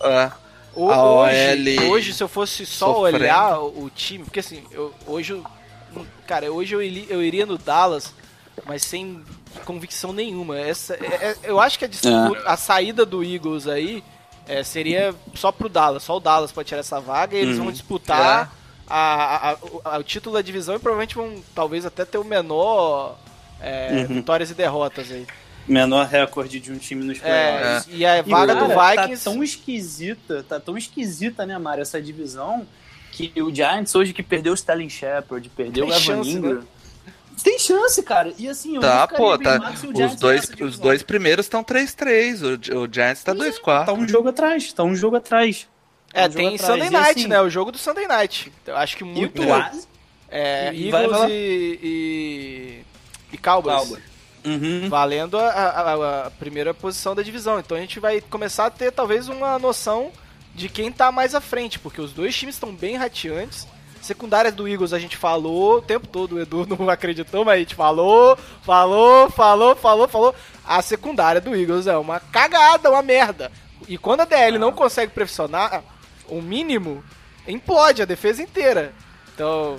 É. 0.03 0.31
O- 0.75 0.90
A 0.90 1.03
hoje, 1.23 1.79
OL 1.81 1.90
hoje, 1.92 2.12
se 2.12 2.23
eu 2.23 2.29
fosse 2.29 2.66
só 2.66 2.92
sofrendo. 2.95 3.16
olhar 3.25 3.59
o, 3.61 3.90
time, 3.95 4.25
porque 4.25 4.40
assim, 4.40 4.62
eu, 4.71 4.92
hoje, 5.07 5.33
eu- 5.33 6.07
cara, 6.27 6.53
hoje 6.53 6.75
eu, 6.75 6.83
eu 6.83 7.23
iria 7.23 7.47
no 7.47 7.57
Dallas, 7.57 8.12
mas 8.66 8.83
sem 8.83 9.23
convicção 9.64 10.12
nenhuma. 10.12 10.59
Essa, 10.59 10.92
é- 10.95 11.31
é- 11.31 11.37
eu 11.45 11.59
acho 11.59 11.79
que 11.79 11.87
a, 11.87 11.88
disputa- 11.88 12.42
a 12.45 12.57
saída 12.59 13.07
do 13.07 13.25
Eagles 13.25 13.66
aí 13.66 14.05
é, 14.47 14.62
seria 14.62 15.14
só 15.35 15.51
pro 15.51 15.69
Dallas, 15.71 16.03
só 16.03 16.19
o 16.19 16.21
Dallas 16.21 16.53
pode 16.53 16.69
tirar 16.69 16.81
essa 16.81 17.01
vaga 17.01 17.35
e 17.35 17.40
eles 17.40 17.57
Uhum. 17.57 17.64
vão 17.64 17.73
disputar 17.73 18.55
a- 18.88 19.51
a- 19.51 19.57
a- 19.94 19.99
o- 19.99 20.03
título 20.03 20.35
da 20.37 20.42
divisão 20.42 20.75
e 20.77 20.79
provavelmente 20.79 21.14
vão 21.14 21.42
talvez 21.55 21.85
até 21.87 22.05
ter 22.05 22.18
o 22.18 22.25
menor 22.25 23.18
é, 23.61 24.07
Uhum. 24.09 24.16
vitórias 24.16 24.51
e 24.51 24.55
derrotas 24.55 25.11
aí. 25.11 25.27
Menor 25.66 26.07
recorde 26.07 26.61
de 26.61 26.70
um 26.70 26.79
time 26.79 27.05
nos 27.05 27.18
playoffs. 27.18 27.88
É, 27.92 27.96
E 27.96 28.05
a 28.07 28.18
E, 28.18 28.22
vaga 28.22 28.55
do 28.55 28.68
cara, 28.68 28.90
Vikings. 29.03 29.25
Tá 29.25 29.31
tão 29.31 29.42
esquisita, 29.42 30.42
tá 30.49 30.61
tão 30.61 30.77
esquisita, 30.79 31.44
né, 31.46 31.59
Mário, 31.59 31.83
essa 31.83 32.01
divisão, 32.01 32.66
que 33.12 33.33
o 33.42 33.53
Giants 33.53 33.94
hoje 33.94 34.12
que 34.12 34.22
perdeu 34.22 34.53
o 34.53 34.55
Stanley 34.55 34.90
Shepard, 34.90 35.49
perdeu 35.57 35.87
Tem 35.87 35.94
o 35.94 35.96
Evan 35.96 36.16
né? 36.22 36.31
Ingram. 36.31 36.62
Tem 37.42 37.59
chance, 37.59 38.03
cara. 38.03 38.33
E 38.38 38.49
assim, 38.49 38.77
eu 38.77 38.81
Tá, 38.81 39.07
pô, 39.09 39.37
tá. 39.38 39.59
mal 39.59 39.77
se 39.77 39.87
o 39.87 39.90
Os 39.90 39.96
Giants 39.96 40.16
dois, 40.20 40.51
os 40.61 40.79
dois 40.79 41.03
primeiros 41.03 41.46
estão 41.46 41.62
3-3, 41.64 42.42
o, 42.42 42.55
o 42.83 42.88
Giants 42.92 43.22
tá 43.25 43.33
2-4. 43.35 43.87
Tá 43.87 43.92
um 43.92 44.07
jogo 44.07 44.29
atrás, 44.29 44.72
tá 44.72 44.85
um 44.85 44.94
jogo 44.94 45.16
atrás. 45.16 45.66
É, 46.16 46.26
um 46.26 46.31
tem 46.31 46.46
atrás. 46.55 46.61
Sunday 46.62 46.88
E, 46.88 46.90
Night, 46.90 47.18
assim, 47.20 47.29
né? 47.29 47.40
O 47.40 47.50
jogo 47.50 47.70
do 47.72 47.79
Sunday 47.79 48.07
Night. 48.07 48.52
Eu 48.66 48.76
acho 48.76 48.96
que 48.96 49.05
E 49.05 49.07
muito. 49.07 49.42
quase. 49.44 49.87
É, 50.29 50.72
e 50.72 50.88
Eagles 50.88 50.90
vai- 50.92 51.07
vai 51.09 51.20
lá. 51.20 51.31
e, 51.31 51.79
e, 51.83 52.85
e 53.33 53.38
Cowboys. 53.38 53.76
Cowboys. 53.76 54.02
Uhum. 54.44 54.88
Valendo 54.88 55.38
a, 55.38 55.48
a- 55.50 56.26
a 56.26 56.31
primeira 56.33 56.72
posição 56.72 57.14
da 57.14 57.22
divisão. 57.22 57.59
Então 57.59 57.76
a 57.76 57.81
gente 57.81 57.98
vai 58.00 58.20
começar 58.20 58.66
a 58.66 58.70
ter 58.70 58.92
talvez 58.92 59.29
uma 59.29 59.59
noção 59.59 60.11
de 60.55 60.68
quem 60.68 60.90
tá 60.90 61.11
mais 61.12 61.35
à 61.35 61.40
frente, 61.40 61.79
porque 61.79 62.00
os 62.00 62.12
dois 62.12 62.35
times 62.37 62.55
estão 62.55 62.72
bem 62.74 62.96
rateantes. 62.96 63.66
Secundária 64.00 64.52
do 64.52 64.68
Eagles 64.68 64.92
a 64.92 64.98
gente 65.00 65.16
falou 65.16 65.79
o 65.79 65.83
tempo 65.83 66.07
todo, 66.07 66.37
o 66.37 66.40
Edu 66.40 66.64
não 66.79 66.88
acreditou, 66.88 67.44
mas 67.44 67.57
a 67.57 67.59
gente 67.59 67.74
falou, 67.74 68.38
falou, 68.62 69.29
falou, 69.31 69.74
falou, 69.74 70.07
falou. 70.09 70.35
A 70.64 70.81
secundária 70.81 71.40
do 71.40 71.55
Eagles 71.55 71.87
é 71.88 71.96
uma 71.96 72.20
cagada, 72.20 72.90
uma 72.90 73.02
merda. 73.02 73.50
E 73.88 73.98
quando 73.98 74.20
a 74.20 74.24
DL 74.24 74.59
não 74.59 74.72
consegue 74.72 75.12
pressionar 75.12 75.83
o 76.28 76.40
mínimo, 76.42 77.02
implode 77.46 78.02
a 78.02 78.04
defesa 78.04 78.42
inteira. 78.42 78.92
Então, 79.34 79.78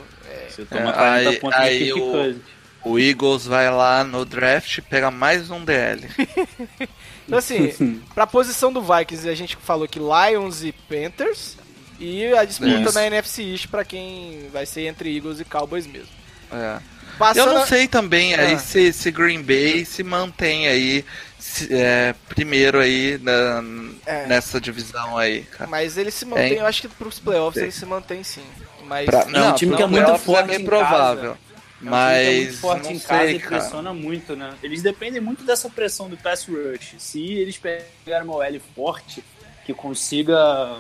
Você 0.50 0.66
toma 0.66 0.90
É, 0.90 0.94
40 0.94 1.30
aí- 1.30 1.40
pontos 1.40 1.60
aí 1.60 1.94
o-. 1.94 2.42
O 2.86 2.98
Eagles 3.00 3.46
vai 3.46 3.70
lá 3.70 4.04
no 4.04 4.24
draft 4.24 4.78
e 4.78 4.82
pega 4.82 5.10
mais 5.12 5.50
um 5.50 5.64
DL. 5.66 6.08
Então, 7.28 7.40
assim, 7.40 8.02
pra 8.16 8.26
posição 8.26 8.72
do 8.72 8.82
Vikings, 8.82 9.28
a 9.28 9.36
gente 9.36 9.58
falou 9.58 9.86
que 9.88 10.00
Lions 10.00 10.64
e 10.64 10.72
Panthers. 10.72 11.58
E 12.00 12.26
a 12.34 12.46
disputa 12.46 12.72
Isso. 12.72 12.94
na 12.94 13.06
NFC 13.08 13.42
East 13.44 13.68
pra 13.68 13.84
quem 13.84 14.48
vai 14.54 14.66
ser 14.66 14.88
entre 14.88 15.14
Eagles 15.14 15.40
e 15.42 15.44
Cowboys 15.46 15.86
mesmo. 15.88 16.08
É. 16.52 16.80
Eu 17.18 17.20
Passando 17.20 17.54
não 17.54 17.62
a- 17.64 17.68
sei 17.68 17.88
também 17.88 18.36
aí 18.36 18.54
Ah. 18.54 18.60
se, 18.60 18.94
se 18.94 19.10
Green 19.12 19.42
Bay 19.42 19.84
se 19.86 20.04
mantém 20.04 20.68
aí 20.68 21.04
se- 21.40 21.68
é, 21.74 22.14
primeiro 22.30 22.80
aí 22.80 23.18
na- 23.22 23.64
É. 24.06 24.26
nessa 24.28 24.62
divisão 24.62 25.18
aí, 25.18 25.42
cara. 25.44 25.70
Mas 25.70 25.98
ele 25.98 26.12
se 26.12 26.26
mantém, 26.26 26.58
É. 26.58 26.62
eu 26.62 26.66
acho 26.66 26.82
que 26.82 26.88
pros 26.90 27.18
playoffs 27.20 27.62
ele 27.62 27.72
se 27.72 27.86
mantém 27.86 28.24
sim. 28.24 28.44
Mas 28.86 29.06
Pra- 29.06 29.26
É 29.34 29.42
um 29.44 29.54
time 29.56 29.76
que 29.76 29.82
é 29.84 29.88
muito 29.88 30.18
forte 30.20 30.54
é 30.56 30.60
provável. 30.60 31.32
É 31.32 31.34
um 31.34 31.36
time 31.80 31.90
mas 31.92 32.18
que 32.28 32.28
é 32.34 32.36
muito 32.42 32.58
forte 32.58 32.84
não 32.86 32.92
em 32.92 33.00
casa 33.00 33.24
sei, 33.26 33.36
e 33.36 33.40
cara. 33.40 33.58
pressiona 33.62 33.94
muito, 33.94 34.36
né? 34.36 34.54
Eles 34.64 34.82
dependem 34.82 35.22
muito 35.22 35.44
dessa 35.44 35.70
pressão 35.70 36.10
do 36.10 36.18
pass 36.18 36.46
rush. 36.48 36.96
Se 37.00 37.22
eles 37.34 37.58
pegarem 37.58 38.28
uma 38.28 38.36
OL 38.36 38.60
forte 38.76 39.24
que 39.66 39.74
consiga 39.74 40.80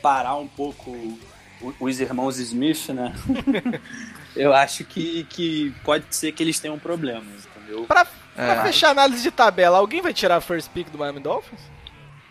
parar 0.00 0.36
um 0.36 0.46
pouco 0.48 1.18
os 1.78 2.00
irmãos 2.00 2.38
Smith, 2.38 2.88
né? 2.88 3.14
Eu 4.34 4.54
acho 4.54 4.84
que, 4.84 5.24
que 5.30 5.74
pode 5.84 6.04
ser 6.10 6.32
que 6.32 6.42
eles 6.42 6.58
tenham 6.58 6.78
problemas, 6.78 7.46
entendeu? 7.56 7.84
pra, 7.84 8.04
pra 8.34 8.44
É. 8.54 8.62
fechar 8.62 8.88
a 8.88 8.90
análise 8.92 9.22
de 9.22 9.30
tabela, 9.30 9.78
alguém 9.78 10.00
vai 10.00 10.12
tirar 10.14 10.36
a 10.36 10.40
first 10.40 10.70
pick 10.70 10.88
do 10.90 10.98
Miami 10.98 11.20
Dolphins? 11.20 11.60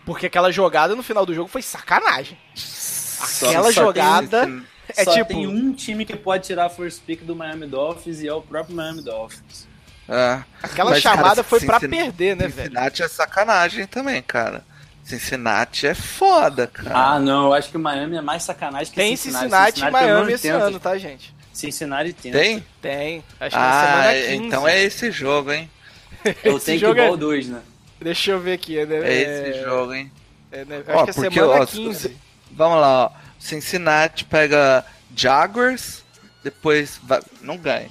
Porque 0.04 0.26
aquela 0.26 0.50
jogada 0.50 0.96
no 0.96 1.02
final 1.02 1.24
do 1.24 1.32
jogo 1.34 1.48
foi 1.48 1.62
sacanagem. 1.62 2.36
Aquela 3.20 3.64
só 3.64 3.72
jogada 3.72 4.50
é 4.96 5.04
Só 5.04 5.12
tipo. 5.12 5.26
tem 5.28 5.46
um 5.46 5.72
time 5.72 6.04
que 6.04 6.16
pode 6.16 6.44
tirar 6.44 6.66
a 6.66 6.70
first 6.70 7.02
pick 7.02 7.22
do 7.22 7.36
Miami 7.36 7.66
Dolphins 7.66 8.20
e 8.20 8.26
é 8.26 8.32
o 8.34 8.42
próprio 8.42 8.74
Miami 8.74 9.00
Dolphins. 9.02 9.68
É. 10.08 10.42
Aquela 10.60 10.90
Mas, 10.90 11.02
cara, 11.02 11.16
chamada 11.16 11.44
foi 11.44 11.60
pra 11.60 11.78
Cincinnati- 11.78 12.02
perder, 12.04 12.36
né, 12.36 12.48
velho? 12.48 12.68
Cincinnati 12.70 13.02
é 13.04 13.08
sacanagem 13.08 13.86
também, 13.86 14.20
cara. 14.20 14.64
Cincinnati 15.04 15.86
é 15.86 15.94
foda, 15.94 16.66
cara. 16.66 16.90
Ah, 17.14 17.18
não, 17.20 17.46
eu 17.46 17.54
acho 17.54 17.70
que 17.70 17.76
o 17.76 17.80
Miami 17.80 18.16
é 18.16 18.20
mais 18.20 18.42
sacanagem 18.42 18.88
que 18.92 18.94
Tem 18.96 19.14
Cincinnati. 19.16 19.76
Cincinnati 19.76 19.80
e 19.84 19.90
Miami 19.90 20.32
esse 20.32 20.48
ano, 20.48 20.80
tá, 20.80 20.98
gente? 20.98 21.32
Cincinnati 21.52 22.12
tenta. 22.12 22.38
Tem? 22.38 22.64
Tem. 22.80 23.24
Acho 23.40 23.56
que 23.56 23.62
na 23.62 23.80
semana 23.86 24.08
Ah, 24.10 24.12
15. 24.14 24.34
então 24.46 24.68
é 24.68 24.82
esse 24.82 25.10
jogo, 25.10 25.52
hein? 25.52 25.70
Eu 26.44 26.56
Esse 26.56 26.66
tenho 26.66 26.94
que 26.94 27.00
é- 27.00 27.06
Ball 27.06 27.16
2, 27.16 27.48
né? 27.48 27.60
Deixa 28.00 28.30
eu 28.32 28.40
ver 28.40 28.54
aqui, 28.54 28.84
né? 28.84 28.96
É 29.08 29.50
esse 29.50 29.62
jogo, 29.62 29.92
hein? 29.94 30.10
é, 30.50 30.64
né, 30.64 30.82
Ó, 30.88 30.92
acho 30.94 31.04
que 31.04 31.10
é 31.10 31.14
porque, 31.14 31.30
semana 31.40 31.62
ó, 31.62 31.66
15. 31.66 32.16
Vamos 32.50 32.80
lá, 32.80 33.06
ó. 33.06 33.10
Cincinnati 33.38 34.24
pega 34.24 34.84
Jaguars, 35.16 36.02
depois 36.44 36.98
vai- 37.02 37.22
não 37.40 37.56
ganha. 37.56 37.88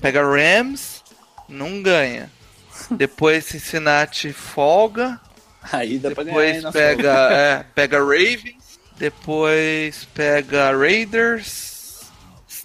Pega 0.00 0.22
Rams, 0.22 1.02
não 1.48 1.82
ganha. 1.82 2.30
Depois 2.90 3.44
Cincinnati 3.44 4.32
folga, 4.32 5.20
Aí 5.72 5.98
dá 5.98 6.10
pra 6.10 6.24
ganhar. 6.24 6.34
depois 6.36 6.56
hein, 6.56 6.60
na 6.62 6.72
pega, 6.72 7.12
é, 7.32 7.64
pega 7.74 7.98
Ravens, 7.98 8.78
depois 8.96 10.04
pega 10.14 10.76
Raiders, 10.76 11.73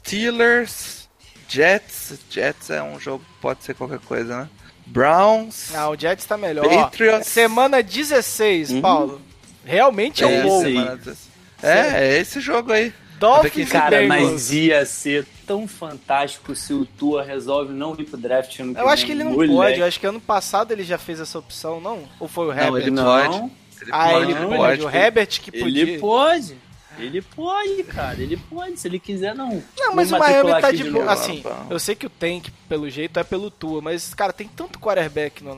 Steelers, 0.03 1.07
Jets. 1.47 2.13
Jets 2.29 2.69
é 2.69 2.81
um 2.81 2.99
jogo 2.99 3.23
que 3.23 3.41
pode 3.41 3.63
ser 3.63 3.73
qualquer 3.75 3.99
coisa, 3.99 4.41
né? 4.41 4.49
Browns. 4.85 5.73
Ah, 5.75 5.89
o 5.89 5.95
Jets 5.95 6.25
tá 6.25 6.35
melhor. 6.37 6.65
Ó, 6.65 6.83
Patriots. 6.85 7.27
semana 7.27 7.81
16, 7.83 8.71
Uhum. 8.71 8.81
Paulo. 8.81 9.21
Realmente 9.63 10.23
é 10.23 10.27
um 10.27 10.41
bom. 10.43 10.57
isso 10.57 10.65
aí. 10.67 10.73
semana 10.73 10.95
16. 10.97 11.29
É, 11.61 12.03
é 12.15 12.17
esse 12.19 12.39
jogo 12.39 12.71
aí. 12.71 12.93
Dolphins 13.19 13.69
Cara, 13.69 14.01
e 14.01 14.07
mas 14.07 14.49
ia 14.53 14.85
ser 14.85 15.27
tão 15.45 15.67
fantástico 15.67 16.55
se 16.55 16.73
o 16.73 16.85
Tua 16.85 17.21
resolve 17.21 17.73
não 17.73 17.93
ir 17.99 18.05
pro 18.05 18.17
draft 18.17 18.57
ano 18.59 18.73
que 18.73 18.79
Eu 18.79 18.87
acho 18.87 19.05
que 19.05 19.11
ele 19.11 19.25
não 19.25 19.33
Moleque. 19.33 19.53
pode. 19.53 19.79
Eu 19.81 19.85
acho 19.85 19.99
que 19.99 20.07
ano 20.07 20.21
passado 20.21 20.71
ele 20.71 20.83
já 20.83 20.97
fez 20.97 21.19
essa 21.19 21.37
opção, 21.37 21.81
não? 21.81 22.07
Ou 22.17 22.29
foi 22.29 22.45
o 22.45 22.53
Não, 22.55 22.63
Herbert? 22.63 22.81
ele 22.83 22.91
Não, 22.91 23.03
pode. 23.03 23.51
Ele 23.81 23.91
ah, 23.91 24.09
pode, 24.09 24.31
ele 24.31 24.39
não, 24.39 24.49
pode. 24.57 24.81
O 24.85 24.89
Herbert 24.89 25.27
que 25.41 25.51
podia. 25.51 25.81
Ele 25.83 25.99
pode. 25.99 26.57
Ele 27.01 27.21
pode, 27.21 27.83
cara. 27.83 28.21
Ele 28.21 28.37
pode. 28.37 28.79
Se 28.79 28.87
ele 28.87 28.99
quiser, 28.99 29.33
não. 29.35 29.61
Não, 29.77 29.95
mas 29.95 30.11
o 30.11 30.17
Miami 30.19 30.61
tá 30.61 30.71
de 30.71 30.83
boa. 30.83 31.05
novo. 31.05 31.09
Assim, 31.09 31.43
eu 31.69 31.79
sei 31.79 31.95
que 31.95 32.05
o 32.05 32.09
Tank, 32.09 32.47
pelo 32.67 32.89
jeito, 32.89 33.19
é 33.19 33.23
pelo 33.23 33.49
Tua, 33.51 33.81
mas, 33.81 34.13
cara, 34.13 34.31
tem 34.33 34.47
tanto 34.47 34.79
quarterback 34.79 35.43
no, 35.43 35.55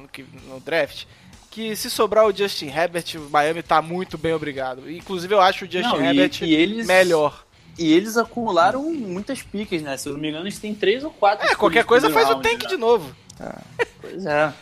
no 0.48 0.60
draft 0.60 1.06
que 1.50 1.76
se 1.76 1.90
sobrar 1.90 2.26
o 2.26 2.34
Justin 2.34 2.68
Herbert, 2.68 3.04
o 3.16 3.30
Miami 3.30 3.62
tá 3.62 3.82
muito 3.82 4.18
bem 4.18 4.34
obrigado. 4.34 4.90
Inclusive, 4.90 5.34
eu 5.34 5.42
acho 5.42 5.66
o 5.66 5.70
Justin 5.70 5.90
Não, 5.98 6.02
e- 6.02 6.06
Herbert 6.08 6.40
e 6.44 6.54
eles- 6.56 6.88
melhor. 6.88 7.44
E 7.80 7.92
eles 7.94 8.16
acumularam 8.18 8.84
muitas 8.94 9.42
piques, 9.42 9.82
né? 9.82 9.96
Se 9.98 10.08
eu 10.08 10.14
não 10.14 10.20
me 10.20 10.28
engano, 10.30 10.44
eles 10.46 10.60
têm 10.60 10.76
três 10.76 11.04
ou 11.04 11.10
quatro. 11.10 11.48
É, 11.48 11.56
qualquer 11.56 11.84
coisa 11.86 12.10
faz 12.10 12.30
o 12.30 12.36
Tank 12.36 12.62
já. 12.64 12.68
de 12.70 12.78
novo. 12.78 13.16
Pois 14.02 14.26
é. 14.26 14.54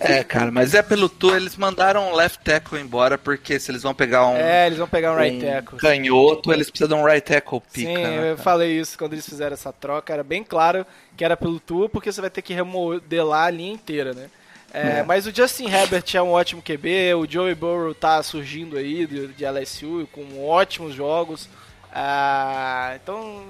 É, 0.00 0.24
cara, 0.24 0.50
mas 0.50 0.74
é 0.74 0.82
pelo 0.82 1.08
tour, 1.08 1.34
eles 1.36 1.56
mandaram 1.56 2.12
o 2.12 2.14
left 2.14 2.42
tackle 2.44 2.78
embora, 2.80 3.16
porque 3.16 3.58
se 3.58 3.70
eles 3.70 3.82
vão 3.82 3.94
pegar 3.94 4.26
um, 4.26 4.36
É, 4.36 4.66
eles 4.66 4.78
vão 4.78 4.86
pegar 4.86 5.12
um 5.12 5.16
right 5.16 5.36
um 5.36 5.40
tackle. 5.40 5.78
canhoto, 5.78 6.52
eles 6.52 6.70
precisam 6.70 6.96
de 6.96 7.02
um 7.02 7.06
right 7.06 7.26
tackle 7.26 7.60
pica, 7.72 7.88
Sim, 7.88 7.94
né, 7.96 8.32
eu 8.32 8.38
falei 8.38 8.78
isso 8.78 8.96
quando 8.98 9.14
eles 9.14 9.28
fizeram 9.28 9.54
essa 9.54 9.72
troca. 9.72 10.12
Era 10.12 10.22
bem 10.22 10.44
claro 10.44 10.86
que 11.16 11.24
era 11.24 11.36
pelo 11.36 11.58
Tua, 11.58 11.88
porque 11.88 12.12
você 12.12 12.20
vai 12.20 12.30
ter 12.30 12.42
que 12.42 12.52
remodelar 12.54 13.46
a 13.46 13.50
linha 13.50 13.72
inteira, 13.72 14.12
né? 14.12 14.28
É, 14.72 15.02
Mas 15.02 15.26
o 15.26 15.34
Justin 15.34 15.66
Herbert 15.70 16.04
é 16.12 16.20
um 16.20 16.32
ótimo 16.32 16.60
QB, 16.62 17.14
o 17.14 17.26
Joey 17.30 17.54
Burrow 17.54 17.94
tá 17.94 18.22
surgindo 18.22 18.76
aí 18.76 19.06
de, 19.06 19.28
de 19.28 19.44
LSU 19.46 20.06
com 20.12 20.46
ótimos 20.46 20.94
jogos. 20.94 21.48
Ah, 21.90 22.92
então, 23.02 23.46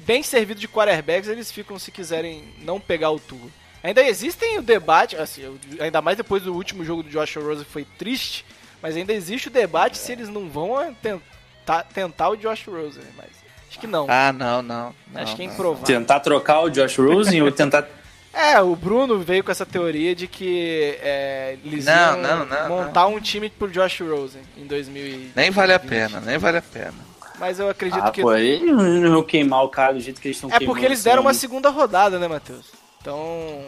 bem 0.00 0.20
servido 0.22 0.60
de 0.60 0.66
quarterbacks, 0.66 1.28
eles 1.28 1.52
ficam 1.52 1.78
se 1.78 1.92
quiserem 1.92 2.42
não 2.62 2.80
pegar 2.80 3.10
o 3.10 3.20
Tua. 3.20 3.48
Ainda 3.82 4.02
existem 4.02 4.58
o 4.58 4.62
debate, 4.62 5.16
assim, 5.16 5.58
ainda 5.80 6.02
mais 6.02 6.16
depois 6.16 6.42
do 6.42 6.54
último 6.54 6.84
jogo 6.84 7.02
do 7.02 7.10
Josh 7.10 7.36
Rosen 7.36 7.64
foi 7.64 7.86
triste, 7.96 8.44
mas 8.82 8.96
ainda 8.96 9.12
existe 9.12 9.48
o 9.48 9.50
debate 9.50 9.96
se 9.98 10.12
eles 10.12 10.28
não 10.28 10.48
vão 10.48 10.94
tentar, 11.00 11.84
tentar 11.94 12.30
o 12.30 12.36
Josh 12.36 12.64
Rosen, 12.66 13.04
mas 13.16 13.28
acho 13.68 13.78
que 13.78 13.86
não. 13.86 14.06
Ah, 14.08 14.32
não, 14.32 14.62
não. 14.62 14.94
não 15.12 15.22
acho 15.22 15.36
que 15.36 15.42
é 15.42 15.44
improvável. 15.44 15.86
Tentar 15.86 16.20
trocar 16.20 16.62
o 16.62 16.70
Josh 16.70 16.96
Rosen 16.98 17.42
ou 17.42 17.52
tentar. 17.52 17.86
É, 18.30 18.60
o 18.60 18.76
Bruno 18.76 19.18
veio 19.18 19.42
com 19.42 19.50
essa 19.50 19.64
teoria 19.66 20.14
de 20.14 20.28
que 20.28 20.96
é, 21.02 21.56
eles 21.64 21.86
Não, 21.86 21.92
iam 21.94 22.16
não, 22.18 22.44
não, 22.46 22.68
montar 22.68 23.06
um 23.06 23.18
time 23.18 23.48
pro 23.48 23.68
Josh 23.68 24.00
Rosen 24.00 24.42
em 24.56 24.64
2020. 24.66 25.32
Nem 25.34 25.50
vale 25.50 25.72
a 25.72 25.78
pena, 25.80 26.20
nem 26.20 26.38
vale 26.38 26.58
a 26.58 26.62
pena. 26.62 26.94
Mas 27.38 27.58
eu 27.58 27.68
acredito 27.68 28.04
Ah, 28.04 28.10
que. 28.10 28.20
pô, 28.20 28.34
eles 28.34 28.70
não 28.70 29.12
vão 29.12 29.22
queimar 29.22 29.64
o 29.64 29.68
cara 29.68 29.94
do 29.94 30.00
jeito 30.00 30.20
que 30.20 30.28
eles 30.28 30.36
estão 30.36 30.50
é 30.52 30.60
porque 30.60 30.84
eles 30.84 31.02
deram 31.02 31.22
uma 31.22 31.30
esse 31.30 31.40
segunda 31.40 31.70
rodada, 31.70 32.18
né, 32.18 32.28
Matheus? 32.28 32.66
Então. 33.00 33.64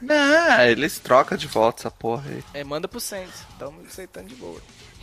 Não, 0.00 0.62
eles 0.64 0.98
trocam 0.98 1.36
de 1.38 1.46
volta 1.46 1.82
essa 1.82 1.90
porra 1.90 2.24
aí. 2.28 2.44
É, 2.52 2.64
manda 2.64 2.86
pro 2.86 3.00
Saints. 3.00 3.42
Estamos 3.50 3.86
aceitando 3.86 4.28
de 4.28 4.34
boa. 4.34 4.60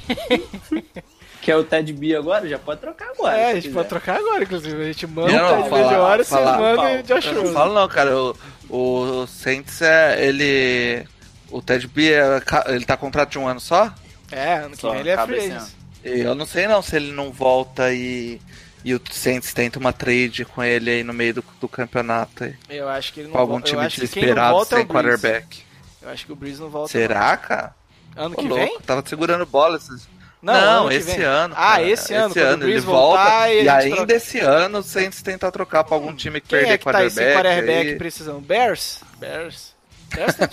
Que 1.41 1.51
é 1.51 1.55
o 1.55 1.63
Ted 1.63 1.91
B 1.91 2.15
agora, 2.15 2.47
já 2.47 2.59
pode 2.59 2.81
trocar 2.81 3.09
agora. 3.09 3.35
é, 3.35 3.45
a 3.49 3.53
gente 3.55 3.63
quiser. 3.63 3.73
pode 3.73 3.89
trocar 3.89 4.17
agora, 4.17 4.43
inclusive. 4.43 4.79
A 4.79 4.85
gente 4.85 5.07
manda 5.07 5.27
o 5.27 5.27
Ted 5.57 5.69
falar- 5.69 5.81
Bridgewater, 5.87 6.17
vocês 6.25 6.29
falar- 6.29 6.57
mandam 6.59 6.75
Paulo, 6.85 6.99
o 6.99 7.03
Josh 7.03 7.25
Eu 7.25 7.33
não 7.33 7.53
falo 7.53 7.73
não, 7.73 7.87
cara. 7.87 8.15
O, 8.15 8.35
o 8.69 9.25
Saints 9.27 9.81
é. 9.81 10.23
Ele. 10.23 11.03
O 11.49 11.59
Ted 11.59 11.87
B, 11.87 12.11
é 12.13 12.41
ele 12.67 12.85
tá 12.85 12.95
com 12.95 13.07
contrato 13.07 13.31
de 13.31 13.39
um 13.39 13.47
ano 13.47 13.59
só? 13.59 13.91
É, 14.31 14.53
ano 14.57 14.75
que 14.75 14.81
Só 14.81 14.91
vem 14.91 14.99
ele 14.99 15.09
é 15.09 15.17
free. 15.25 15.57
E 16.05 16.19
Eu 16.19 16.35
não 16.35 16.45
sei 16.45 16.67
não 16.67 16.79
se 16.83 16.95
ele 16.95 17.11
não 17.11 17.31
volta 17.31 17.91
e. 17.91 18.39
E 18.83 18.93
o 18.95 19.01
Saints 19.11 19.53
tenta 19.53 19.77
uma 19.77 19.93
trade 19.93 20.43
com 20.45 20.63
ele 20.63 20.89
aí 20.89 21.03
no 21.03 21.13
meio 21.13 21.35
do, 21.35 21.45
do 21.59 21.67
campeonato 21.67 22.43
aí. 22.45 22.55
Eu 22.69 22.89
acho 22.89 23.13
que 23.13 23.19
ele 23.19 23.27
não 23.27 23.33
Com 23.33 23.39
algum 23.39 23.53
volta. 23.53 23.67
Time 23.67 23.81
não 23.81 23.87
desesperado 23.89 24.61
é 24.61 24.65
sem 24.65 24.77
Breeze. 24.85 24.87
quarterback. 24.91 25.63
Eu 26.01 26.09
acho 26.09 26.25
que 26.25 26.31
o 26.31 26.35
Breeze 26.35 26.59
não 26.59 26.69
volta. 26.69 26.91
Será, 26.91 27.37
cara? 27.37 27.75
Ano 28.15 28.33
Ô, 28.35 28.37
que 28.41 28.47
louco, 28.47 28.65
vem? 28.65 28.79
tava 28.81 29.03
segurando 29.07 29.45
bola 29.45 29.77
esses. 29.77 30.09
Não, 30.41 30.53
Não, 30.53 30.81
ano 30.87 30.91
esse 30.93 31.21
ano. 31.21 31.53
Ah, 31.55 31.73
cara. 31.75 31.83
esse 31.87 32.13
ano, 32.15 32.33
quando 32.33 32.63
o 32.63 32.67
ele 32.69 32.79
volta. 32.79 33.21
voltar, 33.23 33.53
e 33.53 33.63
e 33.63 33.69
ainda 33.69 33.95
troca. 33.97 34.13
esse 34.15 34.39
ano 34.39 34.79
o 34.79 34.83
Saints 34.83 35.21
tenta 35.21 35.51
trocar 35.51 35.83
pra 35.83 35.95
algum 35.95 36.15
time 36.15 36.41
que 36.41 36.47
Quem 36.47 36.57
perder 36.59 36.73
é 36.73 36.77
que 36.79 36.83
tá 36.85 36.97
aí 36.97 37.11
sem 37.11 37.23
quarterback. 37.25 37.43
quarterback 37.57 37.89
aí. 37.91 37.95
precisando? 37.97 38.41
Bears? 38.41 39.01
Bears? 39.19 39.75
Bears 40.15 40.33
tá. 40.35 40.49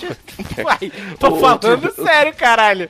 Uai, 0.62 0.92
tô 1.18 1.28
O 1.34 1.40
falando 1.40 1.64
outro- 1.86 2.04
sério, 2.04 2.34
caralho. 2.34 2.86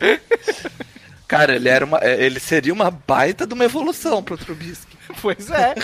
Cara, 1.29 1.55
ele 1.55 1.69
era 1.69 1.85
uma. 1.85 1.99
é, 1.99 2.21
Ele 2.25 2.41
seria 2.41 2.73
uma 2.73 2.91
baita 2.91 3.47
de 3.47 3.55
uma 3.55 3.65
evolução 3.65 4.21
pro 4.23 4.37
Trubisky. 4.37 4.98
Pois 5.23 5.51
é. 5.51 5.75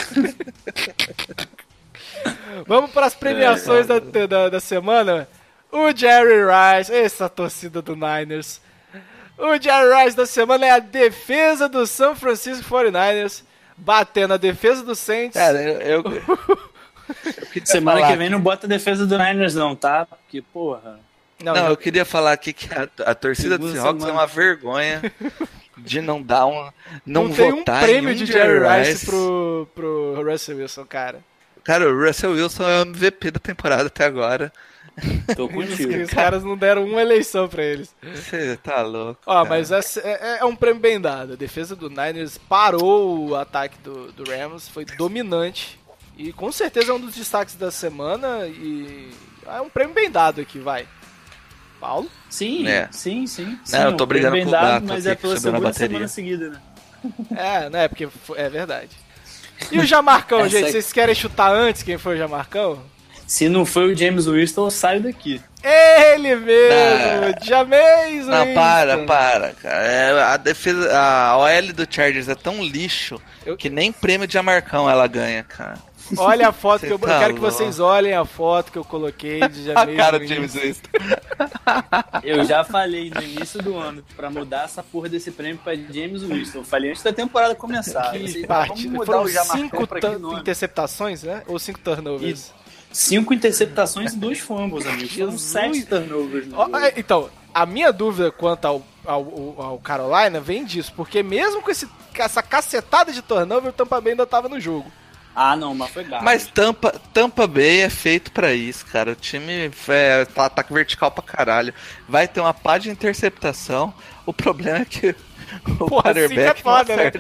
Vamos 2.66 2.91
para 2.91 3.07
as 3.07 3.14
premiações 3.14 3.87
da, 3.87 3.99
da, 3.99 4.49
da 4.49 4.61
semana. 4.61 5.29
O 5.72 5.91
Jerry 5.95 6.43
Rice, 6.45 6.93
essa 6.93 7.29
torcida 7.29 7.83
do 7.83 7.97
Niners. 7.97 8.61
O 9.37 9.61
Jerry 9.61 10.05
Rice 10.05 10.16
da 10.16 10.27
semana 10.27 10.66
é 10.66 10.70
a 10.70 10.79
defesa 10.79 11.68
do 11.68 11.87
San 11.87 12.14
Francisco 12.14 12.64
49ers, 12.72 13.43
batendo 13.77 14.35
a 14.35 14.37
defesa 14.37 14.83
do 14.85 14.95
Saints. 14.95 15.35
Cara, 15.37 15.61
eu. 15.61 16.03
eu, 16.03 16.39
eu 17.57 17.66
Semana 17.66 18.01
falar 18.01 18.12
que 18.12 18.18
vem 18.18 18.31
não 18.31 18.41
bota 18.41 18.66
a 18.66 18.68
defesa 18.68 19.05
do 19.07 19.18
Niners, 19.18 19.55
não, 19.55 19.75
tá? 19.75 20.07
Porque, 20.07 20.41
porra. 20.41 21.01
Não, 21.43 21.55
já- 21.55 21.68
eu 21.68 21.77
queria 21.77 22.05
falar 22.05 22.33
aqui 22.33 22.53
que 22.53 22.72
a, 22.72 22.89
a 23.11 23.14
torcida 23.14 23.59
do 23.59 23.70
Seahawks 23.72 24.03
é 24.03 24.07
semana. 24.07 24.20
uma 24.20 24.27
vergonha 24.27 25.03
de 25.79 26.01
não 26.01 26.22
dar 26.22 26.47
um. 26.47 26.70
Não, 27.07 27.25
não, 27.25 27.33
tem 27.33 27.53
um 27.53 27.57
votar 27.59 27.83
em 27.83 27.87
prêmio 27.87 28.11
um 28.12 28.14
de 28.14 28.27
Jerry 28.27 28.59
Rice, 28.79 28.91
Rice. 28.93 29.07
pro, 29.07 29.68
pro 29.75 30.22
Russell 30.31 30.57
Wilson, 30.59 30.85
cara. 30.87 31.20
Cara, 31.62 31.89
o 31.91 32.05
Russell 32.07 32.33
Wilson 32.33 32.62
é 32.68 32.79
o 32.81 32.83
MVP 32.83 33.31
da 33.31 33.41
temporada 33.41 33.87
até 33.87 34.05
agora. 34.05 34.53
Tô 35.35 35.47
Os, 35.49 35.53
contigo. 35.53 36.03
os 36.03 36.11
caras 36.11 36.45
não 36.45 36.57
deram 36.57 36.85
uma 36.85 37.01
eleição 37.01 37.49
pra 37.49 37.64
eles. 37.64 37.95
Você 38.03 38.57
tá 38.62 38.83
louco. 38.83 39.20
Ó, 39.27 39.33
cara. 39.35 39.49
mas 39.49 39.72
essa- 39.72 40.01
é, 40.01 40.39
é 40.41 40.45
um 40.45 40.55
prêmio 40.55 40.81
bem 40.81 41.01
dado. 41.01 41.33
A 41.33 41.37
defesa 41.37 41.75
do 41.75 41.89
Niners 41.89 42.39
parou 42.39 43.29
o 43.31 43.35
ataque 43.35 43.77
do, 43.83 44.12
do 44.12 44.31
Rams, 44.31 44.68
foi 44.68 44.85
dominante. 44.85 45.81
E 46.16 46.33
com 46.33 46.53
certeza 46.53 46.93
é 46.93 46.95
um 46.95 47.01
dos 47.01 47.14
destaques 47.14 47.57
da 47.57 47.70
semana. 47.72 48.47
E 48.47 49.09
é 49.47 49.61
um 49.61 49.68
prêmio 49.68 49.95
bem 49.95 50.11
dado 50.11 50.41
aqui, 50.41 50.59
vai. 50.61 50.87
Paulo? 51.87 52.11
Sim, 52.30 52.66
É. 52.66 52.89
sim, 52.91 53.26
sim. 53.26 53.59
sim 53.62 53.76
Não, 53.76 53.91
eu 53.91 53.97
tô 53.97 54.07
brigando 54.07 54.37
com 54.41 54.49
o 54.49 54.51
Gato 54.51 54.87
Mas 54.87 55.05
é 55.07 55.14
pela 55.14 55.35
na 55.35 55.41
segunda 55.41 55.61
bateria. 55.61 55.89
semana 55.89 56.09
seguida, 56.09 56.49
né? 56.51 56.59
É, 57.37 57.68
né? 57.68 57.89
Porque 57.89 58.09
é 58.37 58.49
verdade. 58.49 58.89
E 59.70 59.78
o 59.78 59.85
Jamarcão, 59.85 60.41
Essa 60.41 60.49
gente? 60.49 60.72
Vocês 60.72 60.93
querem 60.93 61.14
chutar 61.14 61.53
antes 61.53 61.82
quem 61.82 61.99
foi 61.99 62.14
o 62.14 62.18
Jamarcão? 62.18 62.82
Se 63.26 63.49
não 63.49 63.64
foi 63.66 63.93
o 63.93 63.97
James 63.97 64.26
Winston, 64.26 64.66
eu 64.66 64.70
saio 64.70 65.03
daqui. 65.03 65.41
Ele 65.62 66.35
mesmo! 66.37 67.35
James 67.43 68.26
Não, 68.26 68.45
Winston. 68.45 68.55
para, 68.55 68.99
para, 69.05 69.53
cara. 69.53 69.85
É, 69.87 70.22
a 70.22 70.37
defesa, 70.37 70.99
a 70.99 71.37
OL 71.39 71.72
do 71.74 71.87
Chargers 71.89 72.28
é 72.28 72.35
tão 72.35 72.62
lixo 72.62 73.20
Eu- 73.47 73.57
que 73.57 73.68
nem 73.70 73.93
prêmio 73.93 74.26
de 74.26 74.37
Amarcão 74.39 74.89
ela 74.91 75.07
ganha, 75.07 75.43
cara. 75.43 75.78
Olha 76.19 76.49
a 76.49 76.53
foto 76.53 76.81
que 76.81 76.93
eu, 76.93 76.99
Você 76.99 77.05
eu 77.05 77.09
tá 77.09 77.19
quero 77.19 77.35
que 77.35 77.41
louco. 77.41 77.57
vocês 77.57 77.81
olhem 77.81 78.13
a 78.15 78.25
foto 78.25 78.71
que 78.73 78.79
eu 78.79 78.85
coloquei 78.85 79.41
de 79.49 79.71
A 79.73 79.85
James 79.85 79.97
cara 79.97 80.19
do. 80.19 80.27
James 80.27 80.55
Winston. 80.55 80.89
Eu 82.23 82.45
já 82.45 82.63
falei 82.65 83.11
no 83.11 83.23
início 83.23 83.61
do 83.63 83.77
ano 83.77 84.05
pra 84.17 84.31
mudar 84.31 84.65
essa 84.65 84.83
porra 84.83 85.09
desse 85.09 85.31
prêmio 85.31 85.59
pra 85.63 85.75
James 85.75 86.23
Winston. 86.23 86.59
Eu 86.59 86.65
falei 86.65 86.91
antes 86.91 87.03
da 87.03 87.13
temporada 87.13 87.55
começar. 87.55 88.13
Que 88.13 88.47
parte. 88.47 88.69
vamos 88.69 88.85
mudar 88.85 89.07
Foram 89.07 89.29
cinco 89.29 89.87
que 89.87 90.41
interceptações, 90.41 91.23
né? 91.23 91.43
Ou 91.47 91.59
cinco 91.59 91.81
turnovers? 91.81 92.39
Isso. 92.39 92.55
Cinco 92.93 93.35
interceptações 93.35 94.13
e 94.13 94.17
dois 94.17 94.39
fumbles, 94.39 94.87
amigo. 94.87 95.09
Foram 95.09 95.39
sete 95.39 95.85
turnovers. 95.85 96.47
é, 96.83 96.95
Então, 96.97 97.29
a 97.53 97.67
minha 97.67 97.93
dúvida 97.93 98.31
quanto 98.31 98.67
ao, 98.67 98.83
ao, 99.05 99.55
ao 99.59 99.79
Carolina 99.79 100.41
vem 100.41 100.65
disso, 100.65 100.93
porque 100.97 101.23
mesmo 101.23 101.61
com 101.61 101.71
esse, 101.71 101.89
essa 102.17 102.43
cacetada 102.43 103.13
de 103.13 103.21
turnover, 103.21 103.71
o 103.71 103.73
Tampa 103.73 104.01
Bay 104.01 104.13
ainda 104.13 104.25
tava 104.27 104.49
no 104.49 104.61
jogo. 104.61 104.91
Ah, 105.35 105.57
não, 105.57 105.74
mas 105.74 105.91
foi 105.91 106.05
gato. 106.05 106.24
Mas 106.24 106.47
Tampa, 106.47 106.95
Tampa 107.12 107.47
Bay 107.47 107.80
é 107.80 107.91
feito 107.91 108.30
pra 108.30 108.53
isso, 108.55 108.87
cara. 108.87 109.12
O 109.12 109.16
time 109.16 109.70
é, 109.89 110.24
tá 110.26 110.47
ataque 110.47 110.72
vertical 110.72 111.11
pra 111.11 111.24
caralho. 111.24 111.74
Vai 112.09 112.28
ter 112.28 112.41
uma 112.41 112.55
pá 112.55 112.78
de 112.78 112.89
interceptação. 112.89 113.93
O 114.24 114.32
problema 114.32 114.78
é 114.78 114.85
que 114.85 115.09
o 115.80 115.87
Pô, 115.87 115.99
assim 115.99 116.09
é 116.09 116.12
quarterback 116.12 116.64
não 116.64 116.72
foda, 116.72 116.97
né? 116.97 117.12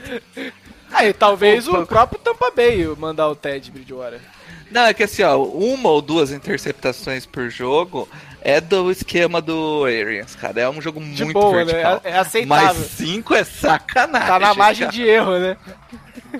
Aí, 0.92 1.12
talvez 1.12 1.66
o 1.66 1.84
próprio 1.84 2.20
Tampa 2.20 2.52
Bay 2.54 2.86
mandar 2.96 3.28
o 3.28 3.34
Ted 3.34 3.70
Bridgewater. 3.70 4.20
Não, 4.70 4.82
é 4.82 4.94
que 4.94 5.02
assim, 5.02 5.22
ó, 5.22 5.36
uma 5.36 5.88
ou 5.88 6.00
duas 6.00 6.30
interceptações 6.30 7.26
por 7.26 7.50
jogo 7.50 8.08
é 8.40 8.60
do 8.60 8.90
esquema 8.90 9.40
do 9.40 9.84
Arians, 9.84 10.34
cara. 10.36 10.60
É 10.60 10.68
um 10.68 10.80
jogo 10.80 11.00
De 11.00 11.24
muito 11.24 11.38
boa, 11.38 11.56
né? 11.56 11.64
vertical. 11.64 12.00
É, 12.04 12.10
é 12.10 12.18
aceitável. 12.18 12.74
Mas 12.80 12.90
cinco 12.92 13.34
é 13.34 13.42
sacanagem. 13.42 14.28
Tá 14.28 14.38
na 14.38 14.54
margem 14.54 14.86
cara. 14.86 14.92
de 14.92 15.02
erro, 15.02 15.38
né? 15.38 15.56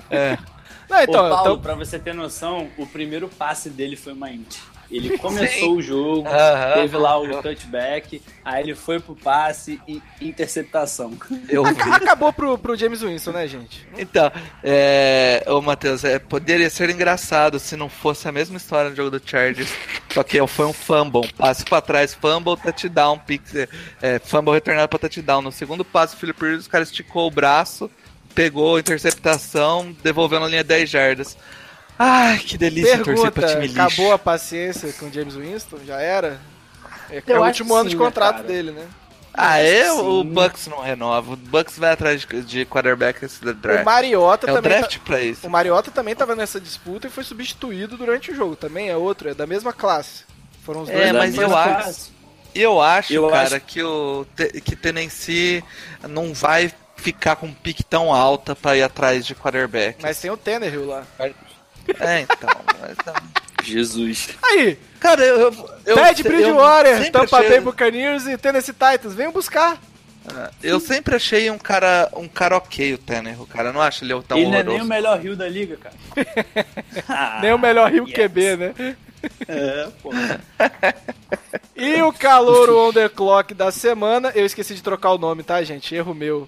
É. 0.09 0.37
Não, 0.89 1.01
então, 1.01 1.25
Ô, 1.25 1.29
Paulo, 1.29 1.51
então- 1.51 1.59
pra 1.61 1.75
você 1.75 1.97
ter 1.99 2.13
noção, 2.13 2.69
o 2.77 2.85
primeiro 2.85 3.27
passe 3.27 3.69
dele 3.69 3.95
foi 3.95 4.13
uma 4.13 4.29
int. 4.31 4.55
Ele 4.91 5.17
começou 5.17 5.77
o 5.77 5.81
jogo, 5.81 6.27
Aham. 6.27 6.73
teve 6.75 6.95
lá 6.95 7.17
o 7.19 7.41
touchback, 7.41 8.21
aí 8.45 8.61
ele 8.63 8.75
foi 8.75 8.99
pro 8.99 9.15
passe 9.15 9.81
e 9.87 9.99
interceptação. 10.21 11.17
Eu 11.49 11.65
Acabou 11.65 12.31
pro, 12.31 12.55
pro 12.55 12.75
James 12.75 13.01
Winston, 13.01 13.31
né, 13.31 13.47
gente? 13.47 13.87
Então, 13.97 14.31
é, 14.63 15.43
ô 15.47 15.59
Matheus, 15.59 16.03
é, 16.03 16.19
poderia 16.19 16.69
ser 16.69 16.89
engraçado 16.91 17.57
se 17.57 17.75
não 17.75 17.89
fosse 17.89 18.27
a 18.27 18.31
mesma 18.31 18.57
história 18.57 18.91
no 18.91 18.95
jogo 18.95 19.09
do 19.09 19.21
Chargers, 19.27 19.73
só 20.13 20.21
que 20.21 20.45
foi 20.45 20.65
um 20.67 20.73
fumble, 20.73 21.21
um 21.21 21.35
passe 21.35 21.65
pra 21.65 21.81
trás, 21.81 22.13
fumble, 22.13 22.55
touchdown, 22.55 23.17
pick, 23.17 23.41
é, 24.01 24.19
fumble 24.19 24.53
retornado 24.53 24.87
pra 24.87 24.99
touchdown. 24.99 25.41
No 25.41 25.51
segundo 25.51 25.83
passe, 25.83 26.15
o 26.15 26.17
Philip 26.19 26.39
Rivers, 26.39 26.67
o 26.67 26.69
cara 26.69 26.83
esticou 26.83 27.27
o 27.27 27.31
braço, 27.31 27.89
pegou 28.35 28.75
a 28.75 28.79
interceptação, 28.79 29.95
devolveu 30.03 30.39
na 30.39 30.47
linha 30.47 30.63
10 30.63 30.89
jardas. 30.89 31.37
Ai, 31.97 32.37
que 32.39 32.57
delícia 32.57 32.97
torcer 33.01 33.31
pra 33.31 33.47
Pergunta, 33.47 33.47
time 33.47 33.67
lixo. 33.67 33.81
acabou 33.81 34.11
a 34.13 34.19
paciência 34.19 34.91
com 34.93 35.05
o 35.07 35.13
James 35.13 35.33
Winston? 35.35 35.77
Já 35.87 36.01
era? 36.01 36.39
É, 37.09 37.23
é 37.25 37.39
o 37.39 37.43
último 37.45 37.73
ano 37.73 37.85
de 37.85 37.91
sim, 37.95 37.97
né, 37.99 38.05
contrato 38.05 38.35
cara? 38.37 38.47
dele, 38.47 38.71
né? 38.71 38.85
Ah, 39.33 39.59
é? 39.59 39.83
Sim. 39.91 39.99
O 40.01 40.23
Bucks 40.23 40.67
não 40.67 40.81
renova. 40.81 41.33
O 41.33 41.35
Bucks 41.37 41.77
vai 41.77 41.91
atrás 41.91 42.21
de, 42.21 42.41
de 42.41 42.65
quarterback 42.65 43.23
esse 43.23 43.39
draft. 43.53 43.81
O 43.81 43.85
Mariota 43.85 44.47
é 44.49 44.51
o 44.51 44.55
também. 44.55 44.71
draft 44.77 44.97
tá- 44.97 45.03
pra 45.05 45.21
isso. 45.21 45.45
O 45.47 45.49
Mariota 45.49 45.91
também 45.91 46.15
tava 46.15 46.35
nessa 46.35 46.59
disputa 46.59 47.07
e 47.07 47.09
foi 47.09 47.23
substituído 47.23 47.97
durante 47.97 48.31
o 48.31 48.35
jogo. 48.35 48.55
Também 48.55 48.89
é 48.89 48.95
outro, 48.97 49.29
é 49.29 49.33
da 49.33 49.45
mesma 49.47 49.71
classe. 49.73 50.23
Foram 50.65 50.81
os 50.81 50.89
dois. 50.89 50.99
É, 51.01 51.11
mas 51.13 51.35
eu 51.37 51.55
acho- 51.55 52.11
Eu 52.53 52.81
acho, 52.81 53.13
Eu 53.13 53.29
cara, 53.29 53.57
acho- 53.57 53.59
que 53.65 53.83
o 53.83 54.25
que 54.63 54.75
Tennessee 54.77 55.61
não 56.07 56.33
vai 56.33 56.71
ficar 57.05 57.35
com 57.35 57.45
um 57.45 57.53
pique 57.53 57.83
tão 57.83 58.11
alta 58.11 58.55
pra 58.55 58.75
ir 58.75 58.81
atrás 58.83 59.25
de 59.25 59.35
quarterback. 59.35 59.99
Mas 60.01 60.19
tem 60.19 60.31
o 60.31 60.37
Tannehill 60.37 60.87
lá. 60.87 61.03
É, 61.19 62.21
então. 62.21 62.49
mas 62.81 62.97
não. 63.05 63.13
Jesus. 63.63 64.29
Aí, 64.43 64.77
Cara, 64.99 65.23
eu. 65.23 65.53
eu, 65.85 65.95
Ted 65.95 66.23
eu 66.25 66.31
Bridgewater, 66.31 67.11
Tampa 67.11 67.37
achei- 67.37 67.49
Bay 67.49 67.59
Buccaneers 67.59 68.25
e 68.25 68.37
Tennessee 68.37 68.73
Titans. 68.73 69.13
Venham 69.13 69.31
buscar. 69.31 69.77
Eu 70.63 70.79
sempre 70.79 71.15
achei 71.15 71.51
um 71.51 71.57
cara, 71.59 72.09
um 72.15 72.27
cara 72.27 72.57
ok, 72.57 72.95
o 72.95 72.97
Tannehill, 72.97 73.45
cara. 73.45 73.69
Eu 73.69 73.73
não 73.73 73.81
acho 73.81 74.03
ele 74.03 74.19
tão 74.23 74.37
ele 74.39 74.47
não 74.47 74.53
é 74.55 74.63
nem 74.63 74.67
horroroso. 74.73 74.83
o 74.85 74.87
melhor 74.89 75.19
rio 75.19 75.35
da 75.35 75.47
liga, 75.47 75.77
cara. 75.77 75.95
Ah, 77.07 77.37
Nem 77.43 77.53
o 77.53 77.59
melhor 77.59 77.91
Rio 77.91 78.07
yes. 78.07 78.15
QB, 78.15 78.55
né? 78.57 78.73
É, 79.47 79.87
pô. 80.01 80.09
E 81.75 82.01
o 82.01 82.11
calouro 82.13 82.87
on 82.87 82.93
the 82.93 83.09
clock 83.09 83.53
da 83.53 83.69
semana, 83.69 84.31
eu 84.33 84.45
esqueci 84.45 84.73
de 84.73 84.81
trocar 84.81 85.11
o 85.11 85.17
nome, 85.17 85.43
tá, 85.43 85.61
gente? 85.63 85.93
Erro 85.93 86.13
meu. 86.13 86.47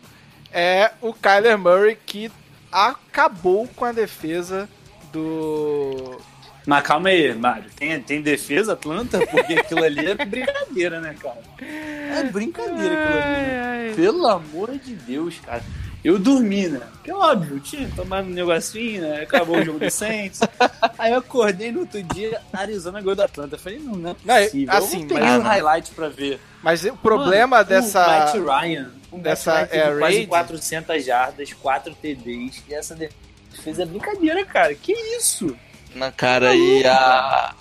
É 0.52 0.91
o 1.02 1.14
Kyler 1.14 1.58
Murray 1.58 1.98
que 2.06 2.32
acabou 2.72 3.68
com 3.76 3.86
a 3.86 3.91
defesa 3.91 4.68
do. 5.12 6.18
Mas 6.66 6.84
calma 6.84 7.10
aí, 7.10 7.34
Mário. 7.34 7.66
Tem, 7.78 8.00
tem 8.02 8.22
defesa 8.22 8.74
Atlanta? 8.74 9.26
Porque 9.28 9.54
aquilo 9.54 9.84
ali 9.84 10.06
é 10.06 10.16
brincadeira, 10.16 11.00
né, 11.00 11.16
cara? 11.20 11.38
É 11.62 12.24
brincadeira 12.24 13.04
aquilo 13.04 13.20
ali. 13.20 13.88
né? 13.89 13.93
Pelo 13.95 14.28
amor 14.28 14.78
de 14.78 14.93
Deus, 14.95 15.36
cara. 15.45 15.64
Eu 16.04 16.20
dormi, 16.20 16.68
né? 16.68 16.82
Porque 16.93 17.12
óbvio, 17.12 17.60
tinha 17.60 17.89
tomado 17.95 18.28
um 18.28 18.32
negocinho, 18.32 19.02
né? 19.02 19.22
Acabou 19.22 19.58
o 19.58 19.66
jogo 19.66 19.80
do 19.80 19.89
Saints. 19.89 20.39
Aí 20.98 21.12
eu 21.12 21.20
acordei 21.20 21.72
no 21.72 21.82
outro 21.82 22.02
dia, 22.04 22.39
Arizona 22.54 23.00
ganhou 23.02 23.16
do 23.16 23.24
Atlanta. 23.24 23.56
Eu 23.56 23.60
falei, 23.60 23.80
não, 23.80 23.93
não 23.95 24.12
é 24.12 24.16
Não, 24.24 24.36
é- 24.36 24.45
possível. 24.45 24.74
assim, 24.74 25.02
eu 25.04 25.08
peguei 25.08 25.24
mas- 25.24 25.39
um 25.39 25.43
highlight 25.43 25.91
pra 25.91 26.10
ver. 26.10 26.39
Mas 26.62 26.84
o 26.86 26.95
problema 26.98 27.58
Mano, 27.58 27.70
dessa. 27.70 28.06
O 28.06 28.10
Matt 28.10 28.36
Ryan. 28.62 28.91
O 29.12 29.18
dessa 29.20 29.51
Matt 29.53 29.60
Ryan 29.60 29.68
teve 29.70 29.84
air 29.91 29.99
quase 29.99 30.16
raid. 30.16 30.28
400 30.28 31.05
jardas, 31.05 31.53
4 31.53 31.95
TDs. 31.95 32.64
E 32.68 32.74
essa 32.74 32.95
defesa 32.95 33.84
é 33.84 33.86
brincadeira, 33.86 34.45
cara. 34.45 34.74
Que 34.76 34.91
isso? 35.18 35.55
Na 35.95 36.12
cara, 36.12 36.55
e 36.55 36.86
a. 36.86 37.53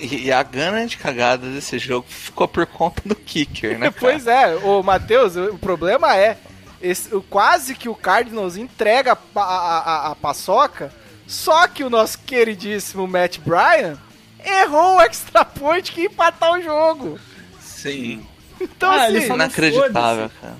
E 0.00 0.30
a 0.30 0.42
gana 0.44 0.86
de 0.86 0.96
cagada 0.96 1.48
desse 1.50 1.76
jogo 1.76 2.06
ficou 2.08 2.46
por 2.46 2.64
conta 2.66 3.02
do 3.04 3.16
kicker, 3.16 3.72
né? 3.78 3.90
cara? 3.90 3.96
Pois 3.98 4.26
é, 4.28 4.54
ô 4.56 4.80
Matheus, 4.82 5.34
o 5.34 5.54
o 5.54 5.58
problema 5.58 6.16
é. 6.16 6.36
Esse, 6.80 7.12
o, 7.12 7.20
quase 7.20 7.74
que 7.74 7.88
o 7.88 7.94
Cardinals 7.96 8.56
entrega 8.56 9.18
a, 9.34 9.40
a, 9.40 9.78
a- 9.78 10.10
a 10.12 10.14
paçoca, 10.14 10.92
só 11.26 11.66
que 11.66 11.82
o 11.82 11.90
nosso 11.90 12.20
queridíssimo 12.20 13.08
Matt 13.08 13.38
Bryan 13.38 13.98
errou 14.44 14.98
o 14.98 15.00
extra 15.00 15.44
point 15.44 15.90
que 15.90 16.02
ia 16.02 16.06
empatar 16.06 16.52
o 16.52 16.62
jogo. 16.62 17.18
Sim. 17.60 18.24
Então, 18.60 18.92
Ah, 18.92 19.06
assim, 19.06 19.32
Inacreditável, 19.32 20.30
cara. 20.40 20.56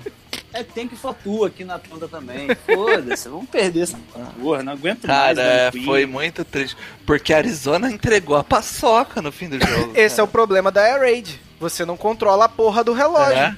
É, 0.53 0.63
tem 0.63 0.87
que 0.87 0.95
fatua 0.95 1.47
aqui 1.47 1.63
na 1.63 1.75
Atlanta 1.75 2.07
também. 2.07 2.47
Foda-se, 2.65 3.29
vamos 3.29 3.49
perder 3.49 3.81
essa 3.83 3.97
porra. 4.39 4.63
Não 4.63 4.73
aguento 4.73 5.05
mais. 5.07 5.37
Cara, 5.37 5.41
é, 5.41 5.71
foi 5.85 6.05
muito 6.05 6.43
triste. 6.43 6.75
Porque 7.05 7.33
a 7.33 7.37
Arizona 7.37 7.91
entregou 7.91 8.35
a 8.35 8.43
paçoca 8.43 9.21
no 9.21 9.31
fim 9.31 9.47
do 9.49 9.59
jogo. 9.63 9.91
esse 9.95 10.19
é 10.19 10.23
o 10.23 10.27
problema 10.27 10.71
da 10.71 10.81
Air 10.81 10.99
Raid. 11.01 11.39
Você 11.59 11.85
não 11.85 11.95
controla 11.97 12.45
a 12.45 12.49
porra 12.49 12.83
do 12.83 12.93
relógio. 12.93 13.33
É. 13.37 13.55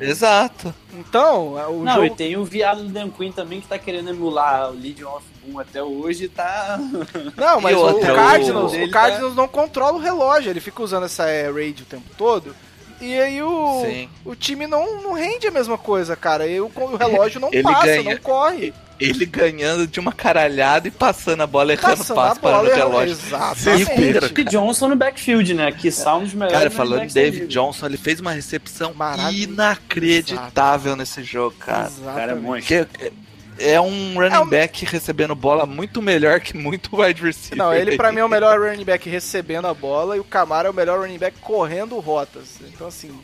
Exato. 0.00 0.74
Então, 0.94 1.54
o 1.70 1.84
Não, 1.84 2.02
e 2.04 2.08
jogo. 2.08 2.16
tem 2.16 2.36
o 2.36 2.44
viado 2.44 2.82
do 2.84 2.88
Dan 2.88 3.10
Quinn 3.10 3.30
também 3.32 3.60
que 3.60 3.66
tá 3.68 3.78
querendo 3.78 4.10
emular 4.10 4.70
o 4.70 4.74
Legion 4.74 5.10
of 5.14 5.24
Boom 5.44 5.58
até 5.60 5.82
hoje 5.82 6.24
e 6.24 6.28
tá. 6.28 6.78
Não, 7.36 7.60
mas 7.60 7.72
E 7.72 7.76
o, 7.76 7.80
outra, 7.80 8.12
o 8.12 8.16
Cardinals, 8.16 8.72
o- 8.72 8.82
o 8.84 8.90
Cardinals 8.90 9.34
não 9.36 9.46
controla 9.46 9.96
o 9.98 10.00
relógio, 10.00 10.50
ele 10.50 10.60
fica 10.60 10.82
usando 10.82 11.04
essa 11.04 11.24
Air 11.24 11.54
Raid 11.54 11.82
o 11.82 11.86
tempo 11.86 12.06
todo. 12.16 12.56
E 13.04 13.20
aí 13.20 13.42
o, 13.42 13.82
Sim. 13.84 14.08
o 14.24 14.34
time 14.34 14.66
não, 14.66 15.02
não 15.02 15.12
rende 15.12 15.46
a 15.46 15.50
mesma 15.50 15.76
coisa, 15.78 16.16
cara. 16.16 16.46
E 16.46 16.60
o, 16.60 16.70
o 16.74 16.96
relógio 16.96 17.40
não 17.40 17.48
Ele 17.52 17.62
passa, 17.62 17.86
ganha. 17.86 18.02
não 18.02 18.16
corre. 18.18 18.72
Ele 19.00 19.26
ganhando 19.26 19.88
de 19.88 19.98
uma 19.98 20.12
caralhada 20.12 20.86
e 20.86 20.90
passando 20.90 21.42
a 21.42 21.46
bola, 21.48 21.72
errando 21.72 21.96
Passando 21.96 22.20
a 22.20 22.22
passe, 22.28 22.40
parando 22.40 22.62
bola, 22.64 22.74
o 22.74 22.76
relógio. 22.76 23.12
exatamente. 23.12 23.64
Desespero, 23.64 24.20
David 24.20 24.50
Johnson 24.50 24.88
no 24.88 24.96
backfield, 24.96 25.52
né? 25.54 25.72
Que 25.72 25.90
são 25.90 26.22
os 26.22 26.32
melhores. 26.32 26.56
Cara, 26.58 26.70
falando 26.70 27.06
de 27.08 27.12
David. 27.14 27.46
Johnson, 27.48 27.86
ele 27.86 27.96
fez 27.96 28.20
uma 28.20 28.30
recepção 28.30 28.94
inacreditável 29.32 30.94
nesse 30.96 31.22
jogo, 31.24 31.56
cara. 31.58 31.90
Cara, 31.90 31.90
é 31.90 32.24
Exatamente. 32.36 32.42
monstro. 32.42 32.86
Que 32.86 33.12
é, 33.58 33.80
um 33.80 34.14
running 34.14 34.34
É 34.34 34.40
um- 34.40 34.46
back 34.48 34.84
recebendo 34.84 35.34
bola 35.34 35.64
muito 35.66 36.00
melhor 36.02 36.40
que 36.40 36.56
muito 36.56 36.90
wide 37.00 37.22
receiver. 37.22 37.58
Não, 37.58 37.72
ele 37.74 37.96
pra 37.96 38.10
mim 38.12 38.20
é 38.20 38.24
o 38.24 38.28
melhor 38.28 38.58
running 38.60 38.84
back 38.84 39.08
recebendo 39.08 39.66
a 39.66 39.74
bola 39.74 40.16
e 40.16 40.20
o 40.20 40.24
Camara 40.24 40.68
é 40.68 40.70
o 40.70 40.74
melhor 40.74 41.00
running 41.00 41.18
back 41.18 41.38
correndo 41.40 41.98
rotas. 42.00 42.56
Então, 42.62 42.86
assim, 42.88 43.16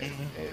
é- 0.00 0.04
é- 0.04 0.50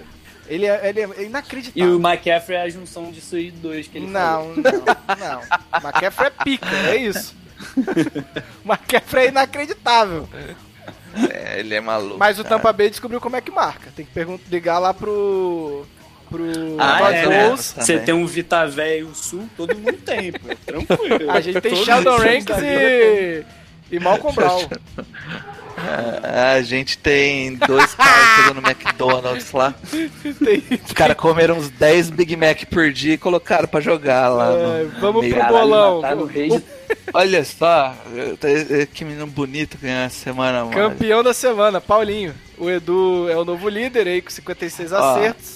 ele, 0.48 0.66
é, 0.66 0.88
ele 0.88 1.00
é 1.00 1.08
E 1.18 1.24
inacreditável. 1.26 1.96
o 1.96 2.00
McCaffrey 2.00 2.56
é 2.58 2.62
a 2.62 2.68
junção 2.68 3.10
disso 3.10 3.34
aí 3.36 3.50
dois 3.50 3.88
que 3.88 3.98
ele 3.98 4.10
falou. 4.12 4.54
Não, 4.54 4.62
não, 4.62 5.16
não. 5.18 5.40
O 5.40 5.86
McCaffrey 5.86 6.28
é 6.28 6.44
pica, 6.44 6.68
é 6.88 6.96
isso. 6.96 7.34
O 8.64 8.68
McCaffrey 8.68 9.26
é 9.26 9.28
inacreditável. 9.28 10.28
É, 11.30 11.60
ele 11.60 11.74
é 11.74 11.80
maluco. 11.80 12.18
Mas 12.18 12.38
o 12.38 12.42
cara. 12.42 12.56
Tampa 12.56 12.72
Bay 12.72 12.90
descobriu 12.90 13.20
como 13.20 13.36
é 13.36 13.40
que 13.40 13.50
marca. 13.50 13.90
Tem 13.96 14.04
que 14.04 14.12
perguntar, 14.12 14.44
ligar 14.50 14.78
lá 14.78 14.92
pro. 14.92 15.86
Pro. 16.30 16.44
Ah, 16.78 17.10
é, 17.12 17.26
né? 17.26 17.50
Você 17.56 17.98
tem 17.98 18.14
um 18.14 18.26
Vita 18.26 18.66
Velho 18.66 19.14
Sul, 19.14 19.48
todo 19.56 19.74
mundo 19.76 19.94
tem, 20.04 20.32
pô. 20.32 20.48
Tranquilo. 20.64 21.30
A 21.30 21.40
gente 21.40 21.60
tem 21.60 21.76
Sheldon 21.76 22.16
os 22.16 22.22
Ranks 22.22 22.56
e. 22.62 23.44
e 23.92 23.98
Malcolm 24.00 24.34
Brown. 24.34 24.62
A 26.22 26.62
gente 26.62 26.96
tem 26.96 27.54
dois 27.56 27.94
caras 27.94 28.46
jogando 28.46 28.66
McDonald's 28.66 29.52
lá. 29.52 29.74
Tem- 29.90 30.62
Os 30.84 30.92
caras 30.92 31.16
comeram 31.18 31.58
uns 31.58 31.68
10 31.68 32.08
Big 32.10 32.34
Mac 32.34 32.64
por 32.70 32.90
dia 32.90 33.12
e 33.14 33.18
colocaram 33.18 33.68
pra 33.68 33.78
jogar 33.80 34.30
lá. 34.30 34.52
É, 34.52 34.82
no- 34.84 35.00
vamos 35.00 35.20
meio. 35.22 35.34
pro 35.34 35.46
bolão. 35.46 36.24
rei 36.26 36.48
de- 36.48 36.62
Olha 37.12 37.44
só, 37.44 37.94
tá- 38.40 38.48
que 38.92 39.04
menino 39.04 39.26
bonito 39.26 39.76
ganhou 39.80 40.00
essa 40.00 40.18
semana, 40.24 40.64
mano. 40.64 40.70
Campeão 40.70 41.22
da 41.22 41.34
semana, 41.34 41.78
Paulinho. 41.78 42.34
O 42.56 42.70
Edu 42.70 43.28
é 43.28 43.36
o 43.36 43.44
novo 43.44 43.68
líder 43.68 44.08
aí 44.08 44.22
com 44.22 44.30
56 44.30 44.92
Ó. 44.92 44.96
acertos. 44.98 45.55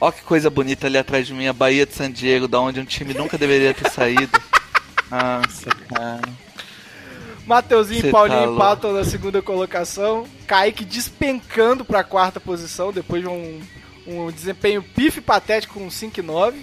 Ó 0.00 0.10
que 0.10 0.22
coisa 0.22 0.48
bonita 0.48 0.86
ali 0.86 0.96
atrás 0.96 1.26
de 1.26 1.34
mim, 1.34 1.46
a 1.46 1.52
Bahia 1.52 1.84
de 1.84 1.94
San 1.94 2.10
Diego, 2.10 2.48
da 2.48 2.58
onde 2.60 2.80
um 2.80 2.84
time 2.84 3.12
nunca 3.12 3.36
deveria 3.36 3.74
ter 3.74 3.90
saído. 3.90 4.40
Nossa, 5.10 5.70
cara. 5.94 6.20
Mateuzinho 7.46 8.00
Cê 8.00 8.08
e 8.08 8.10
Paulinho 8.12 8.38
tá 8.46 8.52
empatam 8.52 8.92
na 8.92 9.04
segunda 9.04 9.42
colocação. 9.42 10.24
Kaique 10.46 10.84
despencando 10.84 11.84
pra 11.84 12.04
quarta 12.04 12.38
posição 12.40 12.92
depois 12.92 13.22
de 13.22 13.28
um, 13.28 13.60
um 14.06 14.30
desempenho 14.30 14.82
pife 14.82 15.20
patético 15.20 15.74
com 15.74 15.90
5 15.90 16.20
e 16.20 16.22
9. 16.22 16.58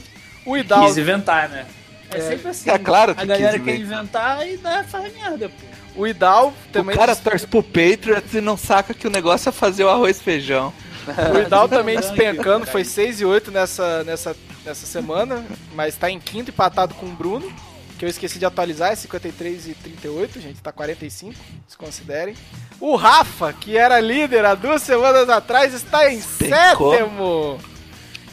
O 0.45 0.53
Quis 0.53 0.63
Hidalgo, 0.63 0.99
inventar, 0.99 1.49
né? 1.49 1.65
É, 2.09 2.17
É. 2.17 2.21
sempre 2.21 2.47
assim. 2.49 2.69
É 2.69 2.77
claro 2.77 3.13
que 3.13 3.21
A 3.21 3.25
galera 3.25 3.53
quis 3.59 3.65
quer 3.65 3.75
inventar. 3.75 4.47
inventar 4.47 4.47
e 4.47 4.57
dá, 4.57 4.83
faz 4.85 5.13
merda, 5.13 5.49
pô. 5.49 6.01
o 6.01 6.07
Hidalgo 6.07 6.55
também, 6.71 6.95
o 6.95 6.97
cara 6.99 7.13
des- 7.13 7.21
torce 7.23 7.45
pro 7.45 7.61
Patriots 7.61 8.33
e 8.33 8.39
não 8.39 8.55
saca 8.55 8.93
que 8.93 9.05
o 9.07 9.09
negócio 9.11 9.49
é 9.49 9.51
fazer 9.51 9.83
o 9.83 9.89
arroz 9.89 10.17
e 10.19 10.23
feijão. 10.23 10.71
o 11.33 11.39
Hidalgo 11.39 11.75
também 11.75 11.97
despencando, 11.97 12.65
foi 12.65 12.83
6 12.83 13.21
e 13.21 13.25
8 13.25 13.51
nessa, 13.51 14.03
nessa, 14.03 14.35
nessa 14.65 14.85
semana, 14.85 15.45
mas 15.73 15.95
tá 15.95 16.09
em 16.09 16.19
quinto 16.19 16.51
empatado 16.51 16.93
com 16.95 17.05
o 17.05 17.11
Bruno, 17.11 17.51
que 17.97 18.05
eu 18.05 18.09
esqueci 18.09 18.37
de 18.37 18.45
atualizar, 18.45 18.91
é 18.91 18.95
53 18.95 19.67
e 19.67 19.73
38, 19.73 20.39
gente, 20.39 20.61
tá 20.61 20.71
45, 20.71 21.33
se 21.67 21.77
considerem. 21.77 22.35
O 22.79 22.95
Rafa, 22.95 23.51
que 23.53 23.75
era 23.75 23.99
líder 23.99 24.45
há 24.45 24.53
duas 24.53 24.81
semanas 24.81 25.29
atrás, 25.29 25.73
está 25.73 26.11
em 26.11 26.17
Despencou. 26.17 26.93
sétimo. 26.93 27.59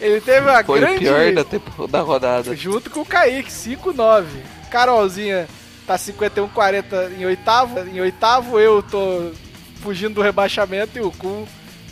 Ele 0.01 0.21
teve 0.21 0.51
uma 0.51 0.63
Foi 0.63 0.81
grande... 0.81 0.97
o 0.97 1.01
pior 1.01 1.33
da, 1.33 1.45
tempo, 1.45 1.87
da 1.87 2.01
rodada. 2.01 2.55
Junto 2.55 2.91
com 2.91 3.01
o 3.01 3.07
Kaique, 3.07 3.51
5-9. 3.51 4.25
Carolzinha 4.71 5.49
tá 5.87 5.97
51-40 5.97 7.19
em 7.19 7.25
oitavo. 7.25 7.79
Em 7.81 8.01
oitavo, 8.01 8.59
eu 8.59 8.83
tô 8.83 9.31
fugindo 9.77 10.15
do 10.15 10.23
rebaixamento 10.23 10.99
e 10.99 11.01
o 11.01 11.11
Kuhn 11.13 11.45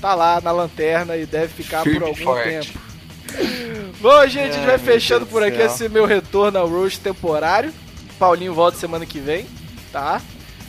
tá 0.03 0.17
lá 0.17 0.41
na 0.41 0.51
lanterna 0.51 1.17
e 1.17 1.25
deve 1.25 1.55
ficar 1.55 1.85
Firme 1.85 2.01
por 2.01 2.09
algum 2.09 2.25
forte. 2.25 2.49
tempo. 2.49 2.81
Bom, 4.01 4.27
gente, 4.27 4.41
a 4.41 4.45
gente 4.47 4.59
Ai, 4.59 4.67
vai 4.67 4.79
fechando 4.79 5.21
Deus 5.21 5.31
por 5.31 5.43
aqui 5.45 5.59
céu. 5.59 5.67
esse 5.67 5.89
meu 5.89 6.05
retorno 6.05 6.59
ao 6.59 6.69
Roast 6.69 7.01
temporário. 7.01 7.73
Paulinho 8.19 8.53
volta 8.53 8.77
semana 8.77 9.07
que 9.07 9.21
vem, 9.21 9.47
tá? 9.93 10.21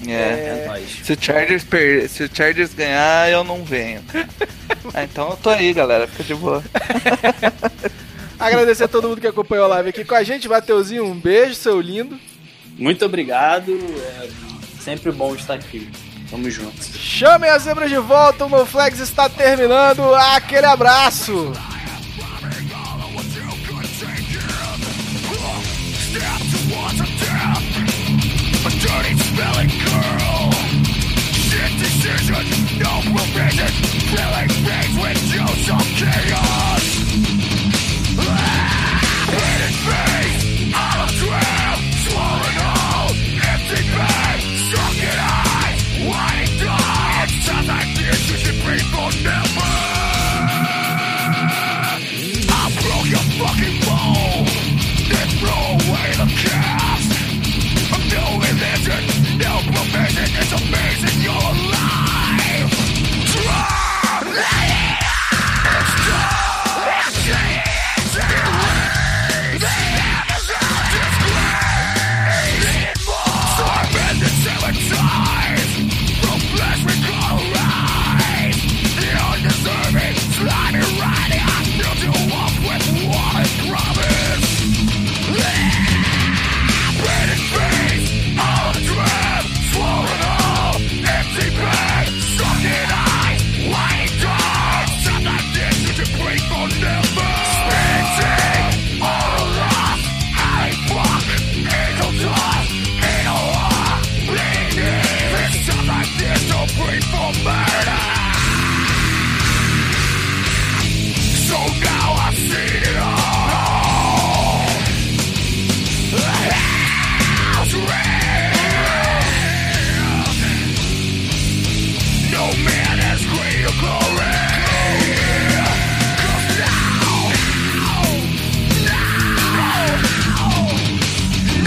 É. 0.08 0.12
É 0.12 0.66
nóis. 0.68 1.00
Se 1.04 1.14
o 1.14 1.18
Chargers 1.20 1.64
per... 1.64 2.08
se 2.08 2.24
o 2.24 2.30
Chargers 2.32 2.74
ganhar, 2.74 3.32
eu 3.32 3.44
não 3.44 3.64
venho. 3.64 4.04
ah, 4.94 5.04
então 5.04 5.32
eu 5.32 5.38
tô 5.38 5.50
aí, 5.50 5.74
galera. 5.74 6.08
Fica 6.08 6.24
de 6.24 6.36
boa. 6.36 6.64
Agradecer 8.40 8.84
a 8.84 8.88
todo 8.88 9.10
mundo 9.10 9.22
que 9.22 9.28
acompanhou 9.28 9.66
a 9.66 9.70
live 9.70 9.90
aqui 9.90 10.06
com 10.06 10.16
a 10.16 10.24
gente. 10.24 10.48
Mateuzinho, 10.48 11.06
um 11.06 11.16
beijo, 11.16 11.56
seu 11.56 11.82
lindo. 11.82 12.20
Muito 12.78 13.04
obrigado. 13.04 13.72
É 13.72 14.30
sempre 14.80 15.12
bom 15.12 15.34
estar 15.36 15.56
aqui. 15.56 15.90
Tamo 16.34 16.50
junto. 16.50 16.84
Chamem 16.98 17.48
as 17.48 17.62
zebras 17.62 17.92
de 17.92 17.98
volta, 17.98 18.46
o 18.46 18.50
No 18.50 18.66
Flags 18.66 19.00
está 19.00 19.30
terminando. 19.30 20.02
Aquele 20.16 20.66
abraço! 20.66 21.54
Murder! 35.54 37.33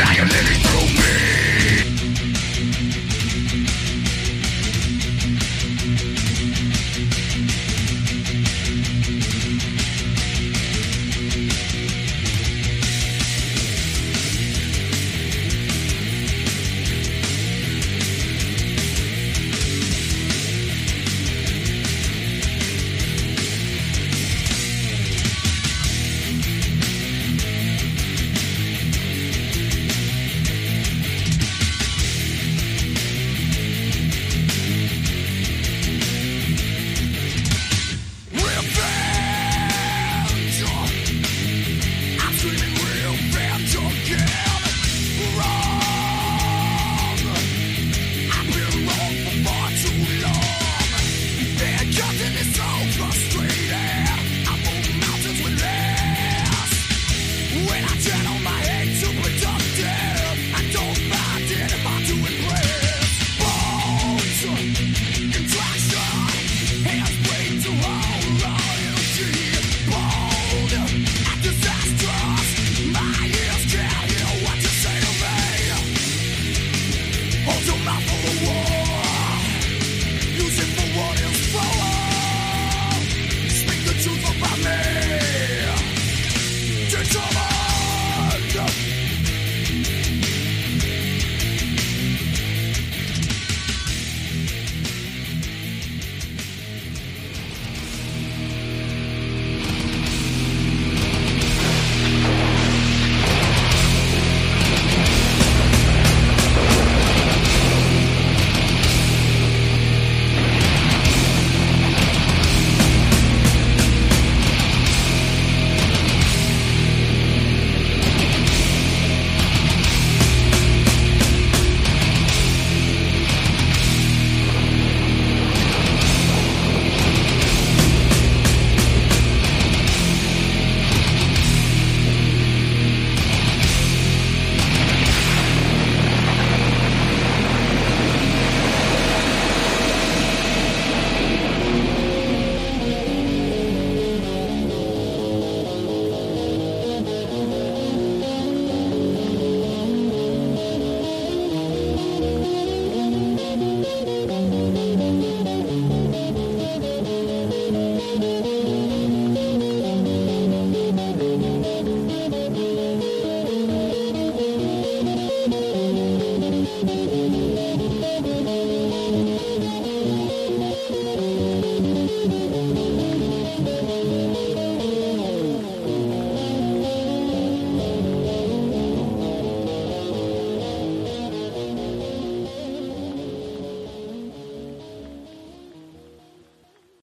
I 0.08 0.14
am 0.20 0.28
living 0.28 0.65